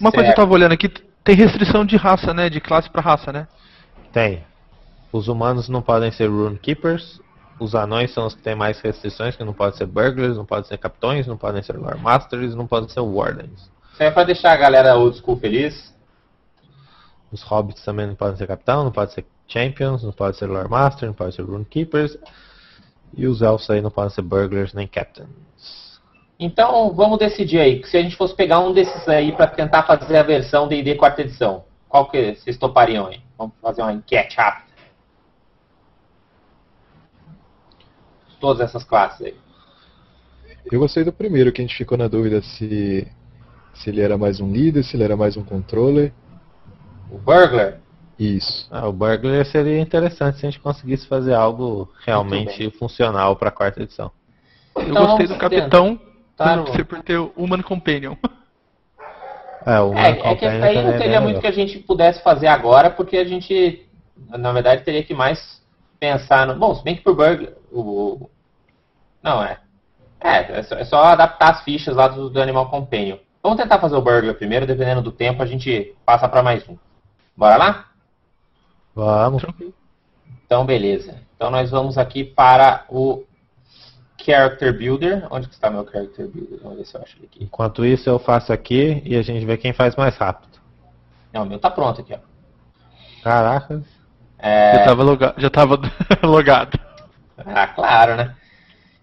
Uma 0.00 0.10
certo. 0.10 0.14
coisa 0.14 0.22
que 0.22 0.28
eu 0.28 0.30
estava 0.30 0.52
olhando 0.52 0.72
aqui, 0.72 0.88
tem 1.24 1.34
restrição 1.34 1.84
de 1.84 1.96
raça, 1.96 2.32
né? 2.32 2.48
De 2.48 2.60
classe 2.60 2.88
para 2.88 3.02
raça, 3.02 3.32
né? 3.32 3.48
Tem. 4.12 4.44
Os 5.12 5.28
humanos 5.28 5.68
não 5.68 5.82
podem 5.82 6.10
ser 6.10 6.28
Runekeepers. 6.28 7.20
Os 7.58 7.74
anões 7.74 8.12
são 8.12 8.26
os 8.26 8.34
que 8.34 8.40
têm 8.40 8.54
mais 8.54 8.80
restrições, 8.80 9.36
que 9.36 9.44
não 9.44 9.52
podem 9.52 9.76
ser 9.76 9.86
Burglars, 9.86 10.36
não 10.36 10.46
podem 10.46 10.64
ser 10.64 10.78
Capitões, 10.78 11.26
não 11.26 11.36
podem 11.36 11.62
ser 11.62 11.76
Lore 11.76 11.98
Masters, 11.98 12.54
não 12.54 12.66
podem 12.66 12.88
ser 12.88 13.00
Wardens. 13.00 13.70
Isso 13.92 14.02
é 14.02 14.10
pra 14.10 14.24
deixar 14.24 14.52
a 14.52 14.56
galera 14.56 14.96
old 14.96 15.18
school 15.18 15.36
feliz. 15.36 15.94
Os 17.30 17.42
Hobbits 17.42 17.84
também 17.84 18.06
não 18.06 18.14
podem 18.14 18.36
ser 18.36 18.46
Capitão, 18.46 18.82
não 18.82 18.90
podem 18.90 19.14
ser 19.14 19.26
Champions, 19.50 20.04
não 20.04 20.12
pode 20.12 20.36
ser 20.36 20.46
Lore 20.46 20.70
Master, 20.70 21.08
não 21.08 21.14
pode 21.14 21.34
ser 21.34 21.42
Runekeepers. 21.42 22.16
E 23.16 23.26
os 23.26 23.42
Elfos 23.42 23.68
aí 23.68 23.80
não 23.80 23.90
podem 23.90 24.10
ser 24.10 24.22
Burglars 24.22 24.72
nem 24.72 24.86
Captains. 24.86 25.28
Então 26.38 26.94
vamos 26.94 27.18
decidir 27.18 27.58
aí. 27.58 27.84
Se 27.84 27.96
a 27.96 28.02
gente 28.02 28.16
fosse 28.16 28.34
pegar 28.34 28.60
um 28.60 28.72
desses 28.72 29.06
aí 29.08 29.32
para 29.32 29.48
tentar 29.48 29.82
fazer 29.82 30.16
a 30.16 30.22
versão 30.22 30.68
D&D 30.68 30.94
quarta 30.94 31.22
edição, 31.22 31.64
qual 31.88 32.08
que 32.08 32.34
vocês 32.34 32.56
topariam 32.56 33.06
aí? 33.08 33.20
Vamos 33.36 33.54
fazer 33.60 33.82
uma 33.82 33.92
enquete 33.92 34.36
rápida. 34.36 34.70
Todas 38.38 38.60
essas 38.60 38.84
classes 38.84 39.26
aí. 39.26 39.36
Eu 40.70 40.78
gostei 40.78 41.02
do 41.02 41.12
primeiro, 41.12 41.52
que 41.52 41.60
a 41.60 41.64
gente 41.64 41.76
ficou 41.76 41.98
na 41.98 42.06
dúvida 42.06 42.40
se, 42.40 43.06
se 43.74 43.90
ele 43.90 44.00
era 44.00 44.16
mais 44.16 44.40
um 44.40 44.52
líder, 44.52 44.84
se 44.84 44.96
ele 44.96 45.02
era 45.02 45.16
mais 45.16 45.36
um 45.36 45.44
controller. 45.44 46.12
O 47.10 47.18
Burglar? 47.18 47.80
Isso. 48.20 48.68
Ah, 48.70 48.86
o 48.86 48.92
Burglar 48.92 49.46
seria 49.46 49.80
interessante 49.80 50.38
se 50.38 50.46
a 50.46 50.50
gente 50.50 50.60
conseguisse 50.60 51.06
fazer 51.06 51.32
algo 51.32 51.90
realmente 52.04 52.70
funcional 52.72 53.34
para 53.34 53.48
a 53.48 53.52
quarta 53.52 53.82
edição. 53.82 54.10
Eu 54.76 54.90
então, 54.90 55.06
gostei 55.06 55.26
do 55.26 55.38
Capitão 55.38 55.98
tá 56.36 56.58
por, 56.58 56.84
por 56.84 57.02
ter 57.02 57.16
o 57.16 57.32
Human 57.34 57.62
Companion. 57.62 58.16
É, 59.64 59.80
o 59.80 59.94
é, 59.94 60.10
é 60.10 60.34
que 60.34 60.44
aí 60.44 60.82
não 60.82 60.90
é 60.90 60.98
teria 60.98 61.16
é 61.16 61.20
muito 61.20 61.40
que 61.40 61.46
a 61.46 61.52
gente 61.52 61.78
pudesse 61.78 62.22
fazer 62.22 62.46
agora, 62.46 62.90
porque 62.90 63.16
a 63.16 63.24
gente, 63.24 63.86
na 64.28 64.52
verdade, 64.52 64.84
teria 64.84 65.02
que 65.02 65.14
mais 65.14 65.62
pensar 65.98 66.46
no. 66.46 66.56
Bom, 66.56 66.74
se 66.74 66.84
bem 66.84 66.96
que 66.96 67.02
pro 67.02 67.14
Burglar. 67.14 67.52
O... 67.72 68.28
Não, 69.22 69.42
é. 69.42 69.58
É, 70.22 70.58
é 70.58 70.62
só, 70.62 70.74
é 70.76 70.84
só, 70.84 71.04
adaptar 71.04 71.52
as 71.52 71.64
fichas 71.64 71.96
lá 71.96 72.06
do, 72.06 72.28
do 72.28 72.42
Animal 72.42 72.68
Companion. 72.68 73.16
Vamos 73.42 73.58
tentar 73.58 73.78
fazer 73.78 73.96
o 73.96 74.02
Burglar 74.02 74.34
primeiro, 74.34 74.66
dependendo 74.66 75.00
do 75.00 75.10
tempo, 75.10 75.42
a 75.42 75.46
gente 75.46 75.94
passa 76.04 76.28
para 76.28 76.42
mais 76.42 76.68
um. 76.68 76.76
Bora 77.34 77.56
lá? 77.56 77.89
Vamos. 78.94 79.44
Então, 80.44 80.64
beleza. 80.64 81.20
Então, 81.36 81.50
nós 81.50 81.70
vamos 81.70 81.96
aqui 81.96 82.24
para 82.24 82.84
o 82.88 83.24
Character 84.18 84.76
Builder. 84.76 85.26
Onde 85.30 85.48
que 85.48 85.54
está 85.54 85.70
meu 85.70 85.84
Character 85.90 86.28
Builder? 86.28 86.60
Vamos 86.62 86.78
ver 86.78 86.84
se 86.84 86.96
eu 86.96 87.02
acho 87.02 87.16
ele 87.18 87.26
aqui. 87.26 87.44
Enquanto 87.44 87.84
isso, 87.84 88.08
eu 88.08 88.18
faço 88.18 88.52
aqui 88.52 89.02
e 89.04 89.16
a 89.16 89.22
gente 89.22 89.44
vê 89.46 89.56
quem 89.56 89.72
faz 89.72 89.96
mais 89.96 90.16
rápido. 90.16 90.58
Não, 91.32 91.42
o 91.42 91.46
meu 91.46 91.58
tá 91.58 91.70
pronto 91.70 92.00
aqui, 92.00 92.14
ó. 92.14 92.18
Caraca. 93.22 93.82
É... 94.38 94.74
Já 94.74 94.84
tava, 94.84 95.02
loga... 95.02 95.34
Já 95.38 95.50
tava 95.50 95.80
logado. 96.22 96.78
Ah, 97.38 97.66
claro, 97.68 98.16
né? 98.16 98.34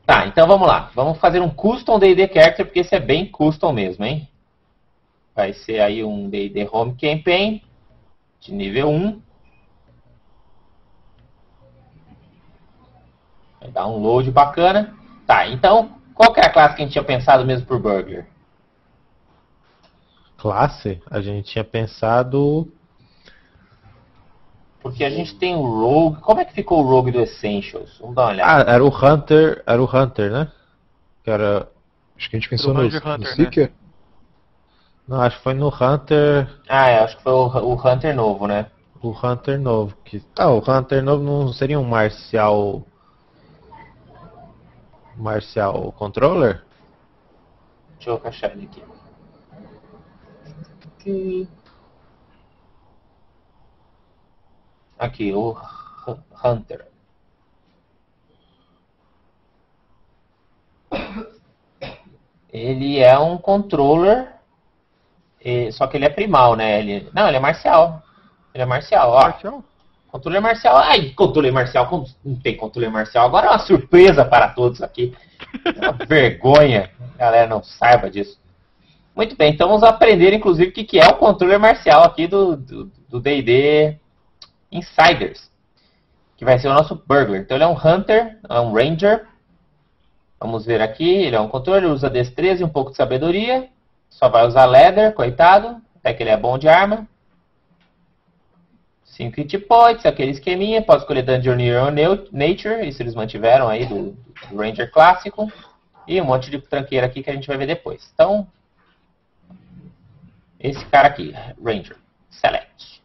Tá, 0.06 0.26
então 0.26 0.48
vamos 0.48 0.68
lá. 0.68 0.92
Vamos 0.96 1.18
fazer 1.20 1.42
um 1.42 1.50
Custom 1.50 2.00
D&D 2.00 2.28
Character, 2.34 2.66
porque 2.66 2.80
esse 2.80 2.96
é 2.96 3.00
bem 3.00 3.26
custom 3.26 3.74
mesmo, 3.74 4.06
hein? 4.06 4.28
Vai 5.36 5.54
ser 5.54 5.82
aí 5.82 6.04
um 6.04 6.30
D&D 6.30 6.68
Home 6.72 6.96
Campaign 6.96 7.62
de 8.40 8.54
nível 8.54 8.90
1. 8.90 9.22
Vai 13.68 13.74
dar 13.74 13.88
um 13.88 13.98
load 13.98 14.32
bacana. 14.32 14.96
Tá, 15.26 15.46
então, 15.48 15.98
qual 16.14 16.34
que 16.34 16.40
é 16.40 16.46
a 16.46 16.50
classe 16.50 16.76
que 16.76 16.82
a 16.82 16.86
gente 16.86 16.94
tinha 16.94 17.04
pensado 17.04 17.46
mesmo 17.46 17.68
por 17.68 17.80
Burglar? 17.80 18.26
Classe? 20.38 21.02
A 21.12 21.20
gente 21.20 21.52
tinha 21.52 21.66
pensado. 21.66 22.72
Porque 24.82 25.04
a 25.04 25.10
gente 25.10 25.36
tem 25.36 25.54
o 25.54 25.62
Rogue. 25.62 26.22
Como 26.22 26.40
é 26.40 26.46
que 26.46 26.54
ficou 26.54 26.82
o 26.82 26.88
Rogue 26.88 27.12
do 27.12 27.20
Essentials? 27.20 27.98
Vamos 28.00 28.16
dar 28.16 28.22
uma 28.24 28.32
olhada. 28.32 28.72
Ah, 28.72 28.74
era 28.74 28.84
o 28.84 28.88
Hunter. 28.88 29.64
Era 29.66 29.82
o 29.82 29.86
Hunter, 29.86 30.32
né? 30.32 30.52
Que 31.24 31.30
era. 31.30 31.68
Acho 32.16 32.30
que 32.30 32.38
a 32.38 32.40
gente 32.40 32.50
pensou 32.50 32.74
no, 32.74 32.82
Ranger 32.82 33.04
no 33.04 33.14
Hunter, 33.14 33.30
né? 33.30 33.36
Seeker. 33.36 33.72
Não, 35.08 35.22
acho 35.22 35.38
que 35.38 35.44
foi 35.44 35.54
no 35.56 35.68
Hunter. 35.68 36.48
Ah, 36.70 36.90
é, 36.90 37.00
acho 37.00 37.18
que 37.18 37.24
foi 37.24 37.34
o, 37.34 37.48
o 37.48 37.74
Hunter 37.74 38.16
novo, 38.16 38.48
né? 38.48 38.68
O 39.02 39.10
Hunter 39.10 39.60
novo. 39.60 39.96
Que... 40.06 40.24
Ah, 40.38 40.52
o 40.52 40.60
Hunter 40.60 41.04
novo 41.04 41.24
não 41.24 41.52
seria 41.52 41.80
um 41.80 41.84
marcial. 41.84 42.84
Marcial 45.18 45.92
controller? 45.94 46.64
Deixa 47.96 48.10
eu 48.12 48.22
achar 48.24 48.52
ele 48.52 48.66
aqui. 48.68 48.84
Aqui, 55.00 55.34
o 55.34 55.52
Hu- 55.52 56.20
Hunter. 56.44 56.88
Ele 62.50 63.00
é 63.00 63.18
um 63.20 63.38
controller, 63.38 64.34
só 65.72 65.88
que 65.88 65.98
ele 65.98 66.06
é 66.06 66.10
primal, 66.10 66.56
né? 66.56 66.80
Ele, 66.80 67.10
não, 67.14 67.28
ele 67.28 67.38
é 67.38 67.40
marcial. 67.40 68.02
Ele 68.54 68.64
é 68.64 68.66
marcial, 68.66 69.12
ó. 69.12 69.22
Marcial? 69.22 69.64
Controle 70.12 70.40
marcial. 70.40 70.78
Ai, 70.78 71.10
controle 71.12 71.52
marcial. 71.52 71.88
Como 71.88 72.06
não 72.24 72.36
tem 72.36 72.56
controle 72.56 72.90
marcial? 72.90 73.26
Agora 73.26 73.48
é 73.48 73.50
uma 73.50 73.60
surpresa 73.60 74.24
para 74.24 74.50
todos 74.50 74.82
aqui. 74.82 75.14
É 75.66 75.90
uma 75.90 75.94
vergonha. 76.06 76.90
A 77.16 77.18
galera 77.18 77.48
não 77.48 77.64
saiba 77.64 78.10
disso. 78.10 78.40
Muito 79.16 79.36
bem, 79.36 79.52
então 79.52 79.68
vamos 79.68 79.82
aprender, 79.82 80.32
inclusive, 80.32 80.70
o 80.70 80.72
que 80.72 80.84
que 80.84 81.00
é 81.00 81.08
o 81.08 81.16
controle 81.16 81.58
marcial 81.58 82.04
aqui 82.04 82.28
do 82.28 82.56
D&D 82.56 83.98
Insiders. 84.72 85.50
Que 86.38 86.46
vai 86.46 86.60
ser 86.60 86.68
o 86.68 86.74
nosso 86.74 86.96
Burglar. 86.96 87.40
Então 87.40 87.58
ele 87.58 87.64
é 87.64 87.68
um 87.68 87.74
Hunter, 87.74 88.38
é 88.48 88.60
um 88.60 88.72
Ranger. 88.72 89.26
Vamos 90.40 90.68
ver 90.68 90.84
aqui, 90.84 91.10
ele 91.10 91.36
é 91.36 91.40
um 91.40 91.48
controle, 91.48 91.88
usa 91.88 92.12
destreza 92.12 92.62
e 92.62 92.64
um 92.64 92.70
pouco 92.70 92.92
de 92.92 92.98
sabedoria. 92.98 93.68
Só 94.08 94.30
vai 94.30 94.46
usar 94.46 94.66
Leather, 94.66 95.14
coitado. 95.14 95.82
Até 95.96 96.14
que 96.14 96.22
ele 96.22 96.30
é 96.30 96.38
bom 96.38 96.60
de 96.60 96.70
arma. 96.70 97.08
5 99.18 99.36
hit 99.36 99.58
points, 99.58 100.06
aquele 100.06 100.32
esqueminha. 100.32 100.82
Pode 100.82 101.02
escolher 101.02 101.24
Dungeoneer 101.24 101.84
ou 101.84 101.92
Neu- 101.92 102.28
Nature. 102.32 102.88
Isso 102.88 103.02
eles 103.02 103.16
mantiveram 103.16 103.68
aí 103.68 103.86
do, 103.88 104.16
do 104.52 104.58
Ranger 104.58 104.92
clássico. 104.92 105.52
E 106.08 106.22
um 106.22 106.26
monte 106.26 106.52
de 106.52 106.60
tranqueira 106.62 107.08
aqui 107.08 107.24
que 107.24 107.30
a 107.30 107.34
gente 107.34 107.48
vai 107.48 107.58
ver 107.58 107.66
depois. 107.66 108.10
Então, 108.14 108.48
esse 110.60 110.86
cara 110.86 111.08
aqui, 111.08 111.34
Ranger. 111.64 111.98
Select. 112.30 113.02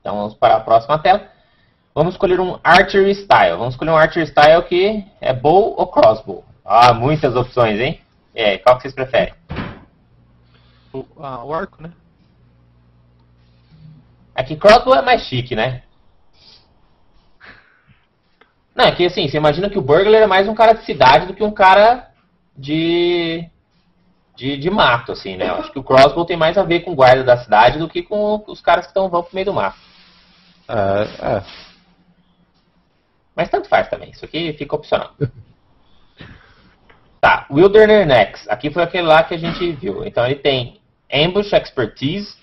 Então 0.00 0.16
vamos 0.16 0.34
para 0.34 0.56
a 0.56 0.60
próxima 0.60 0.98
tela. 0.98 1.30
Vamos 1.94 2.14
escolher 2.14 2.40
um 2.40 2.58
Archery 2.64 3.14
Style. 3.14 3.58
Vamos 3.58 3.74
escolher 3.74 3.90
um 3.90 3.96
Archery 3.96 4.26
Style 4.26 4.62
que 4.62 5.04
é 5.20 5.34
Bow 5.34 5.74
ou 5.76 5.86
Crossbow. 5.86 6.42
Ah, 6.64 6.94
muitas 6.94 7.36
opções, 7.36 7.78
hein? 7.78 8.00
É, 8.34 8.56
qual 8.56 8.76
que 8.76 8.82
vocês 8.82 8.94
preferem? 8.94 9.34
O, 10.90 11.04
ah, 11.18 11.44
o 11.44 11.52
arco, 11.52 11.82
né? 11.82 11.92
Aqui 14.42 14.56
Crossbow 14.56 14.96
é 14.96 15.02
mais 15.02 15.22
chique, 15.22 15.54
né? 15.54 15.82
Não, 18.74 18.86
é 18.86 18.92
que 18.92 19.06
assim, 19.06 19.28
você 19.28 19.36
imagina 19.36 19.70
que 19.70 19.78
o 19.78 19.82
Burglar 19.82 20.22
é 20.22 20.26
mais 20.26 20.48
um 20.48 20.54
cara 20.54 20.72
de 20.72 20.84
cidade 20.84 21.26
do 21.26 21.34
que 21.34 21.44
um 21.44 21.52
cara 21.52 22.10
de, 22.56 23.48
de, 24.34 24.56
de 24.56 24.68
mato, 24.68 25.12
assim, 25.12 25.36
né? 25.36 25.48
Eu 25.48 25.54
acho 25.54 25.70
que 25.70 25.78
o 25.78 25.84
Crossbow 25.84 26.24
tem 26.24 26.36
mais 26.36 26.58
a 26.58 26.64
ver 26.64 26.80
com 26.80 26.92
guarda 26.92 27.22
da 27.22 27.36
cidade 27.36 27.78
do 27.78 27.88
que 27.88 28.02
com 28.02 28.42
os 28.48 28.60
caras 28.60 28.86
que 28.86 28.90
estão 28.90 29.08
vão 29.08 29.22
pro 29.22 29.32
meio 29.32 29.46
do 29.46 29.54
mato. 29.54 29.78
É, 30.68 31.36
é. 31.36 31.44
Mas 33.36 33.48
tanto 33.48 33.68
faz 33.68 33.88
também, 33.88 34.10
isso 34.10 34.24
aqui 34.24 34.52
fica 34.54 34.74
opcional. 34.74 35.12
Tá, 37.20 37.46
Wilderness 37.48 38.04
Next. 38.04 38.50
Aqui 38.50 38.68
foi 38.68 38.82
aquele 38.82 39.06
lá 39.06 39.22
que 39.22 39.32
a 39.32 39.38
gente 39.38 39.70
viu. 39.74 40.04
Então 40.04 40.26
ele 40.26 40.34
tem 40.34 40.80
Ambush 41.08 41.52
Expertise, 41.52 42.34
que 42.34 42.41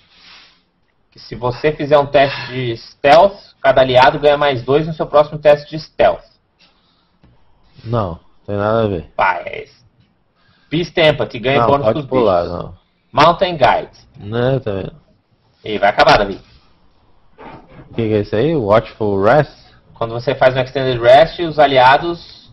se 1.28 1.36
você 1.36 1.72
fizer 1.72 1.98
um 1.98 2.06
teste 2.06 2.48
de 2.48 2.78
Stealth, 2.78 3.38
cada 3.62 3.82
aliado 3.82 4.20
ganha 4.20 4.38
mais 4.38 4.64
dois 4.64 4.88
no 4.88 4.94
seu 4.94 5.06
próximo 5.08 5.40
teste 5.40 5.70
de 5.70 5.80
Stealth. 5.82 6.24
Não, 7.84 8.20
tem 8.46 8.56
nada 8.58 8.84
a 8.84 8.88
ver. 8.88 9.12
Esse. 9.52 9.80
Beast 10.70 10.96
Empathy, 10.98 11.40
ganha 11.40 11.62
não, 11.62 11.68
bônus 11.68 11.86
pode 11.86 12.00
pros 12.00 12.06
pular, 12.10 12.44
bichos. 12.44 12.58
não. 12.58 12.78
Mountain 13.12 13.58
Guide. 13.58 13.98
Não, 14.20 14.60
tá 14.60 14.72
vendo? 14.72 14.96
E 15.64 15.78
vai 15.80 15.90
acabar, 15.90 16.18
Davi. 16.18 16.40
O 17.90 17.94
que, 17.96 18.08
que 18.08 18.14
é 18.14 18.20
isso 18.20 18.36
aí? 18.36 18.56
Watchful 18.56 19.22
Rest? 19.24 19.52
Quando 19.96 20.14
você 20.14 20.36
faz 20.36 20.56
um 20.56 20.60
Extended 20.60 21.02
Rest, 21.02 21.40
os 21.40 21.58
aliados 21.58 22.52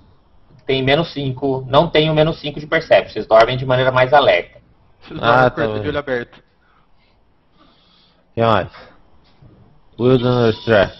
têm 0.67 0.83
menos 0.83 1.13
5, 1.13 1.67
não 1.69 1.89
tem 1.89 2.11
o 2.11 2.15
menos 2.15 2.41
5 2.41 2.59
de 2.59 2.67
Perception. 2.67 3.13
Vocês 3.13 3.27
dormem 3.27 3.57
de 3.57 3.67
maneira 3.67 3.93
mais 3.93 4.13
alerta. 4.13 4.59
Vocês 5.03 5.21
Ah, 5.23 5.51
tá 5.51 5.67
de 5.67 5.73
vendo. 5.75 5.87
olho 5.89 5.99
aberto. 5.99 6.43
Mais? 8.37 8.69
Wilderness 9.99 10.63
Track. 10.65 10.95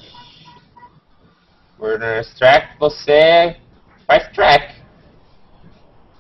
Wilderness 1.79 2.35
Track, 2.35 2.79
você 2.79 3.57
faz 4.07 4.27
track. 4.33 4.75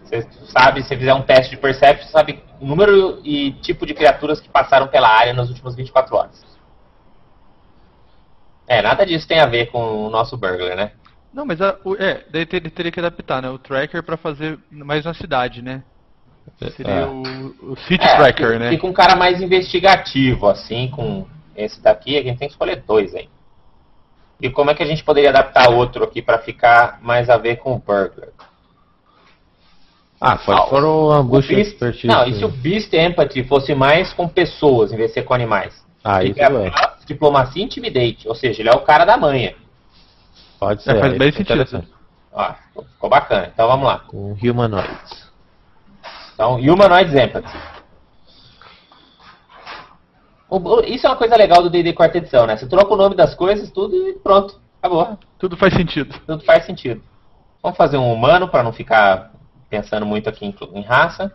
Você 0.03 0.23
sabe, 0.53 0.83
se 0.83 0.89
você 0.89 0.97
fizer 0.99 1.14
um 1.14 1.23
teste 1.23 1.51
de 1.51 1.57
Perception, 1.57 2.05
você 2.07 2.12
sabe 2.12 2.43
o 2.61 2.67
número 2.67 3.21
e 3.25 3.53
tipo 3.62 3.87
de 3.87 3.95
criaturas 3.95 4.41
que 4.41 4.49
passaram 4.49 4.87
pela 4.89 5.09
área 5.09 5.33
nas 5.33 5.49
últimas 5.49 5.75
24 5.75 6.14
horas. 6.14 6.45
É, 8.69 8.83
nada 8.83 9.07
disso 9.07 9.27
tem 9.27 9.41
a 9.41 9.47
ver 9.47 9.67
com 9.71 10.07
o 10.07 10.11
nosso 10.11 10.37
burglar, 10.37 10.77
né? 10.77 10.93
Não, 11.33 11.47
mas 11.47 11.61
a, 11.61 11.77
o- 11.85 11.97
é, 11.97 12.25
daí 12.31 12.45
ter- 12.45 12.57
ele 12.59 12.71
teria 12.71 12.93
que 12.93 13.01
adaptar, 13.01 13.41
né? 13.41 13.49
O 13.49 13.59
tracker 13.59 14.03
pra 14.03 14.17
fazer 14.17 14.59
mais 14.71 15.05
na 15.05 15.14
cidade, 15.14 15.62
né? 15.62 15.83
Seria 16.77 16.93
É. 16.93 17.05
o, 17.07 17.23
o 17.73 17.77
City 17.87 18.05
É, 18.05 18.17
Tracker, 18.17 18.47
fica- 18.47 18.59
né? 18.59 18.71
Fica 18.71 18.87
um 18.87 18.93
cara 18.93 19.15
mais 19.17 19.41
investigativo, 19.43 20.49
assim, 20.49 20.89
com 20.89 21.27
esse 21.55 21.81
daqui. 21.83 22.17
A 22.17 22.23
gente 22.23 22.39
tem 22.39 22.49
que 22.49 22.55
escolher 22.55 22.83
dois 22.87 23.15
aí. 23.15 23.29
E 24.41 24.51
como 24.51 24.71
é 24.71 24.75
que 24.75 24.83
a 24.83 24.87
gente 24.87 25.03
poderia 25.05 25.31
adaptar 25.31 25.71
outro 25.71 26.05
aqui 26.05 26.21
pra 26.23 26.39
ficar 26.39 26.99
mais 27.03 27.29
a 27.31 27.37
ver 27.37 27.57
com 27.57 27.75
o 27.75 27.79
burglar? 27.79 28.29
Ah, 30.21 30.37
pode 30.37 30.61
Ah, 30.61 30.65
pôr 30.65 30.83
o 30.85 31.09
O 31.09 31.13
Ambush 31.13 31.47
Beast- 31.49 31.73
Expertise. 31.73 32.07
não, 32.07 32.27
e 32.27 32.35
se 32.35 32.45
o 32.45 32.49
Beast 32.49 32.93
Empathy 32.95 33.45
fosse 33.45 33.75
mais 33.75 34.13
com 34.15 34.27
pessoas 34.27 34.93
em 34.93 34.97
vez 34.97 35.09
de 35.11 35.15
ser 35.15 35.23
com 35.25 35.35
animais? 35.35 35.85
Ah, 36.03 36.23
isso 36.25 36.41
é 36.41 36.45
é. 36.67 36.73
Diplomacia 37.07 37.63
Intimidate, 37.63 38.27
ou 38.27 38.35
seja, 38.35 38.63
ele 38.63 38.69
é 38.71 38.73
o 38.73 38.81
cara 38.81 39.05
da 39.05 39.17
manha. 39.17 39.55
Pode 40.59 40.83
ser. 40.83 40.99
faz 40.99 41.13
aí 41.13 41.19
bem 41.19 41.33
fica 41.33 41.55
sentido. 41.55 41.87
Ó, 42.33 42.53
ficou- 42.55 42.85
ficou 42.85 43.11
bacana. 43.11 43.51
Então 43.53 43.69
vamos 43.69 43.87
lá. 43.87 43.99
Com 44.01 44.33
Humanoids. 44.33 45.26
Então, 46.37 46.57
Humanoid 46.57 47.18
Empathy. 47.18 47.49
Isso 50.87 51.07
é 51.07 51.11
uma 51.11 51.16
coisa 51.16 51.34
legal 51.34 51.62
do 51.62 51.70
D&D 51.70 51.95
quarta 51.95 52.18
edição, 52.18 52.47
né? 52.47 52.59
Você 52.59 52.68
troca 52.68 52.93
o 52.93 52.97
nome 52.97 53.16
das 53.16 53.34
coisas, 53.34 53.70
tudo 53.70 53.97
e 54.07 54.12
pronto. 54.18 54.61
Acabou. 54.78 55.18
Tudo 55.39 55.57
faz 55.57 55.72
sentido. 55.72 56.14
Tudo 56.26 56.45
faz 56.45 56.66
sentido. 56.66 57.03
Vamos 57.62 57.78
fazer 57.78 57.97
um 57.97 58.12
humano 58.12 58.49
para 58.49 58.62
não 58.62 58.70
ficar 58.70 59.32
pensando 59.70 60.05
muito 60.05 60.28
aqui 60.28 60.45
em, 60.45 60.55
em 60.78 60.82
raça. 60.82 61.34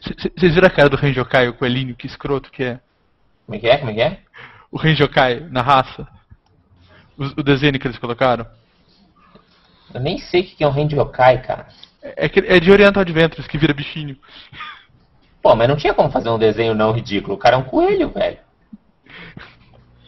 Vocês 0.00 0.52
viram 0.52 0.66
a 0.66 0.70
cara 0.70 0.88
do 0.88 0.96
Renjokai, 0.96 1.48
o 1.48 1.54
coelhinho, 1.54 1.94
que 1.94 2.08
escroto 2.08 2.50
que 2.50 2.64
é? 2.64 2.80
Como 3.46 3.56
é 3.56 3.60
que 3.60 3.68
é? 3.68 3.78
Como 3.78 3.90
é 3.92 3.94
que 3.94 4.02
é? 4.02 4.18
O 4.72 4.76
Renjokai 4.76 5.46
na 5.48 5.62
raça. 5.62 6.08
O, 7.16 7.40
o 7.40 7.42
desenho 7.44 7.78
que 7.78 7.86
eles 7.86 7.98
colocaram. 7.98 8.44
Eu 9.94 10.00
nem 10.00 10.18
sei 10.18 10.40
o 10.40 10.44
que 10.44 10.64
é 10.64 10.66
um 10.66 10.72
Rendyokai, 10.72 11.40
cara. 11.40 11.68
É, 12.02 12.26
é 12.26 12.28
que- 12.28 12.40
é 12.40 12.60
de 12.60 12.70
Oriental 12.70 13.00
Adventures 13.02 13.46
que 13.46 13.58
vira 13.58 13.74
bichinho. 13.74 14.16
Pô, 15.42 15.54
mas 15.54 15.68
não 15.68 15.76
tinha 15.76 15.94
como 15.94 16.10
fazer 16.10 16.28
um 16.30 16.38
desenho 16.38 16.74
não 16.74 16.92
ridículo. 16.92 17.34
O 17.34 17.38
cara 17.38 17.56
é 17.56 17.58
um 17.58 17.64
coelho, 17.64 18.10
velho. 18.10 18.38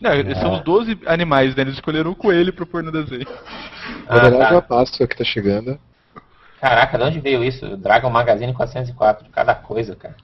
Não, 0.01 0.13
eles 0.15 0.39
são 0.39 0.55
os 0.55 0.61
12 0.63 0.99
animais, 1.07 1.55
né? 1.55 1.63
Eles 1.63 1.75
escolheram 1.75 2.11
o 2.11 2.17
coelho 2.17 2.53
pra 2.53 2.65
pôr 2.65 2.83
no 2.83 2.91
desenho. 2.91 3.27
Ah, 4.09 4.17
Na 4.17 4.23
verdade, 4.23 4.55
é 4.55 4.57
a 4.57 4.61
tá. 4.61 4.63
Páscoa 4.63 5.07
que 5.07 5.17
tá 5.17 5.25
chegando. 5.25 5.79
Caraca, 6.61 6.97
de 6.99 7.05
onde 7.05 7.21
veio 7.21 7.45
isso? 7.45 7.77
Dragon 7.77 8.11
Magazine 8.11 8.53
404, 8.53 9.25
de 9.25 9.31
cada 9.31 9.55
coisa, 9.55 9.95
cara. 9.97 10.17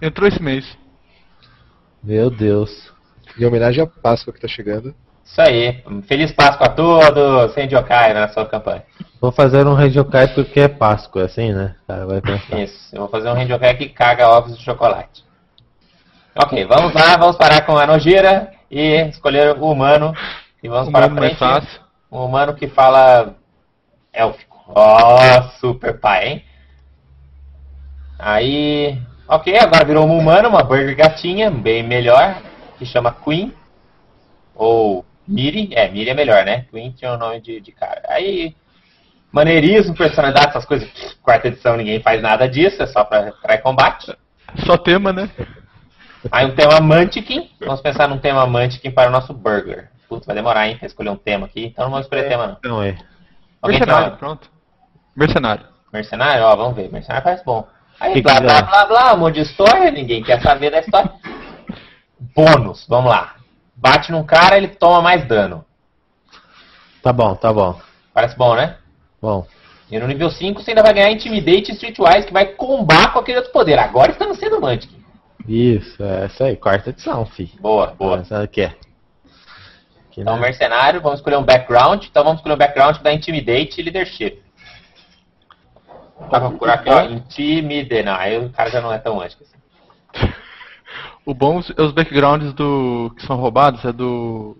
Entrou 0.00 0.26
esse 0.26 0.42
mês. 0.42 0.76
Meu 2.02 2.30
Deus. 2.30 2.92
Em 3.38 3.44
homenagem 3.44 3.82
à 3.84 3.86
Páscoa 3.86 4.32
que 4.32 4.40
tá 4.40 4.48
chegando. 4.48 4.94
Isso 5.24 5.40
aí. 5.40 5.82
Feliz 6.06 6.32
Páscoa 6.32 6.66
a 6.66 6.70
todos. 6.70 7.54
Rendyokai 7.54 8.12
na 8.14 8.28
sua 8.28 8.46
campanha. 8.46 8.82
Vou 9.20 9.30
fazer 9.30 9.66
um 9.66 9.74
Renjokai 9.74 10.28
porque 10.28 10.60
é 10.60 10.68
Páscoa, 10.68 11.24
assim, 11.24 11.52
né? 11.52 11.74
Vai 11.86 12.20
pensar. 12.20 12.58
Isso. 12.58 12.94
Eu 12.94 13.00
vou 13.00 13.08
fazer 13.08 13.28
um 13.28 13.34
Rendyokai 13.34 13.76
que 13.76 13.88
caga 13.88 14.28
ovos 14.28 14.56
de 14.56 14.64
chocolate. 14.64 15.24
Ok, 16.34 16.64
vamos 16.64 16.94
lá. 16.94 17.16
Vamos 17.16 17.36
parar 17.36 17.62
com 17.66 17.76
a 17.76 17.86
Nojira 17.86 18.50
e 18.70 19.02
escolher 19.08 19.56
o 19.58 19.70
humano. 19.70 20.14
E 20.62 20.68
vamos 20.68 20.88
O 20.88 20.92
para 20.92 21.06
humano 21.06 21.20
frente. 21.20 21.38
fácil. 21.38 21.80
Um 22.10 22.24
humano 22.24 22.54
que 22.54 22.68
fala 22.68 23.34
élfico. 24.12 24.58
Ó, 24.68 25.42
super 25.60 25.98
pai, 26.00 26.28
hein? 26.28 26.44
Aí, 28.18 29.00
Ok, 29.32 29.56
agora 29.56 29.84
virou 29.84 30.04
uma 30.04 30.14
humana, 30.14 30.48
uma 30.48 30.64
burger 30.64 30.96
gatinha, 30.96 31.52
bem 31.52 31.84
melhor, 31.84 32.42
que 32.76 32.84
chama 32.84 33.12
Queen. 33.12 33.54
Ou 34.56 35.04
Miri, 35.24 35.72
é, 35.72 35.88
Miri 35.88 36.10
é 36.10 36.14
melhor, 36.14 36.44
né? 36.44 36.66
Queen 36.68 36.90
tinha 36.90 37.12
o 37.12 37.14
um 37.14 37.18
nome 37.18 37.40
de, 37.40 37.60
de 37.60 37.70
cara. 37.70 38.02
Aí, 38.08 38.56
maneirismo, 39.32 39.94
personalidade, 39.94 40.48
essas 40.48 40.64
coisas, 40.64 40.88
quarta 41.22 41.48
edição 41.48 41.76
ninguém 41.76 42.00
faz 42.02 42.20
nada 42.20 42.48
disso, 42.48 42.82
é 42.82 42.86
só 42.86 43.04
pra, 43.04 43.32
pra 43.32 43.58
combate. 43.58 44.16
Só 44.66 44.76
tema, 44.76 45.12
né? 45.12 45.30
Aí 46.30 46.46
um 46.46 46.54
tema 46.54 46.80
Mantiquin, 46.80 47.50
vamos 47.60 47.80
pensar 47.80 48.08
num 48.08 48.18
tema 48.18 48.46
Mantiquin 48.46 48.90
para 48.90 49.08
o 49.08 49.12
nosso 49.12 49.32
burger. 49.32 49.90
Putz, 50.08 50.26
vai 50.26 50.34
demorar, 50.34 50.68
hein, 50.68 50.76
pra 50.76 50.86
escolher 50.86 51.10
um 51.10 51.16
tema 51.16 51.46
aqui, 51.46 51.66
então 51.66 51.84
não 51.84 51.92
vamos 51.92 52.06
escolher 52.06 52.26
é, 52.26 52.28
tema 52.28 52.46
não. 52.62 52.70
Não 52.70 52.82
é. 52.82 52.98
Alguém 53.62 53.78
Mercenário, 53.78 54.16
pronto. 54.16 54.50
Mercenário. 55.16 55.64
Mercenário, 55.92 56.44
ó, 56.44 56.56
vamos 56.56 56.74
ver, 56.74 56.90
Mercenário 56.90 57.24
parece 57.24 57.44
bom. 57.44 57.66
Aí, 57.98 58.14
Que 58.14 58.22
blá, 58.22 58.36
que 58.36 58.40
blá, 58.40 58.60
dá? 58.60 58.66
blá, 58.66 58.86
blá, 58.86 59.14
um 59.14 59.18
monte 59.18 59.34
de 59.34 59.40
história, 59.42 59.90
ninguém 59.90 60.22
quer 60.22 60.40
saber 60.42 60.70
da 60.70 60.80
história. 60.80 61.12
Bônus, 62.34 62.86
vamos 62.88 63.10
lá. 63.10 63.36
Bate 63.76 64.12
num 64.12 64.24
cara, 64.24 64.56
ele 64.56 64.68
toma 64.68 65.00
mais 65.00 65.26
dano. 65.26 65.64
Tá 67.02 67.12
bom, 67.12 67.34
tá 67.34 67.52
bom. 67.52 67.80
Parece 68.12 68.36
bom, 68.36 68.54
né? 68.54 68.76
Bom. 69.20 69.46
E 69.90 69.98
no 69.98 70.06
nível 70.06 70.30
5 70.30 70.62
você 70.62 70.70
ainda 70.70 70.82
vai 70.82 70.94
ganhar 70.94 71.10
Intimidate 71.10 71.70
e 71.70 71.74
Streetwise, 71.74 72.26
que 72.26 72.32
vai 72.32 72.46
combar 72.46 73.12
com 73.12 73.18
aquele 73.18 73.38
outro 73.38 73.52
poder. 73.52 73.78
Agora 73.78 74.12
estamos 74.12 74.38
sendo 74.38 74.60
Mantic. 74.60 74.90
Isso, 75.48 76.02
é 76.02 76.26
essa 76.26 76.44
aí, 76.44 76.56
quarta 76.56 76.90
edição, 76.90 77.26
fi. 77.26 77.52
Boa, 77.60 77.88
boa. 77.98 78.22
O 78.44 78.48
que 78.48 78.60
é? 78.62 78.74
Que 80.12 80.20
Então, 80.20 80.34
não- 80.34 80.40
mercenário, 80.42 81.00
vamos 81.00 81.18
escolher 81.18 81.36
um 81.38 81.42
background. 81.44 82.04
Então, 82.04 82.22
vamos 82.22 82.38
escolher 82.38 82.54
um 82.54 82.58
background 82.58 82.98
dá 82.98 83.12
Intimidate 83.12 83.80
e 83.80 83.82
Leadership. 83.82 84.40
Pra 86.28 86.40
procurar 86.40 86.74
aqui, 86.74 86.90
ó, 86.90 87.02
Intimidate. 87.04 88.02
Não, 88.04 88.14
aí 88.14 88.38
o 88.38 88.50
cara 88.50 88.70
já 88.70 88.80
não 88.80 88.92
é 88.92 88.98
tão 88.98 89.20
antes 89.20 89.36
assim. 89.42 90.32
O 91.24 91.34
bom 91.34 91.60
é 91.76 91.82
os 91.82 91.92
backgrounds 91.92 92.52
do 92.54 93.12
que 93.16 93.26
são 93.26 93.36
roubados 93.36 93.84
é 93.84 93.92
do 93.92 94.56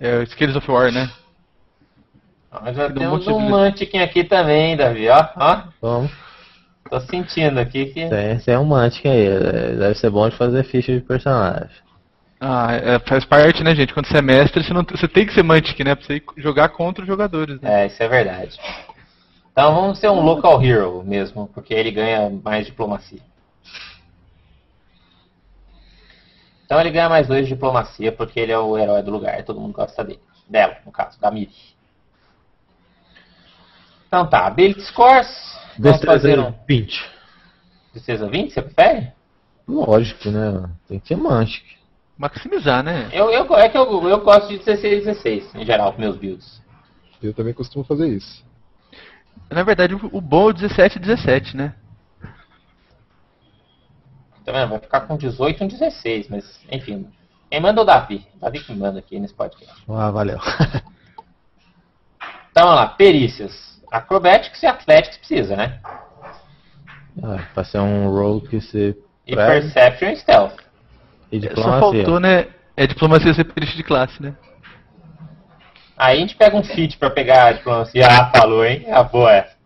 é, 0.00 0.18
o 0.18 0.26
Scales 0.26 0.56
of 0.56 0.70
War, 0.70 0.92
né? 0.92 1.10
Mas 2.62 2.76
já 2.76 2.86
Tem 2.86 2.96
um 2.96 2.98
temos 2.98 3.12
monte 3.12 3.24
de 3.24 3.32
um 3.32 3.36
bilhete. 3.36 3.52
Mantiquin 3.52 3.98
aqui 3.98 4.24
também, 4.24 4.76
Davi, 4.76 5.08
ó. 5.08 5.28
ó. 5.36 5.62
Vamos. 5.80 6.12
Tô 6.88 7.00
sentindo 7.00 7.58
aqui 7.58 7.86
que... 7.86 8.08
Tem, 8.08 8.38
tem 8.38 8.56
um 8.56 8.64
Mantic 8.64 9.06
aí. 9.06 9.28
Deve 9.76 9.94
ser 9.96 10.10
bom 10.10 10.28
de 10.28 10.36
fazer 10.36 10.64
ficha 10.64 10.92
de 10.92 11.00
personagem. 11.00 11.68
Ah, 12.40 12.74
é, 12.74 12.98
faz 13.00 13.24
parte, 13.24 13.64
né, 13.64 13.74
gente? 13.74 13.92
Quando 13.92 14.06
você 14.06 14.18
é 14.18 14.22
mestre, 14.22 14.62
você, 14.62 14.72
não, 14.72 14.84
você 14.84 15.08
tem 15.08 15.26
que 15.26 15.34
ser 15.34 15.42
Mantic, 15.42 15.78
né? 15.80 15.94
Pra 15.94 16.06
você 16.06 16.22
jogar 16.36 16.68
contra 16.68 17.02
os 17.02 17.08
jogadores, 17.08 17.60
né? 17.60 17.82
É, 17.82 17.86
isso 17.86 18.00
é 18.02 18.08
verdade. 18.08 18.56
Então 19.50 19.74
vamos 19.74 19.98
ser 19.98 20.10
um 20.10 20.20
local 20.20 20.62
hero 20.62 21.02
mesmo, 21.02 21.48
porque 21.54 21.72
ele 21.72 21.90
ganha 21.90 22.30
mais 22.44 22.66
diplomacia. 22.66 23.20
Então 26.66 26.80
ele 26.80 26.90
ganha 26.90 27.08
mais 27.08 27.26
dois 27.26 27.46
de 27.46 27.54
diplomacia, 27.54 28.12
porque 28.12 28.38
ele 28.38 28.52
é 28.52 28.58
o 28.58 28.76
herói 28.76 29.02
do 29.02 29.10
lugar, 29.10 29.42
todo 29.44 29.60
mundo 29.60 29.72
gosta 29.72 30.04
dele. 30.04 30.20
Dela, 30.48 30.76
no 30.84 30.92
caso, 30.92 31.18
da 31.20 31.30
Miri. 31.30 31.50
Então 34.06 34.26
tá, 34.26 34.46
Ability 34.46 34.82
Scores. 34.82 35.28
Vamos 35.78 36.00
fazer 36.02 36.38
um 36.38 36.54
20. 36.66 37.16
Destreza 37.92 38.28
20, 38.28 38.52
você 38.52 38.62
prefere? 38.62 39.12
Lógico, 39.66 40.30
né? 40.30 40.70
Tem 40.88 41.00
que 41.00 41.08
ser 41.08 41.16
Mantic. 41.16 41.64
Maximizar, 42.16 42.82
né? 42.82 43.08
Eu, 43.12 43.30
eu, 43.30 43.56
é 43.56 43.68
que 43.68 43.76
eu, 43.76 44.08
eu 44.08 44.20
gosto 44.20 44.48
de 44.48 44.58
16 44.58 45.04
16, 45.04 45.54
em 45.54 45.66
geral, 45.66 45.92
com 45.92 46.00
meus 46.00 46.16
builds. 46.16 46.62
Eu 47.22 47.34
também 47.34 47.52
costumo 47.52 47.84
fazer 47.84 48.08
isso. 48.08 48.44
Na 49.50 49.62
verdade, 49.62 49.94
o, 49.94 50.20
bom 50.20 50.48
é 50.48 50.50
o 50.50 50.52
17 50.52 50.98
17, 50.98 51.56
né? 51.56 51.74
Tá 54.44 54.52
vendo? 54.52 54.70
Vai 54.70 54.78
ficar 54.78 55.00
com 55.02 55.16
18 55.16 55.60
e 55.60 55.64
um 55.64 55.68
16, 55.68 56.28
mas 56.28 56.60
enfim. 56.70 57.06
Quem 57.50 57.60
manda 57.60 57.80
é 57.80 57.82
o 57.82 57.86
Davi. 57.86 58.26
Davi 58.40 58.60
que 58.60 58.72
manda 58.72 58.98
aqui 58.98 59.18
nesse 59.18 59.34
podcast. 59.34 59.74
Ah, 59.88 60.10
valeu. 60.10 60.38
Então 62.56 62.68
vamos 62.68 62.80
lá, 62.80 62.88
perícias. 62.88 63.75
Acrobatics 63.90 64.62
e 64.62 64.66
Athletics 64.66 65.16
precisa, 65.18 65.56
né? 65.56 65.80
ah, 67.22 67.38
pra 67.54 67.64
ser 67.64 67.78
um 67.78 68.08
roll 68.10 68.40
que 68.40 68.60
você. 68.60 68.96
E 69.26 69.34
Prego. 69.34 69.50
Perception 69.50 70.08
e 70.10 70.16
Stealth. 70.16 70.56
E 71.32 71.40
Só 71.40 71.48
diplomacia. 71.48 71.80
faltou, 71.80 72.20
né? 72.20 72.46
É 72.76 72.86
diplomacia 72.86 73.34
ser 73.34 73.44
perícia 73.44 73.76
de 73.76 73.82
classe, 73.82 74.22
né? 74.22 74.34
Aí 75.96 76.18
a 76.18 76.20
gente 76.20 76.36
pega 76.36 76.56
um 76.56 76.62
feat 76.62 76.98
pra 76.98 77.08
pegar 77.10 77.46
a 77.46 77.52
diplomacia. 77.52 78.06
Ah, 78.06 78.30
falou, 78.38 78.64
hein? 78.64 78.86
Ah, 78.90 79.02
boa 79.02 79.32
essa. 79.32 79.56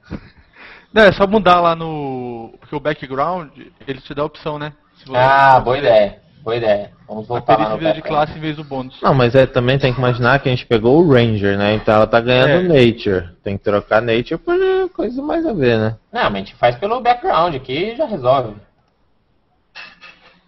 Não, 0.93 1.03
é 1.03 1.13
só 1.13 1.27
mudar 1.27 1.61
lá 1.61 1.75
no. 1.75 2.55
Porque 2.61 2.75
o 2.75 2.81
background, 2.81 3.51
ele 3.87 4.01
te 4.01 4.15
dá 4.15 4.23
a 4.23 4.27
opção, 4.27 4.59
né? 4.59 4.73
Se 4.97 5.07
você- 5.07 5.17
Ah, 5.17 5.59
boa 5.61 5.79
ideia. 5.79 6.21
Boa 6.43 6.57
ideia. 6.57 6.91
Vamos 7.07 7.25
A 7.25 7.29
voltar 7.29 7.53
lá 7.53 7.57
perícia 7.59 7.73
no 7.75 7.79
vira 7.79 7.93
de 7.93 8.01
background. 8.01 8.27
classe 8.27 8.39
em 8.39 8.41
vez 8.41 8.57
do 8.57 8.65
bônus. 8.65 8.99
Não, 9.03 9.13
mas 9.15 9.35
é, 9.35 9.47
também 9.47 9.79
tem 9.79 9.93
que 9.93 9.99
imaginar 9.99 10.41
que 10.41 10.49
a 10.49 10.53
gente 10.53 10.65
pegou 10.67 10.99
o 11.05 11.13
Ranger, 11.13 11.59
né? 11.59 11.75
Então 11.75 11.95
ela 11.95 12.07
tá 12.07 12.21
ganhando 12.21 12.69
Nature. 12.69 13.29
Tem 13.43 13.59
que 13.59 13.65
trocar 13.65 14.01
Nature 14.01 14.39
por 14.39 14.55
eh, 14.55 14.89
coisa 14.89 15.21
mais 15.23 15.45
a 15.45 15.53
ver, 15.53 15.79
né? 15.79 15.97
Não, 16.13 16.23
mas 16.25 16.35
a 16.35 16.39
gente 16.39 16.55
faz 16.55 16.77
pelo 16.77 17.01
background 17.01 17.55
aqui 17.55 17.93
e 17.93 17.97
já 17.97 18.07
resolve. 18.07 18.57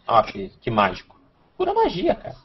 Ó, 0.07 0.23
que, 0.23 0.51
que 0.61 0.71
mágico. 0.71 1.15
Pura 1.59 1.75
magia, 1.75 2.15
cara. 2.15 2.37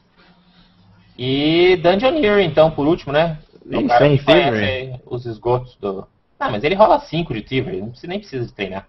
E 1.16 1.76
Dungeoneer, 1.82 2.40
então, 2.40 2.70
por 2.70 2.86
último, 2.86 3.12
né? 3.12 3.38
É 3.70 3.78
o 3.78 3.86
cara 3.88 4.04
sem 4.06 4.16
que 4.18 4.24
conhece 4.24 4.50
Thievery. 4.50 5.00
os 5.06 5.26
esgotos 5.26 5.76
do... 5.76 6.06
Ah, 6.38 6.50
mas 6.50 6.62
ele 6.62 6.74
rola 6.76 7.00
5 7.00 7.34
de 7.34 7.42
Thievery, 7.42 7.80
não 7.80 7.88
precisa, 7.90 8.06
nem 8.06 8.20
precisa 8.20 8.46
de 8.46 8.52
treinar. 8.52 8.86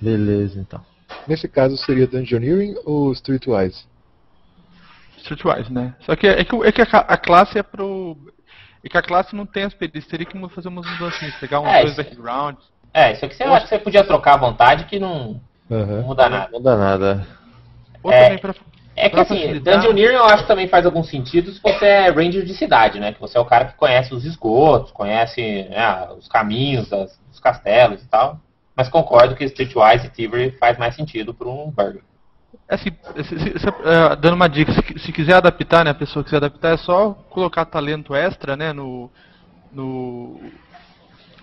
Beleza, 0.00 0.60
então. 0.60 0.80
Nesse 1.26 1.48
caso 1.48 1.76
seria 1.76 2.06
Dungeoneering 2.06 2.76
ou 2.84 3.12
Streetwise? 3.12 3.84
Streetwise, 5.18 5.72
né? 5.72 5.94
Só 6.00 6.14
que, 6.14 6.26
é 6.26 6.44
que, 6.44 6.54
é 6.64 6.72
que 6.72 6.82
a, 6.82 6.86
a 6.98 7.16
classe 7.16 7.58
é 7.58 7.62
pro. 7.62 8.16
É 8.84 8.88
que 8.88 8.96
a 8.96 9.02
classe 9.02 9.34
não 9.34 9.44
tem 9.44 9.64
as 9.64 9.74
perícias, 9.74 10.06
teria 10.06 10.24
que 10.26 10.48
fazer 10.50 10.68
umas 10.68 10.88
mudanças, 10.88 11.34
pegar 11.36 11.60
uns 11.60 11.66
É, 11.66 11.78
dois 11.80 11.92
isso- 11.92 11.96
backgrounds. 12.02 12.64
É, 12.94 13.12
isso 13.12 13.24
aqui 13.24 13.34
você, 13.34 13.44
eu 13.44 13.52
acho 13.52 13.64
que 13.64 13.68
você 13.70 13.78
podia 13.78 14.04
trocar 14.04 14.34
à 14.34 14.36
vontade 14.38 14.84
que 14.84 14.98
não, 14.98 15.40
não 15.68 15.78
Aham. 15.80 16.02
muda 16.02 16.28
nada. 16.28 16.48
Não 16.52 16.58
muda 16.58 16.76
nada. 16.76 17.26
Ou 18.02 18.12
É. 18.12 18.22
também 18.24 18.38
pra. 18.38 18.54
É 18.94 19.10
que 19.10 19.20
assim. 19.20 19.58
Dungeoneer 19.60 20.12
eu 20.12 20.24
acho 20.24 20.44
que 20.44 20.48
também 20.48 20.68
faz 20.68 20.86
algum 20.86 21.02
sentido 21.02 21.50
se 21.52 21.60
você 21.60 21.84
é 21.84 22.08
ranger 22.10 22.44
de 22.44 22.54
cidade, 22.54 22.98
né? 23.00 23.12
Que 23.12 23.20
você 23.20 23.36
é 23.36 23.40
o 23.40 23.44
cara 23.44 23.66
que 23.66 23.74
conhece 23.76 24.14
os 24.14 24.24
esgotos, 24.24 24.90
conhece 24.92 25.64
né, 25.68 26.08
os 26.16 26.26
caminhos 26.28 26.88
das- 26.88 27.18
dos 27.28 27.38
castelos 27.40 28.02
e 28.02 28.06
tal. 28.08 28.40
Mas 28.76 28.88
concordo 28.90 29.34
que 29.34 29.44
Streetwise 29.44 30.06
e 30.06 30.10
Thievery 30.10 30.50
faz 30.58 30.76
mais 30.76 30.94
sentido 30.94 31.32
para 31.32 31.48
um 31.48 31.70
burger. 31.70 32.02
É 32.68 32.74
assim, 32.74 32.90
se- 33.24 33.38
se- 33.38 33.58
se- 33.58 33.68
é, 33.68 34.16
dando 34.16 34.34
uma 34.34 34.48
dica, 34.48 34.72
se, 34.72 34.98
se 34.98 35.12
quiser 35.12 35.34
adaptar, 35.34 35.84
né? 35.84 35.90
A 35.90 35.94
pessoa 35.94 36.22
quiser 36.24 36.36
adaptar, 36.36 36.74
é 36.74 36.76
só 36.76 37.12
colocar 37.30 37.64
talento 37.64 38.14
extra, 38.14 38.56
né? 38.56 38.72
No. 38.72 39.10
no 39.72 40.38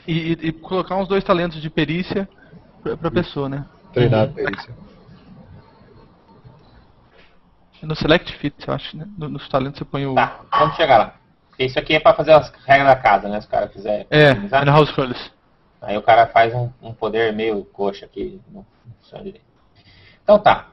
e, 0.07 0.33
e- 0.33 0.47
e 0.47 0.51
colocar 0.51 0.95
uns 0.95 1.07
dois 1.07 1.23
talentos 1.23 1.61
de 1.61 1.69
perícia 1.69 2.27
pra, 2.83 2.95
pra 2.97 3.09
pessoa, 3.11 3.49
né? 3.49 3.65
Treinar 3.93 4.25
a 4.25 4.27
perícia. 4.27 4.73
No 7.81 7.95
Select 7.95 8.31
Fit, 8.37 8.55
eu 8.67 8.73
acho, 8.73 8.95
né? 8.95 9.07
No- 9.17 9.29
nos 9.29 9.47
talentos 9.49 9.79
você 9.79 9.85
põe 9.85 10.05
o. 10.05 10.15
Tá, 10.15 10.39
vamos 10.51 10.75
chegar 10.75 10.97
lá. 10.97 11.15
Porque 11.49 11.65
isso 11.65 11.77
aqui 11.77 11.93
é 11.95 11.99
para 11.99 12.15
fazer 12.15 12.31
as 12.31 12.51
regras 12.65 12.87
da 12.87 12.95
casa, 12.95 13.27
né? 13.27 13.39
Se 13.41 13.47
o 13.47 13.49
cara 13.49 13.67
quiser 13.67 14.07
É, 14.09 14.29
é 14.29 14.65
no 14.65 14.71
House 14.71 14.89
Rules. 14.91 15.31
Aí 15.83 15.97
o 15.97 16.01
cara 16.01 16.27
faz 16.27 16.53
um, 16.55 16.69
um 16.81 16.93
poder 16.93 17.33
meio 17.33 17.65
coxa 17.65 18.07
que 18.07 18.39
não 18.51 18.65
funciona 19.01 19.23
direito. 19.23 19.45
Então 20.23 20.39
tá. 20.39 20.69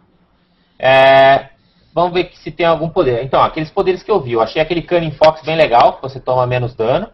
É, 0.79 1.49
vamos 1.93 2.13
ver 2.15 2.31
se 2.35 2.51
tem 2.51 2.65
algum 2.65 2.89
poder. 2.89 3.23
Então, 3.25 3.43
aqueles 3.43 3.71
poderes 3.71 4.03
que 4.05 4.11
eu 4.11 4.21
vi. 4.21 4.33
Eu 4.33 4.41
achei 4.41 4.63
aquele 4.63 4.83
Cunning 4.83 5.11
Fox 5.11 5.43
bem 5.43 5.57
legal, 5.57 5.95
que 5.95 6.03
você 6.03 6.21
toma 6.21 6.47
menos 6.47 6.75
dano. 6.75 7.11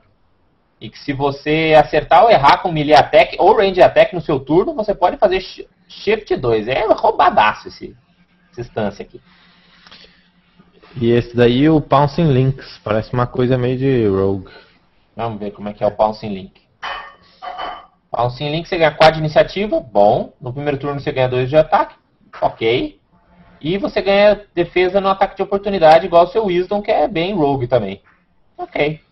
E 0.79 0.91
que 0.91 0.99
se 0.99 1.15
você 1.15 1.75
acertar 1.77 2.23
ou 2.23 2.31
errar 2.31 2.59
com 2.59 2.71
melee 2.71 2.95
attack 2.95 3.35
ou 3.41 3.57
range 3.57 3.81
attack 3.81 4.15
no 4.15 4.21
seu 4.21 4.39
turno, 4.39 4.75
você 4.75 4.95
pode 4.95 5.17
fazer 5.17 5.41
shi- 5.41 5.67
shift 5.89 6.37
2. 6.37 6.69
É 6.69 6.87
roubadaço 6.93 7.69
esse, 7.69 7.97
essa 8.53 8.61
instância 8.61 9.03
aqui. 9.03 9.19
E 11.01 11.11
esse 11.11 11.35
daí, 11.35 11.69
o 11.69 11.81
Pouncing 11.81 12.31
Links. 12.31 12.79
Parece 12.85 13.13
uma 13.15 13.27
coisa 13.27 13.57
meio 13.57 13.79
de 13.79 14.07
rogue. 14.07 14.51
Vamos 15.17 15.41
ver 15.41 15.51
como 15.53 15.71
é 15.71 15.73
que 15.73 15.83
é 15.83 15.87
o 15.87 15.91
Pouncing 15.91 16.35
Link. 16.35 16.66
Pouncing 18.17 18.51
Link 18.51 18.67
você 18.67 18.79
ganha 18.79 18.91
4 18.91 19.17
de 19.17 19.21
iniciativa, 19.21 19.79
bom. 19.79 20.33
No 20.41 20.51
primeiro 20.51 20.79
turno 20.79 20.99
você 20.99 21.13
ganha 21.13 21.29
2 21.29 21.51
de 21.51 21.57
ataque, 21.59 21.95
ok. 22.41 22.99
E 23.61 23.77
você 23.77 24.01
ganha 24.01 24.41
defesa 24.55 25.03
no 25.03 25.09
ataque 25.09 25.37
de 25.37 25.43
oportunidade, 25.43 26.07
igual 26.07 26.25
o 26.25 26.29
seu 26.29 26.47
Wisdom, 26.47 26.81
que 26.81 26.91
é 26.91 27.07
bem 27.07 27.35
rogue 27.35 27.67
também. 27.67 28.01
Ok, 28.57 29.03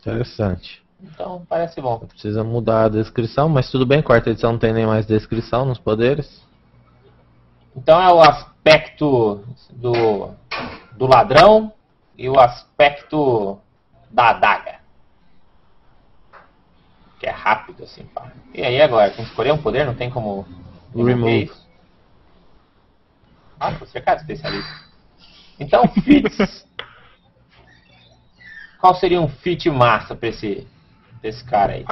Interessante. 0.00 0.82
então 1.00 1.46
parece 1.48 1.80
bom. 1.80 2.00
Precisa 2.00 2.42
mudar 2.42 2.86
a 2.86 2.88
descrição, 2.88 3.48
mas 3.48 3.70
tudo 3.70 3.86
bem, 3.86 4.02
quarta 4.02 4.30
edição 4.30 4.50
não 4.50 4.58
tem 4.58 4.72
nem 4.72 4.84
mais 4.84 5.06
descrição 5.06 5.64
nos 5.64 5.78
poderes. 5.78 6.44
Então 7.76 8.02
é 8.02 8.12
o 8.12 8.20
aspecto 8.20 9.44
do, 9.70 10.30
do 10.96 11.06
ladrão 11.06 11.72
e 12.18 12.28
o 12.28 12.40
aspecto 12.40 13.60
da 14.10 14.30
adaga. 14.30 14.81
Que 17.22 17.26
é 17.28 17.30
rápido, 17.30 17.84
assim, 17.84 18.04
pá. 18.06 18.32
E 18.52 18.64
aí 18.64 18.82
agora, 18.82 19.08
tem 19.12 19.24
que 19.24 19.30
escolher 19.30 19.52
um 19.52 19.62
poder, 19.62 19.86
não 19.86 19.94
tem 19.94 20.10
como 20.10 20.44
Remove. 20.92 21.44
isso? 21.44 21.68
Ah, 23.60 23.70
você 23.70 23.98
é 23.98 24.00
cara 24.00 24.18
especialista. 24.18 24.68
Então, 25.60 25.86
fits. 25.86 26.66
Qual 28.80 28.96
seria 28.96 29.20
um 29.20 29.28
fit 29.28 29.70
massa 29.70 30.16
pra 30.16 30.30
esse, 30.30 30.66
pra 31.20 31.30
esse 31.30 31.44
cara 31.44 31.74
aí? 31.74 31.84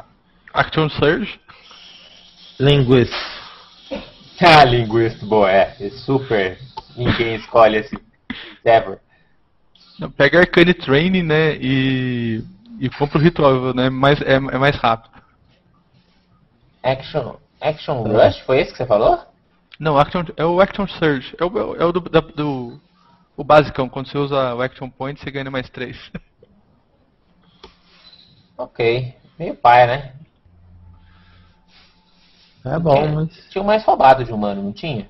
Action 0.52 0.88
Surge. 0.90 1.40
Linguist. 2.58 3.14
Ah, 4.42 4.64
linguista, 4.64 5.26
boa, 5.26 5.52
é. 5.52 5.76
é 5.78 5.90
super. 5.90 6.58
Ninguém 6.96 7.34
escolhe 7.34 7.76
esse 7.76 7.94
ever. 8.64 8.98
Pega 10.16 10.38
Arcane 10.38 10.72
Training, 10.72 11.22
né? 11.22 11.56
E. 11.56 12.42
E 12.78 12.88
compra 12.88 13.18
o 13.18 13.20
Ritual, 13.20 13.74
né? 13.74 13.90
Mais, 13.90 14.18
é, 14.22 14.36
é 14.36 14.58
mais 14.58 14.74
rápido. 14.76 15.19
Action, 16.82 17.36
action 17.60 18.02
Rush, 18.02 18.38
foi 18.40 18.60
esse 18.60 18.72
que 18.72 18.78
você 18.78 18.86
falou? 18.86 19.20
Não, 19.78 19.98
action, 19.98 20.22
é 20.36 20.44
o 20.44 20.60
Action 20.60 20.86
Surge. 20.86 21.34
É 21.38 21.44
o, 21.44 21.76
é 21.76 21.84
o 21.84 21.92
do, 21.92 22.00
da- 22.00 22.20
do. 22.20 22.80
O 23.36 23.42
basicão. 23.44 23.88
Quando 23.88 24.08
você 24.10 24.18
usa 24.18 24.54
o 24.54 24.60
Action 24.60 24.90
Point, 24.90 25.18
você 25.20 25.30
ganha 25.30 25.50
mais 25.50 25.68
3. 25.70 25.96
Ok. 28.56 29.14
Meio 29.38 29.54
paia, 29.56 29.86
né? 29.86 30.14
É 32.62 32.78
bom, 32.78 33.08
mas. 33.08 33.48
Tinha 33.48 33.62
o 33.62 33.66
mais 33.66 33.82
roubado 33.84 34.22
de 34.22 34.30
humano, 34.32 34.62
não 34.62 34.70
tinha? 34.72 35.08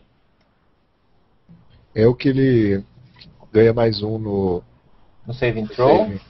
É 1.92 2.06
o 2.06 2.14
que 2.14 2.28
ele 2.28 2.84
ganha 3.52 3.72
mais 3.74 4.02
um 4.04 4.18
no 4.18 4.62
No 5.26 5.34
save 5.34 5.60
and 5.60 5.66
throw. 5.66 6.06
save. 6.06 6.20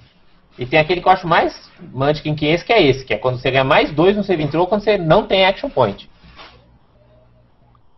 E 0.59 0.67
tem 0.67 0.79
aquele 0.79 1.01
que 1.01 1.09
eu 1.09 1.13
acho 1.13 1.27
mais 1.27 1.71
Mantic 1.93 2.35
que 2.37 2.47
esse, 2.47 2.65
que 2.65 2.73
é 2.73 2.83
esse, 2.83 3.05
que 3.05 3.15
é 3.15 3.19
quando 3.19 3.39
você 3.39 3.51
ganha 3.51 3.65
mais 3.65 3.93
dois 3.93 4.17
no 4.17 4.23
save 4.25 4.43
and 4.45 4.49
throw 4.49 4.67
quando 4.67 4.83
você 4.83 4.99
não 4.99 5.27
tem 5.27 5.47
action 5.47 5.71
point. 5.71 6.11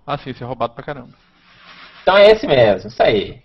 ah, 0.07 0.17
sim, 0.19 0.31
esse 0.31 0.43
é 0.43 0.47
roubado 0.47 0.75
pra 0.75 0.85
caramba. 0.85 1.11
Então 2.03 2.17
é 2.17 2.27
esse 2.31 2.47
mesmo, 2.47 2.89
isso 2.89 3.03
aí. 3.03 3.41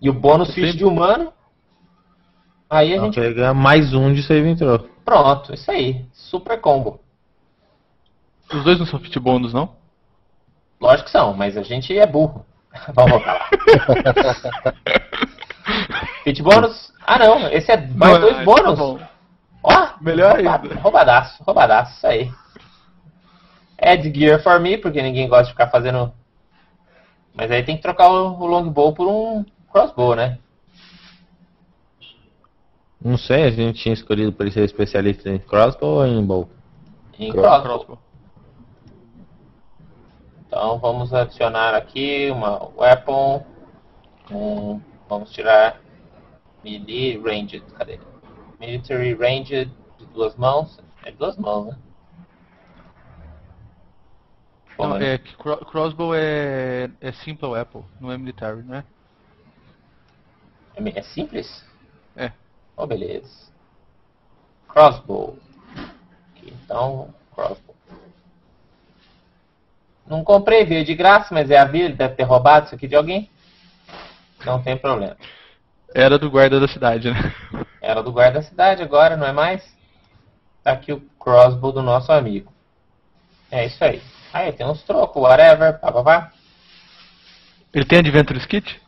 E 0.00 0.08
o 0.08 0.12
bônus 0.12 0.48
Você 0.48 0.54
feat 0.54 0.68
tem- 0.70 0.78
de 0.78 0.84
humano. 0.84 1.32
Aí 2.68 2.92
a 2.92 2.96
Então 2.96 3.12
gente. 3.12 3.20
pega 3.20 3.52
mais 3.52 3.92
um 3.94 4.12
de 4.12 4.22
save 4.22 4.48
intro. 4.48 4.88
Pronto, 5.04 5.52
isso 5.52 5.70
aí. 5.70 6.04
Super 6.12 6.60
combo. 6.60 7.00
Os 8.52 8.62
dois 8.64 8.78
não 8.78 8.86
são 8.86 8.98
fit 9.00 9.18
bônus, 9.18 9.52
não? 9.52 9.74
Lógico 10.80 11.06
que 11.06 11.10
são, 11.12 11.34
mas 11.34 11.56
a 11.56 11.62
gente 11.62 11.96
é 11.96 12.06
burro. 12.06 12.44
Vamos 12.94 13.10
voltar 13.12 13.34
lá. 13.34 14.74
Feat 16.24 16.42
bônus? 16.42 16.89
Ah 17.12 17.18
não, 17.18 17.48
esse 17.48 17.72
é 17.72 17.76
mais 17.88 18.12
Não, 18.14 18.20
dois 18.20 18.36
tá 18.36 18.44
bônus. 18.44 18.78
bom. 18.78 19.00
Ó, 19.64 19.88
Melhor 20.00 20.36
roubado- 20.36 20.68
ainda. 20.68 20.80
Roubadaço, 20.80 21.42
roubadaço, 21.42 21.96
isso 21.96 22.06
aí. 22.06 22.32
Add 23.82 24.12
gear 24.14 24.40
for 24.40 24.60
me, 24.60 24.78
porque 24.78 25.02
ninguém 25.02 25.28
gosta 25.28 25.46
de 25.46 25.50
ficar 25.50 25.68
fazendo. 25.70 26.12
Mas 27.34 27.50
aí 27.50 27.64
tem 27.64 27.76
que 27.76 27.82
trocar 27.82 28.08
o, 28.10 28.38
o 28.40 28.46
longbow 28.46 28.92
por 28.94 29.08
um 29.08 29.44
crossbow, 29.72 30.14
né? 30.14 30.38
Não 33.04 33.16
sei, 33.18 33.42
a 33.44 33.50
gente 33.50 33.82
tinha 33.82 33.92
escolhido 33.94 34.32
para 34.32 34.46
ele 34.46 34.52
ser 34.54 34.62
especialista 34.64 35.28
em 35.28 35.38
crossbow 35.38 35.96
ou 35.96 36.06
em 36.06 36.24
bow. 36.24 36.48
Em 37.18 37.32
Cross- 37.32 37.42
crossbow. 37.62 37.62
Crossbow. 37.62 37.98
Então 40.46 40.78
vamos 40.78 41.12
adicionar 41.12 41.74
aqui 41.74 42.30
uma 42.30 42.68
weapon. 42.76 43.44
Um, 44.30 44.80
vamos 45.08 45.30
tirar 45.32 45.80
melee 46.62 47.18
ranged. 47.18 47.64
Cadê? 47.76 47.98
Military 48.58 49.14
ranged 49.14 49.70
de 49.98 50.06
duas 50.06 50.36
mãos. 50.36 50.78
É 51.04 51.10
duas 51.12 51.36
mãos, 51.36 51.66
né? 51.66 51.78
Não, 54.78 54.88
mano, 54.88 55.04
é 55.04 55.18
que 55.18 55.36
cro- 55.36 55.64
crossbow 55.66 56.14
é, 56.14 56.90
é 57.00 57.12
simple 57.12 57.54
Apple, 57.54 57.82
não 58.00 58.10
é 58.10 58.16
military, 58.16 58.62
né? 58.62 58.82
é, 60.74 60.98
é 60.98 61.02
simples? 61.02 61.64
É. 62.16 62.32
Oh, 62.76 62.86
beleza. 62.86 63.50
Crossbow. 64.68 65.38
Então, 66.42 67.14
crossbow. 67.34 67.74
Não 70.06 70.24
comprei, 70.24 70.64
veio 70.64 70.84
de 70.84 70.94
graça, 70.94 71.32
mas 71.32 71.50
é 71.50 71.58
a 71.58 71.64
vida, 71.64 71.84
ele 71.84 71.94
deve 71.94 72.14
ter 72.14 72.24
roubado 72.24 72.66
isso 72.66 72.74
aqui 72.74 72.88
de 72.88 72.96
alguém. 72.96 73.30
Não 74.44 74.62
tem 74.62 74.76
problema. 74.76 75.16
Era 75.94 76.18
do 76.18 76.30
guarda 76.30 76.60
da 76.60 76.68
cidade, 76.68 77.10
né? 77.10 77.34
Era 77.80 78.02
do 78.02 78.12
guarda 78.12 78.40
da 78.40 78.42
cidade 78.42 78.82
agora, 78.82 79.16
não 79.16 79.26
é 79.26 79.32
mais? 79.32 79.62
Tá 80.62 80.72
aqui 80.72 80.92
o 80.92 81.00
crossbow 81.18 81.72
do 81.72 81.82
nosso 81.82 82.12
amigo. 82.12 82.52
É 83.50 83.66
isso 83.66 83.82
aí. 83.82 84.00
Aí 84.32 84.52
tem 84.52 84.66
uns 84.66 84.82
trocos, 84.82 85.20
whatever, 85.20 85.78
pá, 85.80 85.90
pá, 85.90 86.02
pá. 86.02 86.32
Ele 87.74 87.84
tem 87.84 87.98
Adventure 87.98 88.46
Kit? 88.46 88.80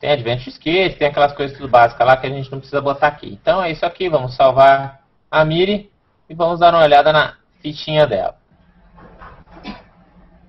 Tem 0.00 0.12
Adventure 0.12 0.50
Skate, 0.50 0.96
tem 0.96 1.08
aquelas 1.08 1.32
coisas 1.32 1.56
tudo 1.56 1.68
básicas 1.68 2.06
lá 2.06 2.16
que 2.16 2.26
a 2.26 2.30
gente 2.30 2.50
não 2.50 2.58
precisa 2.58 2.80
botar 2.80 3.08
aqui. 3.08 3.28
Então 3.32 3.62
é 3.62 3.70
isso 3.70 3.84
aqui, 3.84 4.08
vamos 4.08 4.34
salvar 4.34 5.02
a 5.30 5.44
Miri 5.44 5.90
e 6.28 6.34
vamos 6.34 6.60
dar 6.60 6.72
uma 6.72 6.84
olhada 6.84 7.12
na 7.12 7.34
fichinha 7.60 8.06
dela. 8.06 8.36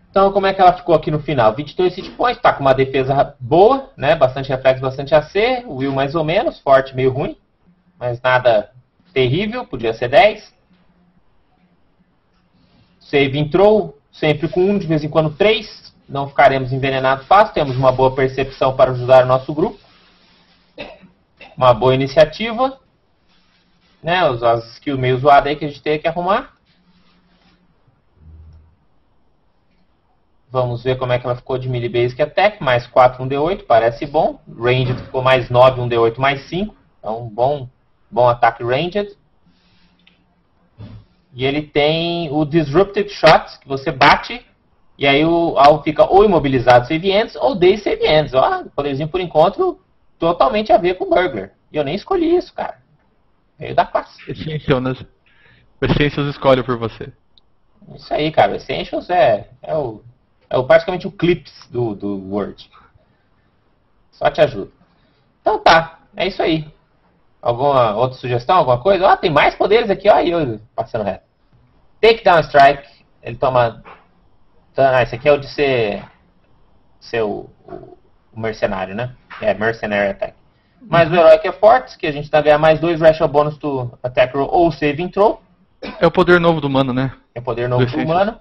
Então 0.10 0.32
como 0.32 0.48
é 0.48 0.54
que 0.54 0.62
ela 0.62 0.74
ficou 0.74 0.96
aqui 0.96 1.12
no 1.12 1.20
final? 1.20 1.54
22 1.54 1.96
hit 1.96 2.12
points, 2.12 2.42
tá 2.42 2.52
com 2.52 2.62
uma 2.62 2.74
defesa 2.74 3.36
boa, 3.40 3.92
né? 3.96 4.16
Bastante 4.16 4.50
reflexo, 4.50 4.82
bastante 4.82 5.14
AC, 5.14 5.64
o 5.66 5.76
Will 5.76 5.94
mais 5.94 6.16
ou 6.16 6.24
menos, 6.24 6.60
forte 6.60 6.96
meio 6.96 7.12
ruim, 7.12 7.38
mas 8.00 8.20
nada 8.22 8.72
terrível, 9.14 9.66
podia 9.66 9.94
ser 9.94 10.10
10. 10.10 10.54
Save 13.00 13.38
entrou, 13.38 13.98
sempre 14.12 14.48
com 14.48 14.62
1, 14.62 14.80
de 14.80 14.88
vez 14.88 15.04
em 15.04 15.10
quando 15.10 15.36
3. 15.36 15.94
Não 16.08 16.28
ficaremos 16.28 16.74
envenenados 16.74 17.28
fácil, 17.28 17.54
temos 17.54 17.76
uma 17.76 17.92
boa 17.92 18.14
percepção 18.16 18.76
para 18.76 18.92
ajudar 18.92 19.26
o 19.26 19.28
nosso 19.28 19.54
grupo. 19.54 19.80
Uma 21.56 21.74
boa 21.74 21.94
iniciativa. 21.94 22.80
Né, 24.02 24.18
as 24.18 24.74
skills 24.74 25.00
meio 25.00 25.18
zoadas 25.18 25.48
aí 25.48 25.56
que 25.56 25.66
a 25.66 25.68
gente 25.68 25.82
tem 25.82 26.00
que 26.00 26.08
arrumar. 26.08 26.54
Vamos 30.52 30.84
ver 30.84 30.98
como 30.98 31.14
é 31.14 31.20
que 31.20 31.26
ela 31.26 31.36
ficou 31.36 31.58
de 31.60 31.70
melee 31.70 31.90
basic 31.90 32.22
attack, 32.22 32.62
mais 32.64 32.88
4, 32.88 33.24
1d8, 33.24 33.66
parece 33.68 34.06
bom. 34.08 34.40
Ranged 34.58 35.00
ficou 35.04 35.22
mais 35.22 35.50
9, 35.50 35.82
1d8, 35.82 36.18
mais 36.18 36.42
5. 36.50 36.76
Então, 37.00 37.30
bom, 37.30 37.70
bom 38.10 38.28
ataque 38.28 38.64
ranged. 38.64 39.16
E 41.34 41.46
ele 41.46 41.62
tem 41.62 42.32
o 42.32 42.44
Disruptive 42.46 43.10
Shot, 43.10 43.60
que 43.62 43.68
você 43.68 43.92
bate, 43.92 44.44
e 44.98 45.06
aí 45.06 45.24
o 45.24 45.58
alvo 45.58 45.84
fica 45.84 46.04
ou 46.04 46.26
imobilizado 46.26 46.88
save 46.88 47.12
ends, 47.12 47.36
ou 47.36 47.56
day 47.56 47.78
save 47.78 48.06
ends. 48.06 48.34
Ó, 48.34 48.64
poderzinho 48.76 49.08
por 49.08 49.22
encontro, 49.22 49.80
totalmente 50.18 50.74
a 50.74 50.78
ver 50.78 50.96
com 50.96 51.06
o 51.06 51.10
Burglar. 51.10 51.52
E 51.72 51.78
eu 51.78 51.84
nem 51.84 51.96
escolhi 51.96 52.36
isso, 52.36 52.54
cara. 52.54 52.80
Veio 53.58 53.76
da 53.76 53.86
classe. 53.86 54.20
Essential? 54.30 54.82
O 55.80 55.86
Essentials 55.86 56.30
escolhe 56.30 56.64
por 56.64 56.78
você. 56.78 57.14
Isso 57.96 58.14
aí, 58.14 58.32
cara. 58.32 58.56
Essentials 58.56 59.10
é, 59.10 59.48
é, 59.62 59.76
o, 59.76 60.02
é 60.50 60.58
o, 60.58 60.64
praticamente 60.64 61.08
o 61.08 61.12
clips 61.12 61.68
do, 61.70 61.94
do 61.96 62.34
Word. 62.34 62.70
Só 64.12 64.30
te 64.30 64.42
ajuda. 64.42 64.72
Então 65.42 65.60
tá, 65.60 66.00
é 66.16 66.28
isso 66.28 66.42
aí. 66.42 66.68
Alguma 67.42 67.96
outra 67.96 68.18
sugestão, 68.18 68.58
alguma 68.58 68.80
coisa? 68.80 69.08
Ah, 69.08 69.18
tem 69.18 69.32
mais 69.32 69.56
poderes 69.56 69.90
aqui, 69.90 70.10
ó, 70.10 70.20
eu 70.20 70.60
passando 70.76 71.06
reto. 71.06 71.24
Takedown 72.02 72.40
Strike, 72.42 72.88
ele 73.24 73.38
toma. 73.38 73.82
Ah, 74.76 75.04
esse 75.04 75.16
aqui 75.16 75.28
é 75.28 75.32
o 75.32 75.38
de 75.38 75.48
ser. 75.48 76.04
ser 77.00 77.22
o, 77.22 77.50
o, 77.66 77.98
o 78.34 78.40
mercenário, 78.40 78.96
né? 78.96 79.16
É, 79.42 79.54
Mercenary 79.54 80.10
Attack. 80.12 80.34
Mas 80.82 81.12
o 81.12 81.16
herói 81.16 81.38
que 81.40 81.48
é 81.48 81.52
forte, 81.52 81.98
que 81.98 82.08
a 82.08 82.12
gente 82.12 82.30
tá 82.30 82.42
ganhando 82.42 82.62
mais 82.62 82.80
dois 82.80 83.02
rational 83.02 83.30
bônus 83.30 83.58
to 83.58 83.92
attack 84.02 84.36
roll 84.36 84.50
ou 84.50 84.72
saving 84.72 85.10
throw. 85.10 85.42
É 86.00 86.08
o 86.08 86.12
poder 86.12 86.40
novo 86.40 86.62
do 86.62 86.70
mano, 86.70 86.94
né? 86.94 87.12
É 87.36 87.42
poder 87.42 87.68
novo 87.68 87.84
do 87.84 87.86
Defeito. 87.86 88.10
humano. 88.10 88.40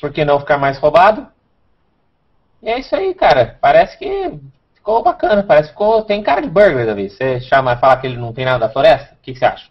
Por 0.00 0.12
que 0.12 0.24
não 0.24 0.40
ficar 0.40 0.58
mais 0.58 0.78
roubado? 0.78 1.26
E 2.62 2.68
é 2.68 2.78
isso 2.78 2.94
aí, 2.94 3.14
cara. 3.14 3.58
Parece 3.60 3.98
que 3.98 4.38
ficou 4.74 5.02
bacana. 5.02 5.42
Parece 5.42 5.68
que 5.68 5.74
ficou. 5.74 6.02
Tem 6.02 6.22
cara 6.22 6.40
de 6.40 6.48
burglar, 6.48 6.86
Davi. 6.86 7.10
Você 7.10 7.40
chama 7.40 7.76
falar 7.76 7.98
que 7.98 8.06
ele 8.06 8.16
não 8.16 8.32
tem 8.32 8.44
nada 8.44 8.66
da 8.66 8.72
floresta? 8.72 9.14
O 9.14 9.18
que, 9.22 9.32
que 9.32 9.38
você 9.38 9.44
acha? 9.44 9.68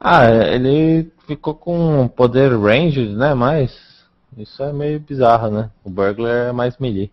Ah, 0.00 0.28
ele 0.28 1.12
ficou 1.26 1.54
com 1.54 2.08
poder 2.08 2.52
ranged, 2.58 3.14
né? 3.14 3.34
Mas 3.34 4.04
isso 4.36 4.62
é 4.62 4.72
meio 4.72 4.98
bizarro, 4.98 5.50
né? 5.50 5.70
O 5.84 5.90
burglar 5.90 6.48
é 6.48 6.52
mais 6.52 6.76
melee. 6.78 7.10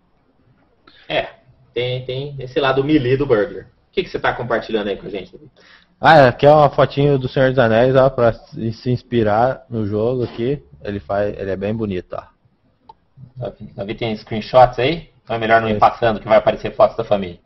É, 1.07 1.30
tem, 1.74 2.03
tem 2.05 2.36
esse 2.39 2.60
lado 2.60 2.84
melee 2.84 3.18
do 3.18 3.28
burglar. 3.28 3.66
O 3.66 3.91
que, 3.91 4.03
que 4.03 4.10
você 4.10 4.20
tá 4.20 4.34
compartilhando 4.34 4.88
aí 4.88 4.97
com 4.97 5.07
a 5.07 5.10
gente, 5.10 5.32
Davi? 5.32 5.49
Ah, 6.02 6.28
aqui 6.30 6.45
é 6.45 6.52
uma 6.52 6.70
fotinho 6.70 7.18
do 7.20 7.28
Senhor 7.28 7.50
dos 7.50 7.60
Anéis, 7.60 7.95
ó, 7.95 8.10
pra 8.10 8.32
se 8.34 8.89
inspirar 8.89 9.66
no 9.70 9.86
jogo 9.86 10.24
aqui. 10.24 10.64
Ele 10.82 11.00
faz, 11.00 11.38
ele 11.38 11.52
é 11.52 11.58
bem 11.58 11.74
bonito, 11.76 12.14
ó. 12.16 12.24
Davi, 13.76 13.95
tem 13.95 14.16
screenshots 14.16 14.80
aí? 14.80 15.10
Então 15.24 15.36
é 15.36 15.39
melhor 15.39 15.62
não 15.62 15.68
ir 15.68 15.72
Esse. 15.72 15.80
passando 15.80 16.20
que 16.20 16.28
vai 16.28 16.38
aparecer 16.38 16.74
fotos 16.74 16.95
da 16.95 17.04
família. 17.04 17.39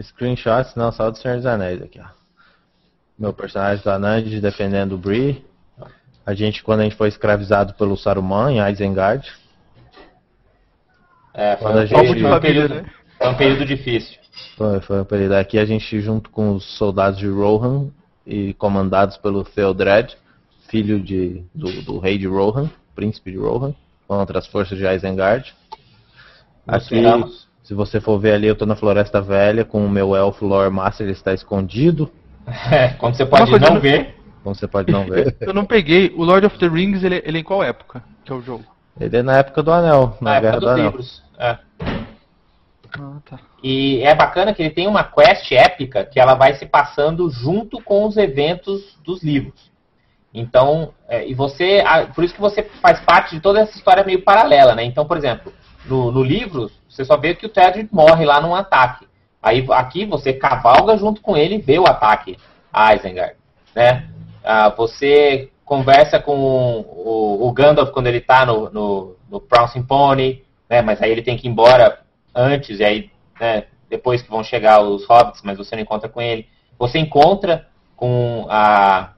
Screenshots, 0.00 0.74
não, 0.74 0.90
só 0.90 1.10
do 1.10 1.18
Senhor 1.18 1.36
dos 1.36 1.46
Anéis 1.46 1.82
aqui, 1.82 2.00
ó. 2.00 2.06
Meu 3.18 3.32
personagem 3.32 3.82
do 3.82 3.90
Anand 3.90 4.22
defendendo 4.40 4.92
o 4.92 4.98
Bree. 4.98 5.44
A 6.24 6.34
gente, 6.34 6.62
quando 6.62 6.80
a 6.80 6.82
gente 6.84 6.94
foi 6.96 7.08
escravizado 7.08 7.74
pelo 7.74 7.96
Saruman 7.96 8.52
em 8.52 8.70
Isengard. 8.72 9.28
É, 11.34 11.56
foi 11.56 11.66
Quando 11.66 11.78
a 11.78 11.82
um, 11.82 11.86
gente- 11.86 11.98
período, 12.00 12.20
foi 12.20 12.36
um 12.36 12.40
período, 12.40 12.74
né? 12.74 12.90
foi 13.18 13.28
um 13.28 13.34
período 13.36 13.64
difícil. 13.66 14.18
Foi, 14.56 14.80
foi 14.80 15.00
um 15.00 15.04
período. 15.04 15.32
Aqui 15.34 15.58
a 15.58 15.64
gente, 15.64 16.00
junto 16.00 16.30
com 16.30 16.54
os 16.54 16.64
soldados 16.76 17.18
de 17.18 17.28
Rohan 17.28 17.90
e 18.28 18.52
comandados 18.54 19.16
pelo 19.16 19.42
Theodred, 19.42 20.14
filho 20.68 21.00
de, 21.00 21.42
do, 21.54 21.72
do 21.82 21.98
rei 21.98 22.18
de 22.18 22.26
Rohan, 22.26 22.70
príncipe 22.94 23.32
de 23.32 23.38
Rohan, 23.38 23.74
contra 24.06 24.38
as 24.38 24.46
forças 24.46 24.76
de 24.76 24.86
Isengard. 24.86 25.54
Aqui, 26.66 27.02
se 27.62 27.72
você 27.72 28.00
for 28.00 28.18
ver 28.18 28.32
ali, 28.34 28.46
eu 28.46 28.54
tô 28.54 28.66
na 28.66 28.76
Floresta 28.76 29.20
Velha 29.22 29.64
com 29.64 29.84
o 29.84 29.88
meu 29.88 30.14
elfo 30.14 30.44
Lore 30.46 30.70
Master, 30.70 31.06
ele 31.06 31.12
está 31.14 31.32
escondido, 31.32 32.10
É, 32.70 32.88
como 32.90 33.14
você 33.14 33.26
pode 33.26 33.58
não 33.58 33.74
no- 33.74 33.80
ver, 33.80 34.14
como 34.42 34.54
você 34.54 34.66
pode 34.68 34.92
não 34.92 35.04
ver. 35.04 35.36
Eu 35.40 35.52
não 35.54 35.64
peguei. 35.66 36.12
O 36.16 36.24
Lord 36.24 36.46
of 36.46 36.58
the 36.58 36.66
Rings, 36.68 37.02
ele, 37.04 37.22
ele 37.24 37.38
é 37.38 37.40
em 37.40 37.44
qual 37.44 37.62
época 37.62 38.02
que 38.24 38.32
é 38.32 38.34
o 38.34 38.40
jogo? 38.40 38.64
Ele 39.00 39.16
é 39.16 39.22
na 39.22 39.36
época 39.38 39.62
do 39.62 39.70
Anel, 39.72 40.16
na, 40.20 40.30
na 40.30 40.36
época 40.36 40.40
Guerra 40.50 40.60
do 40.60 40.68
Anel. 40.68 40.84
livros. 40.86 41.22
É. 41.38 41.58
Ah, 43.00 43.18
tá. 43.24 43.38
E 43.62 44.02
é 44.02 44.14
bacana 44.14 44.52
que 44.52 44.62
ele 44.62 44.70
tem 44.70 44.86
uma 44.86 45.04
quest 45.04 45.52
épica 45.52 46.04
que 46.04 46.18
ela 46.18 46.34
vai 46.34 46.54
se 46.54 46.66
passando 46.66 47.30
junto 47.30 47.82
com 47.82 48.06
os 48.06 48.16
eventos 48.16 48.98
dos 49.04 49.22
livros. 49.22 49.70
Então, 50.32 50.92
é, 51.08 51.26
e 51.26 51.34
você, 51.34 51.82
por 52.14 52.22
isso 52.22 52.34
que 52.34 52.40
você 52.40 52.62
faz 52.62 53.00
parte 53.00 53.34
de 53.34 53.40
toda 53.40 53.60
essa 53.60 53.76
história 53.76 54.04
meio 54.04 54.22
paralela, 54.22 54.74
né? 54.74 54.84
Então, 54.84 55.06
por 55.06 55.16
exemplo, 55.16 55.52
no, 55.86 56.12
no 56.12 56.22
livro, 56.22 56.70
você 56.88 57.04
só 57.04 57.16
vê 57.16 57.34
que 57.34 57.46
o 57.46 57.48
Tedrick 57.48 57.94
morre 57.94 58.24
lá 58.24 58.40
num 58.40 58.54
ataque. 58.54 59.06
Aí 59.42 59.64
aqui 59.70 60.04
você 60.04 60.32
cavalga 60.32 60.96
junto 60.96 61.20
com 61.20 61.36
ele 61.36 61.56
e 61.56 61.60
vê 61.60 61.78
o 61.78 61.86
ataque 61.86 62.36
a 62.72 62.94
Isengard, 62.94 63.34
né? 63.74 64.08
Ah, 64.44 64.68
você 64.68 65.50
conversa 65.64 66.18
com 66.18 66.36
o, 66.36 67.46
o 67.46 67.52
Gandalf 67.52 67.90
quando 67.90 68.08
ele 68.08 68.20
tá 68.20 68.44
no, 68.44 68.70
no, 68.70 69.16
no 69.30 69.40
Prancing 69.40 69.82
Pony, 69.82 70.42
né? 70.68 70.82
Mas 70.82 71.00
aí 71.00 71.10
ele 71.10 71.22
tem 71.22 71.36
que 71.36 71.46
ir 71.46 71.50
embora 71.50 72.00
antes, 72.38 72.78
e 72.78 72.84
aí, 72.84 73.10
né, 73.40 73.64
depois 73.90 74.22
que 74.22 74.30
vão 74.30 74.44
chegar 74.44 74.80
os 74.80 75.04
hobbits, 75.06 75.42
mas 75.42 75.58
você 75.58 75.74
não 75.74 75.82
encontra 75.82 76.08
com 76.08 76.22
ele. 76.22 76.46
Você 76.78 76.98
encontra 76.98 77.66
com 77.96 78.46
a, 78.48 79.12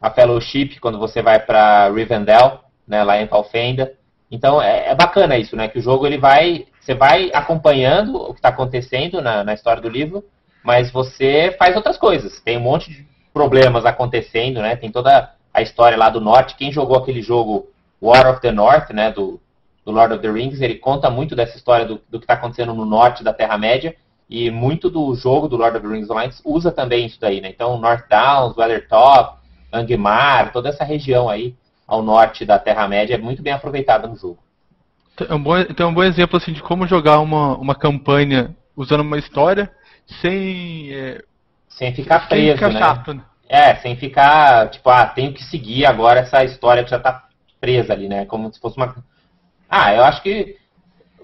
a 0.00 0.10
Fellowship 0.10 0.80
quando 0.80 0.98
você 0.98 1.20
vai 1.20 1.38
para 1.38 1.90
Rivendell, 1.90 2.60
né, 2.88 3.04
lá 3.04 3.20
em 3.20 3.26
Valfenda. 3.26 3.92
Então 4.30 4.60
é, 4.60 4.88
é 4.88 4.94
bacana 4.94 5.36
isso, 5.36 5.54
né? 5.54 5.68
Que 5.68 5.78
o 5.78 5.82
jogo 5.82 6.06
ele 6.06 6.18
vai, 6.18 6.66
você 6.80 6.94
vai 6.94 7.30
acompanhando 7.34 8.16
o 8.16 8.32
que 8.32 8.38
está 8.38 8.48
acontecendo 8.48 9.20
na, 9.20 9.44
na 9.44 9.52
história 9.52 9.82
do 9.82 9.88
livro, 9.88 10.24
mas 10.62 10.90
você 10.90 11.54
faz 11.58 11.76
outras 11.76 11.98
coisas. 11.98 12.40
Tem 12.40 12.56
um 12.56 12.62
monte 12.62 12.90
de 12.90 13.06
problemas 13.32 13.84
acontecendo, 13.84 14.62
né? 14.62 14.74
Tem 14.74 14.90
toda 14.90 15.34
a 15.52 15.62
história 15.62 15.98
lá 15.98 16.08
do 16.08 16.20
norte. 16.20 16.56
Quem 16.56 16.72
jogou 16.72 16.96
aquele 16.96 17.20
jogo 17.20 17.68
War 18.00 18.28
of 18.30 18.40
the 18.40 18.50
North, 18.50 18.90
né? 18.90 19.12
Do, 19.12 19.40
do 19.84 19.92
Lord 19.92 20.14
of 20.14 20.22
the 20.22 20.30
Rings, 20.30 20.60
ele 20.60 20.76
conta 20.76 21.10
muito 21.10 21.36
dessa 21.36 21.56
história 21.56 21.84
do, 21.84 22.00
do 22.08 22.18
que 22.18 22.24
está 22.24 22.34
acontecendo 22.34 22.72
no 22.74 22.84
norte 22.84 23.22
da 23.22 23.32
Terra-média. 23.32 23.94
E 24.28 24.50
muito 24.50 24.88
do 24.88 25.14
jogo 25.14 25.46
do 25.46 25.56
Lord 25.56 25.76
of 25.76 25.86
the 25.86 25.92
Rings 25.92 26.08
Online 26.08 26.32
usa 26.44 26.72
também 26.72 27.06
isso 27.06 27.20
daí, 27.20 27.40
né? 27.40 27.50
Então, 27.50 27.78
North 27.78 28.08
Downs, 28.08 28.56
Weathertop, 28.56 29.38
Angmar, 29.70 30.52
toda 30.52 30.70
essa 30.70 30.84
região 30.84 31.28
aí 31.28 31.54
ao 31.86 32.02
norte 32.02 32.44
da 32.44 32.58
Terra-média 32.58 33.14
é 33.14 33.18
muito 33.18 33.42
bem 33.42 33.52
aproveitada 33.52 34.08
no 34.08 34.16
jogo. 34.16 34.38
É 35.28 35.34
um 35.34 35.42
bom, 35.42 35.58
então 35.58 35.88
é 35.88 35.90
um 35.90 35.94
bom 35.94 36.02
exemplo 36.02 36.36
assim 36.36 36.52
de 36.52 36.62
como 36.62 36.86
jogar 36.86 37.20
uma, 37.20 37.56
uma 37.56 37.74
campanha 37.74 38.56
usando 38.76 39.02
uma 39.02 39.18
história 39.18 39.70
sem, 40.20 40.92
é, 40.92 41.22
Sem 41.68 41.94
ficar 41.94 42.20
sem 42.20 42.28
preso, 42.28 42.54
ficar 42.54 42.72
né? 42.72 42.78
chato, 42.78 43.14
né? 43.14 43.22
É, 43.48 43.74
sem 43.76 43.94
ficar, 43.96 44.70
tipo, 44.70 44.88
ah, 44.88 45.06
tenho 45.06 45.32
que 45.32 45.44
seguir 45.44 45.86
agora 45.86 46.20
essa 46.20 46.42
história 46.42 46.82
que 46.82 46.90
já 46.90 46.98
tá 46.98 47.28
presa 47.60 47.92
ali, 47.92 48.08
né? 48.08 48.24
Como 48.24 48.52
se 48.52 48.58
fosse 48.58 48.76
uma. 48.76 48.94
Ah, 49.68 49.94
eu 49.94 50.04
acho 50.04 50.22
que. 50.22 50.56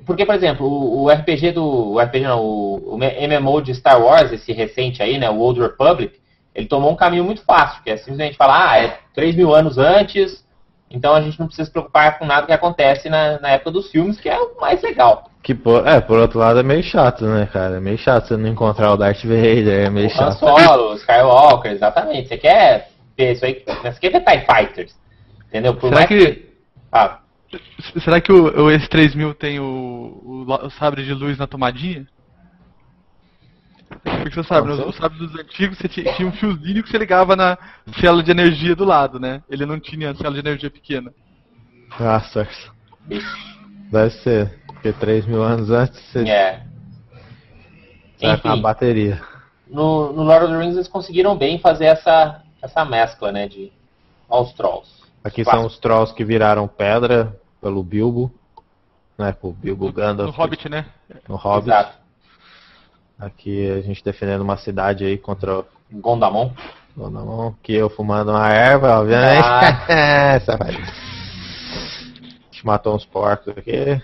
Porque, 0.06 0.24
por 0.24 0.34
exemplo, 0.34 0.66
o, 0.66 1.04
o 1.04 1.10
RPG 1.10 1.52
do. 1.52 1.92
O 1.92 2.00
RPG 2.00 2.24
não, 2.24 2.40
o, 2.40 2.94
o 2.94 2.98
MMO 2.98 3.62
de 3.62 3.74
Star 3.74 4.00
Wars, 4.00 4.32
esse 4.32 4.52
recente 4.52 5.02
aí, 5.02 5.18
né? 5.18 5.28
O 5.30 5.38
Old 5.38 5.60
Republic, 5.60 6.18
ele 6.54 6.66
tomou 6.66 6.90
um 6.90 6.96
caminho 6.96 7.24
muito 7.24 7.42
fácil, 7.42 7.82
que 7.82 7.90
é 7.90 7.96
simplesmente 7.96 8.36
falar, 8.36 8.70
ah, 8.70 8.78
é 8.78 8.98
3 9.14 9.36
mil 9.36 9.54
anos 9.54 9.78
antes, 9.78 10.44
então 10.90 11.14
a 11.14 11.20
gente 11.20 11.38
não 11.38 11.46
precisa 11.46 11.66
se 11.66 11.72
preocupar 11.72 12.18
com 12.18 12.26
nada 12.26 12.46
que 12.46 12.52
acontece 12.52 13.08
na, 13.08 13.38
na 13.38 13.50
época 13.50 13.70
dos 13.70 13.90
filmes, 13.90 14.20
que 14.20 14.28
é 14.28 14.36
o 14.38 14.60
mais 14.60 14.82
legal. 14.82 15.30
Que, 15.42 15.54
por, 15.54 15.86
é, 15.86 16.00
por 16.00 16.18
outro 16.18 16.38
lado 16.38 16.58
é 16.58 16.62
meio 16.62 16.82
chato, 16.82 17.24
né, 17.24 17.48
cara? 17.50 17.76
É 17.76 17.80
meio 17.80 17.96
chato 17.96 18.26
você 18.26 18.36
não 18.36 18.48
encontrar 18.48 18.92
o 18.92 18.96
Darth 18.96 19.22
Vader, 19.22 19.86
é 19.86 19.90
meio 19.90 20.08
O 20.08 20.10
Han 20.10 20.14
chato. 20.14 20.38
Solo, 20.38 20.92
o 20.92 20.94
Skywalker, 20.96 21.72
exatamente. 21.72 22.28
Você 22.28 22.36
quer 22.36 22.90
ver 23.16 23.32
isso 23.32 23.44
aí, 23.44 23.62
você 23.82 24.00
quer 24.00 24.10
ver 24.10 24.24
TIE 24.24 24.44
Fighters, 24.44 24.94
entendeu? 25.48 25.74
Por 25.74 25.88
Será 25.88 25.96
mais 25.96 26.08
que, 26.08 26.46
Ah, 26.92 27.19
será 28.02 28.20
que 28.20 28.32
o, 28.32 28.44
o 28.46 28.66
S3000 28.70 29.34
tem 29.34 29.58
o, 29.60 29.64
o, 29.64 30.66
o 30.66 30.70
sabre 30.70 31.04
de 31.04 31.12
luz 31.14 31.36
na 31.38 31.46
tomadinha? 31.46 32.06
Porque 34.04 34.30
você 34.30 34.44
sabe, 34.44 34.68
nos 34.68 34.76
sei. 34.78 34.86
os 34.88 34.96
sabres 34.96 35.20
dos 35.20 35.34
antigos 35.40 35.76
você 35.78 35.88
tinha, 35.88 36.12
tinha 36.14 36.28
um 36.28 36.32
fiozinho 36.32 36.82
que 36.82 36.88
você 36.88 36.96
ligava 36.98 37.34
na 37.34 37.58
célula 38.00 38.22
de 38.22 38.30
energia 38.30 38.76
do 38.76 38.84
lado, 38.84 39.18
né? 39.18 39.42
Ele 39.50 39.66
não 39.66 39.80
tinha 39.80 40.14
célula 40.14 40.34
de 40.40 40.48
energia 40.48 40.70
pequena. 40.70 41.12
Nossa, 41.98 42.48
bicho. 43.06 43.36
deve 43.90 44.10
ser. 44.10 44.60
Porque 44.66 44.92
3 44.92 45.26
mil 45.26 45.42
anos 45.42 45.70
antes 45.70 46.00
você 46.00 46.20
É. 46.28 46.62
tá 48.20 48.38
com 48.38 48.48
a 48.48 48.56
bateria. 48.56 49.20
no, 49.68 50.12
no 50.12 50.22
Lord 50.22 50.44
of 50.46 50.52
the 50.54 50.58
Rings 50.58 50.76
eles 50.76 50.88
conseguiram 50.88 51.36
bem 51.36 51.58
fazer 51.58 51.86
essa, 51.86 52.42
essa 52.62 52.84
mescla, 52.84 53.32
né, 53.32 53.48
de 53.48 53.72
aos 54.28 54.52
trolls. 54.54 54.99
Aqui 55.22 55.44
Quatro. 55.44 55.60
são 55.60 55.66
os 55.66 55.78
trolls 55.78 56.14
que 56.14 56.24
viraram 56.24 56.66
pedra 56.66 57.36
pelo 57.60 57.82
Bilbo. 57.82 58.32
Né, 59.18 59.32
pro 59.32 59.52
Bilbo 59.52 59.92
Gandalf. 59.92 60.34
No 60.34 60.42
Hobbit, 60.42 60.68
né? 60.70 60.86
No 61.28 61.36
Hobbit. 61.36 61.68
Exato. 61.68 61.92
Aqui 63.18 63.70
a 63.70 63.82
gente 63.82 64.02
defendendo 64.02 64.40
uma 64.40 64.56
cidade 64.56 65.04
aí 65.04 65.18
contra 65.18 65.58
o 65.58 65.66
Gondamon. 65.92 66.52
Gondamon. 66.96 67.52
Que 67.62 67.74
eu 67.74 67.90
fumando 67.90 68.30
uma 68.30 68.48
erva, 68.48 68.98
obviamente. 68.98 69.44
Ah. 69.46 69.84
Essa 70.36 70.56
vai. 70.56 70.70
A 70.70 70.72
gente 72.50 72.64
matou 72.64 72.96
uns 72.96 73.04
porcos 73.04 73.48
aqui. 73.56 74.00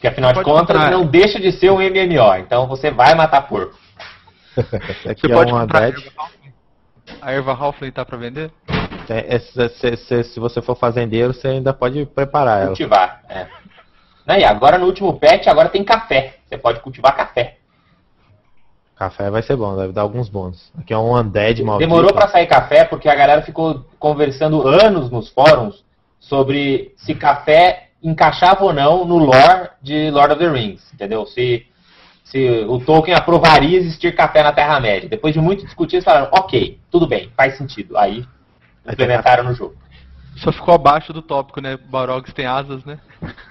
Que 0.00 0.06
afinal 0.06 0.32
de 0.32 0.42
contas 0.42 0.76
comprar. 0.76 0.90
não 0.90 1.04
deixa 1.04 1.38
de 1.38 1.52
ser 1.52 1.70
um 1.70 1.78
MMO. 1.78 2.36
Então 2.38 2.66
você 2.66 2.90
vai 2.90 3.14
matar 3.14 3.42
porco. 3.42 3.78
Esse 4.56 5.10
aqui 5.10 5.20
Você 5.26 5.32
é 5.32 5.34
pode 5.34 5.52
uma 5.52 5.62
comprar? 5.62 5.92
A 7.20 7.32
erva 7.32 7.52
Halfling 7.52 7.90
tá 7.90 8.04
pra 8.04 8.16
vender? 8.16 8.50
Tem- 9.08 9.24
esse- 9.26 9.68
se, 9.70 9.96
se- 9.96 10.24
se 10.24 10.38
você 10.38 10.60
for 10.60 10.76
fazendeiro, 10.76 11.32
você 11.32 11.48
ainda 11.48 11.72
pode 11.72 12.04
preparar 12.04 12.58
ela. 12.58 12.66
Cultivar. 12.68 13.22
É. 13.26 13.46
E 14.38 14.44
agora 14.44 14.76
no 14.76 14.84
último 14.84 15.18
patch, 15.18 15.46
agora 15.46 15.70
tem 15.70 15.82
café. 15.82 16.34
Você 16.46 16.58
pode 16.58 16.80
cultivar 16.80 17.16
café. 17.16 17.56
Café 18.94 19.30
vai 19.30 19.40
ser 19.42 19.56
bom, 19.56 19.74
deve 19.76 19.94
dar 19.94 20.02
alguns 20.02 20.28
bônus. 20.28 20.70
Aqui 20.78 20.92
é 20.92 20.98
um 20.98 21.16
undead 21.16 21.62
maldito. 21.62 21.88
Demorou 21.88 22.12
pra 22.12 22.28
sair 22.28 22.46
café 22.46 22.84
porque 22.84 23.08
a 23.08 23.14
galera 23.14 23.40
ficou 23.40 23.86
conversando 23.98 24.68
anos 24.68 25.10
nos 25.10 25.30
fóruns 25.30 25.82
sobre 26.20 26.92
se 26.96 27.14
café 27.14 27.88
encaixava 28.02 28.62
ou 28.64 28.74
não 28.74 29.06
no 29.06 29.16
lore 29.16 29.70
de 29.80 30.10
Lord 30.10 30.34
of 30.34 30.44
the 30.44 30.50
Rings, 30.50 30.92
entendeu? 30.92 31.24
Se, 31.24 31.66
se 32.24 32.66
o 32.68 32.78
Tolkien 32.80 33.16
aprovaria 33.16 33.78
existir 33.78 34.14
café 34.14 34.42
na 34.42 34.52
Terra-média. 34.52 35.08
Depois 35.08 35.32
de 35.32 35.40
muito 35.40 35.64
discutir, 35.64 35.96
eles 35.96 36.04
falaram, 36.04 36.28
ok, 36.30 36.78
tudo 36.90 37.06
bem, 37.06 37.32
faz 37.34 37.56
sentido. 37.56 37.96
Aí 37.96 38.26
implementaram 38.92 39.44
no 39.44 39.54
jogo. 39.54 39.76
Só 40.36 40.52
ficou 40.52 40.74
abaixo 40.74 41.12
do 41.12 41.20
tópico, 41.20 41.60
né? 41.60 41.76
Balrogs 41.76 42.32
tem 42.32 42.46
asas, 42.46 42.84
né? 42.84 42.98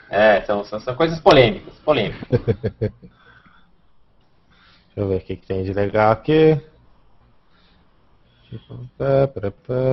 É, 0.10 0.42
são, 0.42 0.64
são, 0.64 0.80
são 0.80 0.96
coisas 0.96 1.20
polêmicas, 1.20 1.74
polêmicas. 1.80 2.28
Deixa 2.40 2.92
eu 4.96 5.08
ver 5.10 5.18
o 5.18 5.20
que, 5.22 5.36
que 5.36 5.46
tem 5.46 5.64
de 5.64 5.74
legal 5.74 6.12
aqui. 6.12 6.60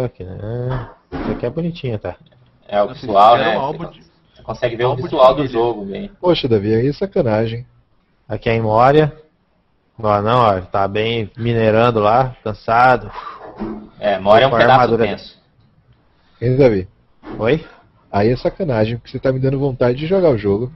Aqui, 0.04 0.24
né? 0.24 0.90
Isso 1.12 1.30
aqui 1.32 1.46
é 1.46 1.50
bonitinho, 1.50 1.98
tá? 1.98 2.16
É 2.68 2.80
o 2.82 2.88
visual, 2.94 3.36
né? 3.36 3.58
um 3.58 3.72
Você 3.72 3.88
de- 3.88 4.42
consegue 4.42 4.76
ver 4.76 4.84
o 4.84 4.94
visual 4.96 5.34
do 5.34 5.46
jogo, 5.46 5.84
bem. 5.84 6.10
Poxa, 6.20 6.48
Davi, 6.48 6.74
aí 6.74 6.88
é 6.88 6.92
sacanagem. 6.92 7.66
Aqui 8.28 8.48
é 8.48 8.54
em 8.54 8.62
Moria. 8.62 9.12
Ó, 9.98 10.22
não, 10.22 10.40
ó, 10.40 10.60
tá 10.60 10.88
bem 10.88 11.30
minerando 11.36 12.00
lá, 12.00 12.36
cansado. 12.42 13.10
É, 14.00 14.18
Moria 14.18 14.44
é 14.44 14.48
um 14.48 14.50
pedaço 14.50 14.96
tenso. 14.98 15.38
Hein, 16.40 16.56
Davi? 16.56 16.88
Oi? 17.38 17.64
Aí 18.12 18.28
é 18.28 18.36
sacanagem, 18.36 18.96
porque 18.96 19.10
você 19.10 19.18
tá 19.18 19.32
me 19.32 19.38
dando 19.38 19.58
vontade 19.58 19.98
de 19.98 20.06
jogar 20.06 20.30
o 20.30 20.38
jogo. 20.38 20.70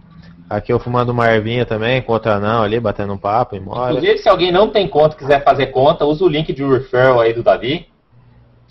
Aqui 0.48 0.72
eu 0.72 0.80
fumando 0.80 1.10
uma 1.10 1.30
ervinha 1.30 1.66
também, 1.66 2.00
com 2.00 2.12
outra 2.12 2.40
não 2.40 2.62
ali, 2.62 2.80
batendo 2.80 3.12
um 3.12 3.18
papo 3.18 3.54
em 3.54 3.60
Moria. 3.60 3.90
Inclusive, 3.90 4.18
se 4.18 4.28
alguém 4.28 4.50
não 4.50 4.70
tem 4.70 4.88
conta 4.88 5.14
e 5.14 5.18
quiser 5.18 5.44
fazer 5.44 5.66
conta, 5.66 6.06
usa 6.06 6.24
o 6.24 6.28
link 6.28 6.52
de 6.52 6.64
referral 6.64 7.20
aí 7.20 7.34
do 7.34 7.42
Davi. 7.42 7.86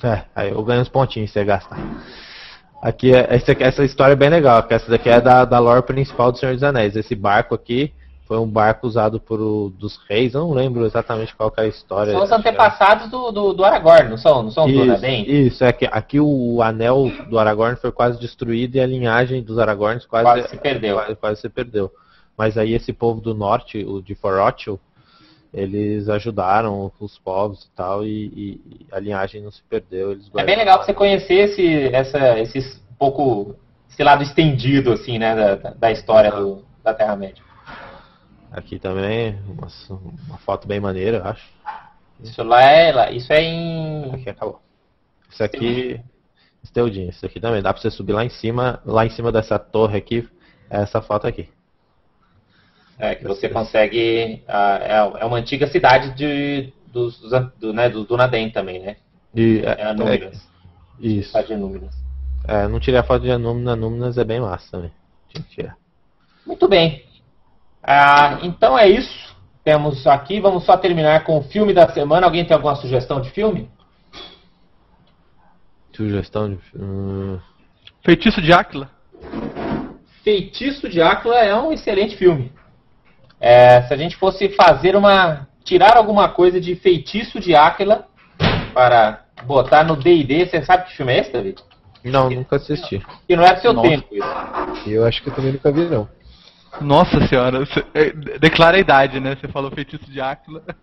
É, 0.03 0.23
aí 0.35 0.49
eu 0.49 0.63
ganho 0.63 0.81
uns 0.81 0.89
pontinhos 0.89 1.29
se 1.29 1.39
você 1.39 1.45
gastar. 1.45 1.77
Aqui, 2.81 3.13
é- 3.15 3.27
essa, 3.29 3.51
essa 3.59 3.83
história 3.83 4.13
é 4.13 4.15
bem 4.15 4.29
legal, 4.29 4.63
que 4.63 4.73
essa 4.73 4.89
daqui 4.89 5.09
é 5.09 5.21
da, 5.21 5.45
da 5.45 5.59
lore 5.59 5.83
principal 5.83 6.31
do 6.31 6.37
Senhor 6.37 6.53
dos 6.53 6.63
Anéis. 6.63 6.95
Esse 6.95 7.15
barco 7.15 7.53
aqui 7.53 7.93
foi 8.27 8.37
um 8.37 8.45
barco 8.45 8.85
usado 8.85 9.21
por 9.21 9.39
o, 9.39 9.69
dos 9.69 9.97
reis, 10.09 10.33
eu 10.33 10.41
não 10.41 10.53
lembro 10.53 10.85
exatamente 10.85 11.33
qual 11.33 11.51
é 11.55 11.61
a 11.61 11.67
história. 11.67 12.11
São 12.11 12.23
os 12.23 12.31
antepassados 12.31 13.09
do, 13.09 13.31
do, 13.31 13.53
do, 13.53 13.63
Aragorn, 13.63 14.09
não 14.09 14.17
são, 14.17 14.43
não 14.43 14.51
são 14.51 14.67
isso, 14.67 14.77
do 14.77 14.85
Dunaden? 14.85 15.31
Isso, 15.47 15.63
é 15.63 15.71
que 15.71 15.85
aqui 15.85 16.19
o 16.19 16.61
anel 16.61 17.09
do 17.29 17.39
Aragorn 17.39 17.77
foi 17.77 17.91
quase 17.91 18.19
destruído 18.19 18.75
e 18.75 18.81
a 18.81 18.85
linhagem 18.85 19.41
dos 19.41 19.57
Aragorns 19.57 20.05
quase, 20.05 20.25
quase 20.25 20.49
se 20.49 20.57
perdeu. 20.57 20.95
Quase, 20.95 21.15
quase, 21.15 21.41
se 21.41 21.49
perdeu. 21.49 21.89
Mas 22.37 22.57
aí 22.57 22.73
esse 22.73 22.91
povo 22.91 23.21
do 23.21 23.33
norte, 23.33 23.83
o 23.83 24.01
de 24.01 24.13
Forochel, 24.13 24.77
eles 25.53 26.09
ajudaram 26.09 26.91
os 26.99 27.17
povos 27.17 27.63
e 27.63 27.75
tal, 27.75 28.05
e, 28.05 28.25
e, 28.35 28.85
a 28.91 28.99
linhagem 28.99 29.41
não 29.41 29.51
se 29.51 29.63
perdeu. 29.63 30.17
É 30.35 30.43
bem 30.43 30.57
legal 30.57 30.83
você 30.83 30.93
conhecer 30.93 31.33
esse, 31.33 31.89
essa, 31.93 32.37
esse 32.39 32.81
pouco, 32.99 33.55
esse 33.89 34.03
lado 34.03 34.21
estendido, 34.21 34.91
assim, 34.91 35.17
né, 35.17 35.33
da, 35.33 35.71
da 35.71 35.91
história 35.91 36.29
do, 36.29 36.63
da 36.83 36.93
Terra-média. 36.93 37.46
Aqui 38.51 38.79
também, 38.79 39.37
uma, 39.47 39.67
uma, 40.29 40.37
foto 40.37 40.67
bem 40.67 40.79
maneira, 40.79 41.17
eu 41.17 41.25
acho. 41.25 41.47
Isso 42.21 42.41
lá 42.43 42.63
é, 42.63 43.13
isso 43.13 43.31
é 43.31 43.41
em... 43.41 44.11
Aqui 44.13 44.29
acabou. 44.29 44.61
Isso 45.29 45.43
aqui, 45.43 46.01
Esteudinho, 46.63 47.09
isso 47.09 47.25
aqui 47.25 47.39
também, 47.39 47.61
dá 47.61 47.73
pra 47.73 47.81
você 47.81 47.91
subir 47.91 48.13
lá 48.13 48.23
em 48.23 48.29
cima, 48.29 48.81
lá 48.85 49.05
em 49.05 49.09
cima 49.09 49.31
dessa 49.31 49.59
torre 49.59 49.97
aqui, 49.97 50.27
é 50.69 50.81
essa 50.81 51.01
foto 51.01 51.27
aqui. 51.27 51.49
É, 52.99 53.13
que 53.15 53.23
você 53.25 53.47
consegue. 53.47 54.43
Uh, 54.47 55.17
é, 55.19 55.25
uma 55.25 55.37
antiga 55.37 55.67
cidade 55.67 56.15
de, 56.15 56.73
dos, 56.91 57.19
do, 57.59 57.71
né, 57.71 57.89
do 57.89 58.03
Dunaden 58.03 58.49
também, 58.49 58.79
né? 58.79 58.97
E, 59.35 59.61
é, 59.63 59.81
é 59.81 59.93
Núminas. 59.93 60.49
É, 60.99 61.07
isso. 61.07 61.27
Cidade 61.27 61.47
de 61.49 61.55
Núminas. 61.55 61.95
É, 62.47 62.67
não 62.67 62.79
tirei 62.79 62.99
a 62.99 63.03
foto 63.03 63.21
de 63.21 63.37
Núminas, 63.37 63.77
Núminas 63.77 64.17
é 64.17 64.23
bem 64.23 64.39
massa 64.39 64.71
também. 64.71 64.91
Tinha 65.29 65.43
que 65.43 65.49
tirar. 65.49 65.77
Muito 66.45 66.67
bem. 66.67 67.03
Ah, 67.87 68.39
então 68.43 68.77
é 68.77 68.89
isso. 68.89 69.33
Temos 69.63 70.05
aqui, 70.05 70.41
vamos 70.41 70.65
só 70.65 70.75
terminar 70.75 71.23
com 71.23 71.37
o 71.37 71.43
filme 71.43 71.73
da 71.73 71.87
semana. 71.89 72.27
Alguém 72.27 72.43
tem 72.43 72.53
alguma 72.53 72.75
sugestão 72.75 73.21
de 73.21 73.29
filme? 73.31 73.69
Sugestão 75.95 76.49
de 76.49 76.57
filme. 76.57 77.41
Feitiço 78.03 78.41
de 78.41 78.51
Áquila. 78.51 78.89
Feitiço 80.21 80.89
de 80.89 81.01
Áquila 81.01 81.37
é 81.37 81.55
um 81.55 81.71
excelente 81.71 82.17
filme. 82.17 82.51
É, 83.39 83.81
se 83.83 83.93
a 83.93 83.97
gente 83.97 84.17
fosse 84.17 84.49
fazer 84.49 84.95
uma. 84.95 85.47
tirar 85.63 85.95
alguma 85.95 86.27
coisa 86.27 86.59
de 86.59 86.75
feitiço 86.75 87.39
de 87.39 87.55
Áquila 87.55 88.05
para 88.73 89.25
botar 89.43 89.83
no 89.83 89.95
DD, 89.95 90.45
você 90.45 90.61
sabe 90.63 90.85
que 90.85 90.95
filme 90.95 91.13
é 91.13 91.19
esse, 91.19 91.31
David? 91.31 91.61
Não, 92.03 92.29
nunca 92.29 92.57
assisti. 92.57 93.01
E 93.27 93.35
não 93.35 93.43
é 93.43 93.53
do 93.53 93.61
seu 93.61 93.73
Nossa. 93.73 93.89
tempo 93.89 94.07
isso. 94.11 94.89
Eu 94.89 95.05
acho 95.05 95.21
que 95.21 95.29
eu 95.29 95.33
também 95.33 95.53
nunca 95.53 95.71
vi, 95.71 95.85
não. 95.85 96.07
Nossa 96.81 97.27
senhora, 97.27 97.59
você, 97.59 97.85
é, 97.93 98.11
declara 98.39 98.77
a 98.77 98.79
idade, 98.79 99.19
né? 99.19 99.35
Você 99.35 99.47
falou 99.47 99.71
feitiço 99.71 100.09
de 100.09 100.21
Áquila. 100.21 100.63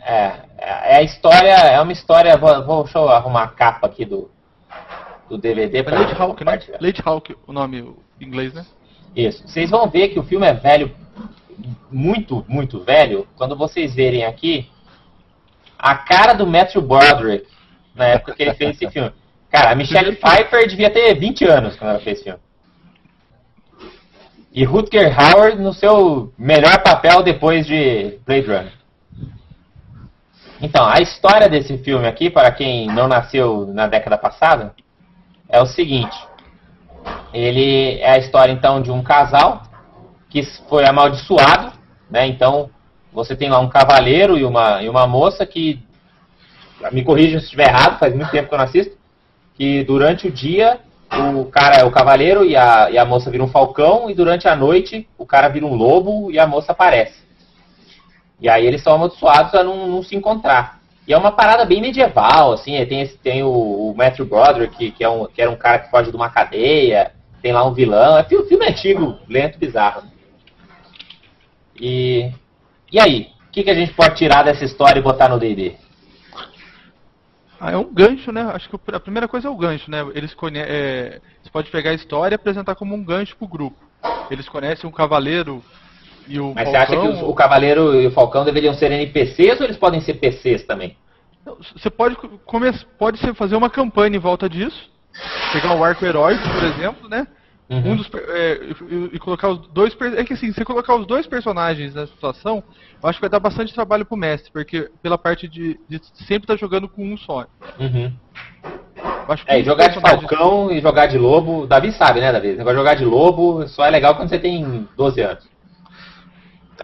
É, 0.00 0.24
é, 0.56 0.94
é 0.94 0.96
a 0.96 1.02
história, 1.02 1.50
é 1.50 1.80
uma 1.80 1.92
história. 1.92 2.36
Vou, 2.36 2.64
vou, 2.64 2.84
deixa 2.84 2.98
eu 2.98 3.08
arrumar 3.08 3.42
a 3.42 3.48
capa 3.48 3.86
aqui 3.86 4.04
do, 4.04 4.30
do 5.28 5.36
DVD. 5.36 5.78
É 5.78 5.82
Lady 5.82 6.14
Hawk, 6.18 6.44
né? 6.44 6.58
Lady 6.80 7.02
Hawk, 7.04 7.36
o 7.46 7.52
nome 7.52 7.94
em 8.20 8.26
inglês, 8.26 8.54
né? 8.54 8.64
Isso. 9.14 9.46
Vocês 9.46 9.68
vão 9.68 9.88
ver 9.88 10.08
que 10.08 10.18
o 10.18 10.22
filme 10.22 10.46
é 10.46 10.54
velho 10.54 10.90
muito, 11.90 12.44
muito 12.48 12.80
velho, 12.80 13.26
quando 13.36 13.56
vocês 13.56 13.94
verem 13.94 14.24
aqui 14.24 14.68
a 15.78 15.94
cara 15.96 16.32
do 16.32 16.46
Matthew 16.46 16.82
Broderick 16.82 17.46
na 17.94 18.06
época 18.06 18.34
que 18.34 18.42
ele 18.42 18.54
fez 18.54 18.76
esse 18.76 18.88
filme. 18.90 19.12
Cara, 19.50 19.72
a 19.72 19.74
Michelle 19.74 20.16
Pfeiffer 20.16 20.68
devia 20.68 20.90
ter 20.90 21.14
20 21.18 21.44
anos 21.46 21.76
quando 21.76 21.90
ela 21.90 22.00
fez 22.00 22.18
esse 22.18 22.24
filme. 22.24 22.40
E 24.52 24.64
Rutger 24.64 25.14
Hauer 25.18 25.58
no 25.58 25.72
seu 25.72 26.32
melhor 26.38 26.82
papel 26.82 27.22
depois 27.22 27.66
de 27.66 28.18
Blade 28.26 28.46
Runner. 28.46 28.72
Então, 30.60 30.84
a 30.86 31.00
história 31.00 31.48
desse 31.48 31.78
filme 31.78 32.06
aqui, 32.06 32.28
para 32.28 32.50
quem 32.50 32.86
não 32.88 33.06
nasceu 33.06 33.66
na 33.66 33.86
década 33.86 34.18
passada, 34.18 34.74
é 35.48 35.60
o 35.60 35.66
seguinte. 35.66 36.16
Ele 37.32 37.98
é 38.00 38.12
a 38.12 38.18
história 38.18 38.50
então 38.52 38.82
de 38.82 38.90
um 38.90 39.02
casal 39.02 39.62
que 40.28 40.42
foi 40.68 40.84
amaldiçoado, 40.84 41.72
né? 42.10 42.26
Então, 42.26 42.70
você 43.12 43.36
tem 43.36 43.48
lá 43.48 43.60
um 43.60 43.68
cavaleiro 43.68 44.36
e 44.36 44.44
uma, 44.44 44.82
e 44.82 44.88
uma 44.88 45.06
moça 45.06 45.46
que, 45.46 45.80
me 46.90 47.04
corrija 47.04 47.38
se 47.38 47.44
estiver 47.44 47.68
errado, 47.68 47.98
faz 47.98 48.14
muito 48.14 48.30
tempo 48.30 48.48
que 48.48 48.54
eu 48.54 48.58
não 48.58 48.64
assisto, 48.64 48.96
que 49.54 49.84
durante 49.84 50.26
o 50.26 50.30
dia 50.30 50.80
o 51.10 51.46
cara 51.46 51.76
é 51.76 51.84
o 51.84 51.90
cavaleiro 51.90 52.44
e 52.44 52.56
a, 52.56 52.90
e 52.90 52.98
a 52.98 53.04
moça 53.04 53.30
vira 53.30 53.42
um 53.42 53.48
falcão, 53.48 54.10
e 54.10 54.14
durante 54.14 54.46
a 54.46 54.54
noite 54.54 55.08
o 55.16 55.24
cara 55.24 55.48
vira 55.48 55.66
um 55.66 55.74
lobo 55.74 56.30
e 56.30 56.38
a 56.38 56.46
moça 56.46 56.72
aparece. 56.72 57.22
E 58.40 58.48
aí 58.48 58.66
eles 58.66 58.82
são 58.82 58.94
amaldiçoados 58.94 59.54
a 59.54 59.64
não, 59.64 59.88
não 59.88 60.02
se 60.02 60.14
encontrar. 60.14 60.78
E 61.06 61.12
é 61.12 61.16
uma 61.16 61.32
parada 61.32 61.64
bem 61.64 61.80
medieval, 61.80 62.52
assim, 62.52 62.84
tem, 62.84 63.00
esse, 63.00 63.16
tem 63.16 63.42
o, 63.42 63.48
o 63.48 63.94
Matthew 63.96 64.26
Broderick, 64.26 64.76
que, 64.76 64.90
que, 64.90 65.02
é 65.02 65.08
um, 65.08 65.26
que 65.26 65.40
era 65.40 65.50
um 65.50 65.56
cara 65.56 65.78
que 65.78 65.90
foge 65.90 66.10
de 66.10 66.16
uma 66.16 66.28
cadeia, 66.28 67.12
tem 67.40 67.52
lá 67.52 67.64
um 67.64 67.72
vilão, 67.72 68.18
é 68.18 68.24
filme, 68.24 68.46
filme 68.46 68.66
antigo, 68.66 69.18
lento, 69.26 69.58
bizarro. 69.58 70.02
E, 71.80 72.30
e 72.92 73.00
aí? 73.00 73.30
O 73.48 73.50
que, 73.50 73.62
que 73.62 73.70
a 73.70 73.74
gente 73.74 73.94
pode 73.94 74.16
tirar 74.16 74.42
dessa 74.42 74.64
história 74.64 74.98
e 74.98 75.02
botar 75.02 75.28
no 75.28 75.38
D&D? 75.38 75.76
Ah, 77.60 77.72
é 77.72 77.76
um 77.76 77.92
gancho, 77.92 78.30
né? 78.30 78.42
Acho 78.54 78.68
que 78.68 78.76
a 78.92 79.00
primeira 79.00 79.26
coisa 79.26 79.48
é 79.48 79.50
o 79.50 79.56
gancho, 79.56 79.90
né? 79.90 80.06
Eles 80.14 80.32
conhecem, 80.32 80.70
é, 80.70 81.20
você 81.42 81.50
pode 81.50 81.70
pegar 81.70 81.90
a 81.90 81.94
história 81.94 82.34
e 82.34 82.36
apresentar 82.36 82.74
como 82.74 82.94
um 82.94 83.04
gancho 83.04 83.36
pro 83.36 83.48
grupo. 83.48 83.76
Eles 84.30 84.48
conhecem 84.48 84.88
o 84.88 84.92
cavaleiro 84.92 85.62
e 86.28 86.38
o 86.38 86.54
Mas 86.54 86.70
Falcão, 86.70 86.86
você 86.86 86.94
acha 86.94 87.16
que 87.18 87.24
o, 87.24 87.30
o 87.30 87.34
cavaleiro 87.34 88.00
e 88.00 88.06
o 88.06 88.10
Falcão 88.12 88.44
deveriam 88.44 88.74
ser 88.74 88.92
NPCs 88.92 89.58
ou 89.60 89.66
eles 89.66 89.76
podem 89.76 90.00
ser 90.00 90.14
PCs 90.14 90.64
também? 90.64 90.96
Você 91.74 91.90
pode, 91.90 92.14
começar, 92.44 92.86
pode 92.98 93.18
fazer 93.34 93.56
uma 93.56 93.70
campanha 93.70 94.16
em 94.16 94.20
volta 94.20 94.48
disso. 94.48 94.90
Pegar 95.52 95.74
o 95.74 95.82
arco 95.82 96.04
heróico, 96.04 96.42
por 96.48 96.64
exemplo, 96.64 97.08
né? 97.08 97.26
Uhum. 97.70 97.92
Um 97.92 97.96
dos, 97.96 98.10
é, 98.14 98.60
e, 98.90 99.10
e, 99.16 99.18
colocar 99.18 99.48
os 99.50 99.68
dois. 99.68 99.94
É 100.16 100.24
que 100.24 100.32
assim, 100.32 100.50
se 100.52 100.64
colocar 100.64 100.94
os 100.94 101.06
dois 101.06 101.26
personagens 101.26 101.94
nessa 101.94 102.12
situação, 102.12 102.64
eu 103.02 103.08
acho 103.08 103.18
que 103.18 103.20
vai 103.20 103.30
dar 103.30 103.40
bastante 103.40 103.74
trabalho 103.74 104.06
pro 104.06 104.16
mestre, 104.16 104.50
porque 104.50 104.90
pela 105.02 105.18
parte 105.18 105.46
de, 105.46 105.78
de 105.86 106.00
sempre 106.26 106.44
estar 106.44 106.54
tá 106.54 106.56
jogando 106.56 106.88
com 106.88 107.04
um 107.04 107.16
só. 107.18 107.46
Uhum. 107.78 108.10
é, 109.46 109.62
jogar 109.62 109.88
de 109.88 110.00
falcão 110.00 110.72
e 110.72 110.80
jogar 110.80 111.06
de 111.06 111.18
lobo. 111.18 111.66
Davi 111.66 111.92
sabe, 111.92 112.20
né, 112.20 112.32
Davi? 112.32 112.52
Negócio 112.52 112.72
de 112.72 112.78
jogar 112.78 112.94
de 112.94 113.04
lobo 113.04 113.68
só 113.68 113.84
é 113.84 113.90
legal 113.90 114.16
quando 114.16 114.30
você 114.30 114.38
tem 114.38 114.88
12 114.96 115.20
anos. 115.20 115.46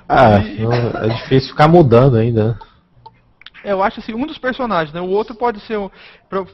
Ah, 0.07 0.37
é 0.37 1.09
difícil 1.09 1.51
ficar 1.51 1.66
mudando 1.66 2.16
ainda. 2.16 2.49
Né? 2.49 2.59
É, 3.64 3.72
eu 3.72 3.82
acho 3.82 4.01
assim, 4.01 4.12
um 4.12 4.26
dos 4.26 4.37
personagens, 4.37 4.93
né? 4.93 5.01
O 5.01 5.09
outro 5.09 5.35
pode 5.35 5.61
ser 5.61 5.78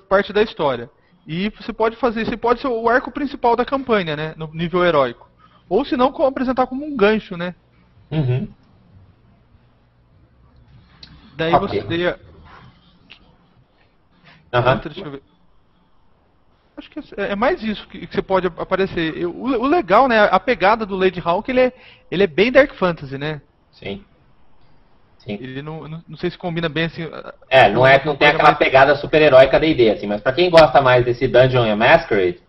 parte 0.08 0.32
da 0.32 0.40
história. 0.40 0.88
E 1.26 1.50
você 1.50 1.72
pode 1.72 1.96
fazer, 1.96 2.24
você 2.24 2.36
pode 2.36 2.60
ser 2.60 2.68
o 2.68 2.88
arco 2.88 3.10
principal 3.10 3.54
da 3.54 3.64
campanha, 3.64 4.16
né? 4.16 4.34
No 4.36 4.48
nível 4.52 4.84
heróico. 4.84 5.28
Ou 5.68 5.84
se 5.84 5.96
não, 5.96 6.08
apresentar 6.26 6.66
como 6.66 6.84
um 6.84 6.96
gancho, 6.96 7.36
né? 7.36 7.54
Uhum. 8.10 8.48
Daí 11.36 11.54
okay. 11.54 11.80
você 11.80 11.86
teria. 11.86 12.20
Uhum. 14.52 14.78
Deixa 14.82 15.00
eu 15.00 15.10
ver. 15.12 15.22
Acho 16.76 16.90
que 16.90 16.98
é, 16.98 17.32
é 17.32 17.36
mais 17.36 17.62
isso 17.62 17.86
que, 17.88 18.06
que 18.06 18.14
você 18.14 18.22
pode 18.22 18.46
aparecer. 18.46 19.26
O, 19.26 19.44
o, 19.44 19.66
legal, 19.66 20.08
né? 20.08 20.24
A 20.30 20.40
pegada 20.40 20.84
do 20.84 20.96
Lady 20.96 21.20
Hawk, 21.24 21.50
ele 21.50 21.60
é, 21.60 21.72
ele 22.10 22.22
é 22.24 22.26
bem 22.26 22.50
Dark 22.50 22.74
Fantasy, 22.74 23.16
né? 23.16 23.40
Sim. 23.70 24.04
Sim. 25.24 25.38
Ele 25.40 25.60
não, 25.60 25.86
não, 25.86 26.02
não, 26.08 26.16
sei 26.16 26.30
se 26.30 26.38
combina 26.38 26.68
bem 26.68 26.84
assim. 26.84 27.06
É, 27.48 27.68
não, 27.68 27.86
é, 27.86 28.02
não 28.04 28.16
tem 28.16 28.28
aquela 28.28 28.44
mais... 28.50 28.58
pegada 28.58 28.96
super-heróica 28.96 29.60
da 29.60 29.66
ideia, 29.66 29.92
assim, 29.92 30.06
mas 30.06 30.20
para 30.20 30.32
quem 30.32 30.48
gosta 30.48 30.80
mais 30.80 31.04
desse 31.04 31.28
Dungeon 31.28 31.64
and 31.64 31.76
Masquerade, 31.76 32.40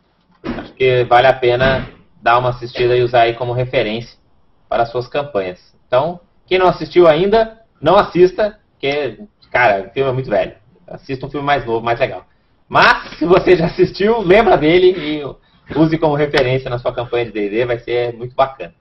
acho 0.43 0.73
que 0.73 1.03
vale 1.03 1.27
a 1.27 1.33
pena 1.33 1.89
dar 2.21 2.37
uma 2.37 2.49
assistida 2.49 2.95
e 2.95 3.03
usar 3.03 3.23
aí 3.23 3.33
como 3.33 3.51
referência 3.51 4.17
para 4.69 4.83
as 4.83 4.91
suas 4.91 5.07
campanhas. 5.07 5.59
Então, 5.85 6.21
quem 6.47 6.57
não 6.57 6.67
assistiu 6.67 7.07
ainda, 7.07 7.59
não 7.81 7.97
assista, 7.97 8.57
porque, 8.71 9.19
cara, 9.51 9.87
o 9.87 9.89
filme 9.89 10.09
é 10.09 10.13
muito 10.13 10.29
velho. 10.29 10.53
Assista 10.87 11.25
um 11.25 11.29
filme 11.29 11.45
mais 11.45 11.65
novo, 11.65 11.83
mais 11.83 11.99
legal. 11.99 12.25
Mas, 12.69 13.17
se 13.19 13.25
você 13.25 13.57
já 13.57 13.65
assistiu, 13.65 14.21
lembra 14.21 14.57
dele 14.57 14.95
e 14.97 15.77
use 15.77 15.97
como 15.97 16.15
referência 16.15 16.69
na 16.69 16.79
sua 16.79 16.93
campanha 16.93 17.25
de 17.25 17.31
D&D, 17.31 17.65
vai 17.65 17.79
ser 17.79 18.13
muito 18.13 18.33
bacana. 18.33 18.73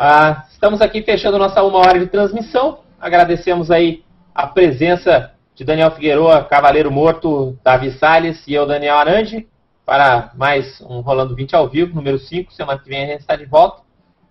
Ah, 0.00 0.44
estamos 0.48 0.80
aqui 0.80 1.02
fechando 1.02 1.40
nossa 1.40 1.60
uma 1.64 1.80
hora 1.80 1.98
de 1.98 2.06
transmissão. 2.06 2.82
Agradecemos 3.00 3.68
aí 3.68 4.04
a 4.32 4.46
presença 4.46 5.32
de 5.56 5.64
Daniel 5.64 5.90
Figueroa, 5.90 6.44
Cavaleiro 6.44 6.88
Morto, 6.88 7.58
Davi 7.64 7.90
Salles 7.90 8.46
e 8.46 8.54
eu, 8.54 8.64
Daniel 8.64 8.94
Arange, 8.94 9.48
para 9.84 10.30
mais 10.36 10.80
um 10.82 11.00
Rolando 11.00 11.34
20 11.34 11.56
ao 11.56 11.68
vivo, 11.68 11.96
número 11.96 12.16
5. 12.16 12.52
Semana 12.52 12.78
que 12.78 12.88
vem 12.88 13.02
a 13.02 13.06
gente 13.08 13.20
está 13.22 13.34
de 13.34 13.44
volta. 13.44 13.82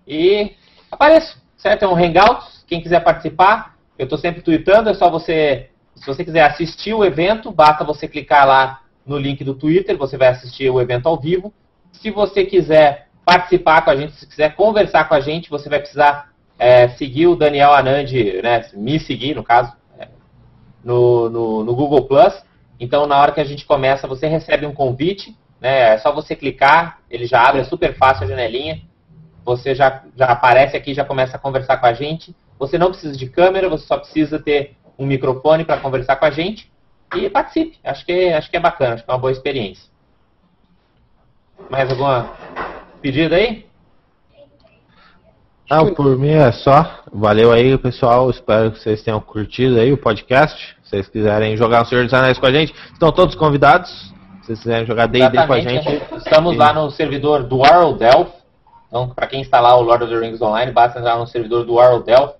E 0.07 0.53
apareço, 0.89 1.37
certo? 1.57 1.83
É 1.83 1.87
um 1.89 1.97
Hangouts. 1.97 2.63
Quem 2.65 2.81
quiser 2.81 3.01
participar, 3.01 3.75
eu 3.99 4.05
estou 4.05 4.17
sempre 4.17 4.41
tweetando, 4.41 4.89
é 4.89 4.93
só 4.93 5.09
você. 5.09 5.69
Se 5.95 6.07
você 6.07 6.23
quiser 6.23 6.45
assistir 6.45 6.93
o 6.93 7.03
evento, 7.03 7.51
basta 7.51 7.83
você 7.83 8.07
clicar 8.07 8.47
lá 8.47 8.83
no 9.05 9.17
link 9.17 9.43
do 9.43 9.53
Twitter, 9.53 9.97
você 9.97 10.15
vai 10.15 10.29
assistir 10.29 10.69
o 10.69 10.79
evento 10.79 11.09
ao 11.09 11.19
vivo. 11.19 11.53
Se 11.91 12.09
você 12.09 12.45
quiser 12.45 13.06
participar 13.27 13.81
com 13.81 13.89
a 13.89 13.95
gente, 13.97 14.13
se 14.13 14.25
quiser 14.25 14.55
conversar 14.55 15.09
com 15.09 15.13
a 15.13 15.19
gente, 15.19 15.49
você 15.49 15.67
vai 15.67 15.79
precisar 15.79 16.29
é, 16.57 16.87
seguir 16.87 17.27
o 17.27 17.35
Daniel 17.35 17.73
Anand, 17.73 18.09
né, 18.41 18.65
me 18.73 18.97
seguir, 19.01 19.35
no 19.35 19.43
caso, 19.43 19.73
é, 19.99 20.07
no, 20.81 21.29
no, 21.29 21.63
no, 21.65 21.75
Google 21.75 22.05
Plus. 22.05 22.41
Então, 22.79 23.05
na 23.05 23.19
hora 23.19 23.33
que 23.33 23.41
a 23.41 23.43
gente 23.43 23.65
começa, 23.65 24.07
você 24.07 24.27
recebe 24.27 24.65
um 24.65 24.73
convite, 24.73 25.37
né, 25.59 25.95
é 25.95 25.97
só 25.97 26.13
você 26.13 26.37
clicar, 26.37 26.99
ele 27.11 27.25
já 27.25 27.45
abre, 27.45 27.59
é 27.59 27.63
super 27.65 27.97
fácil 27.97 28.23
a 28.23 28.29
janelinha. 28.29 28.81
Você 29.43 29.75
já, 29.75 30.03
já 30.15 30.27
aparece 30.27 30.77
aqui, 30.77 30.93
já 30.93 31.03
começa 31.03 31.35
a 31.35 31.39
conversar 31.39 31.75
com 31.77 31.85
a 31.85 31.93
gente. 31.93 32.33
Você 32.57 32.77
não 32.77 32.91
precisa 32.91 33.17
de 33.17 33.27
câmera, 33.27 33.67
você 33.67 33.85
só 33.85 33.97
precisa 33.97 34.39
ter 34.39 34.77
um 34.97 35.05
microfone 35.05 35.65
para 35.65 35.81
conversar 35.81 36.15
com 36.15 36.25
a 36.25 36.31
gente. 36.31 36.71
E 37.13 37.29
participe, 37.29 37.77
acho 37.83 38.05
que, 38.05 38.29
acho 38.31 38.49
que 38.49 38.55
é 38.55 38.59
bacana, 38.61 38.93
acho 38.93 39.03
que 39.03 39.11
é 39.11 39.13
uma 39.13 39.19
boa 39.19 39.33
experiência. 39.33 39.89
Mais 41.69 41.89
alguma 41.89 42.31
pedida 43.07 43.37
aí? 43.37 43.65
Não, 45.69 45.93
por 45.93 46.17
mim 46.17 46.31
é 46.31 46.51
só. 46.51 47.03
Valeu 47.11 47.53
aí, 47.53 47.77
pessoal. 47.77 48.29
Espero 48.29 48.71
que 48.71 48.79
vocês 48.79 49.01
tenham 49.01 49.19
curtido 49.21 49.79
aí 49.79 49.93
o 49.93 49.97
podcast. 49.97 50.75
Se 50.83 50.89
vocês 50.89 51.07
quiserem 51.07 51.55
jogar 51.55 51.83
o 51.83 51.85
Senhor 51.85 52.03
dos 52.03 52.13
Anéis 52.13 52.37
com 52.37 52.45
a 52.45 52.51
gente, 52.51 52.73
estão 52.91 53.11
todos 53.11 53.35
convidados. 53.35 53.89
Se 54.41 54.47
vocês 54.47 54.59
quiserem 54.59 54.85
jogar 54.85 55.07
D&D 55.07 55.45
com 55.45 55.53
a 55.53 55.59
gente. 55.59 55.87
Estamos 56.17 56.57
lá 56.57 56.73
no 56.73 56.89
servidor 56.91 57.43
do 57.43 57.57
World 57.57 58.03
Elf. 58.03 58.29
Então, 58.87 59.09
para 59.09 59.27
quem 59.27 59.41
instalar 59.41 59.77
o 59.77 59.81
Lord 59.81 60.03
of 60.03 60.13
the 60.13 60.19
Rings 60.19 60.41
Online, 60.41 60.71
basta 60.71 60.99
entrar 60.99 61.17
no 61.17 61.27
servidor 61.27 61.65
do 61.65 61.75
World 61.75 62.09
Elf. 62.09 62.31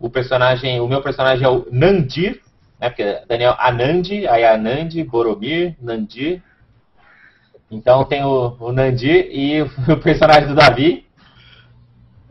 O 0.00 0.10
personagem, 0.10 0.80
o 0.80 0.88
meu 0.88 1.00
personagem 1.00 1.44
é 1.44 1.48
o 1.48 1.66
Nandir, 1.70 2.40
né? 2.80 2.88
Porque 2.88 3.20
Daniel 3.28 3.56
Anandi, 3.58 4.26
aí 4.26 4.44
Anand, 4.44 4.90
Boromir, 5.08 5.76
Nandir. 5.80 6.42
Então 7.70 8.04
tem 8.04 8.24
o, 8.24 8.56
o 8.58 8.72
Nandir 8.72 9.28
e 9.30 9.62
o 9.90 10.00
personagem 10.02 10.48
do 10.48 10.54
Davi, 10.54 11.06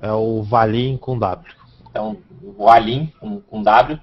é 0.01 0.11
o 0.11 0.43
Valim 0.43 0.97
com 0.97 1.17
W. 1.17 1.55
Então, 1.89 2.17
o 2.57 2.69
Alim 2.69 3.11
com, 3.19 3.41
com 3.41 3.63
W. 3.63 3.99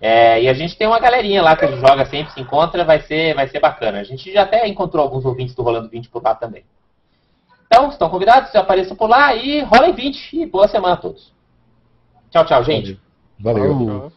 É, 0.00 0.42
e 0.42 0.48
a 0.48 0.54
gente 0.54 0.76
tem 0.76 0.86
uma 0.86 1.00
galerinha 1.00 1.42
lá 1.42 1.56
que 1.56 1.64
a 1.64 1.68
gente 1.68 1.80
joga 1.80 2.04
sempre, 2.06 2.32
se 2.32 2.40
encontra, 2.40 2.84
vai 2.84 3.00
ser, 3.00 3.34
vai 3.34 3.48
ser 3.48 3.58
bacana. 3.58 3.98
A 3.98 4.04
gente 4.04 4.32
já 4.32 4.42
até 4.42 4.66
encontrou 4.68 5.02
alguns 5.02 5.24
ouvintes 5.24 5.54
do 5.54 5.62
Rolando 5.62 5.88
20 5.88 6.08
por 6.08 6.22
lá 6.22 6.34
também. 6.34 6.64
Então, 7.66 7.88
estão 7.88 8.08
convidados, 8.08 8.54
apareçam 8.54 8.96
por 8.96 9.08
lá 9.08 9.34
e 9.34 9.60
rolem 9.62 9.92
20. 9.92 10.36
E 10.40 10.46
boa 10.46 10.68
semana 10.68 10.94
a 10.94 10.98
todos. 10.98 11.32
Tchau, 12.30 12.44
tchau, 12.44 12.62
gente. 12.62 13.00
Valeu. 13.38 13.74
Valeu. 13.74 14.12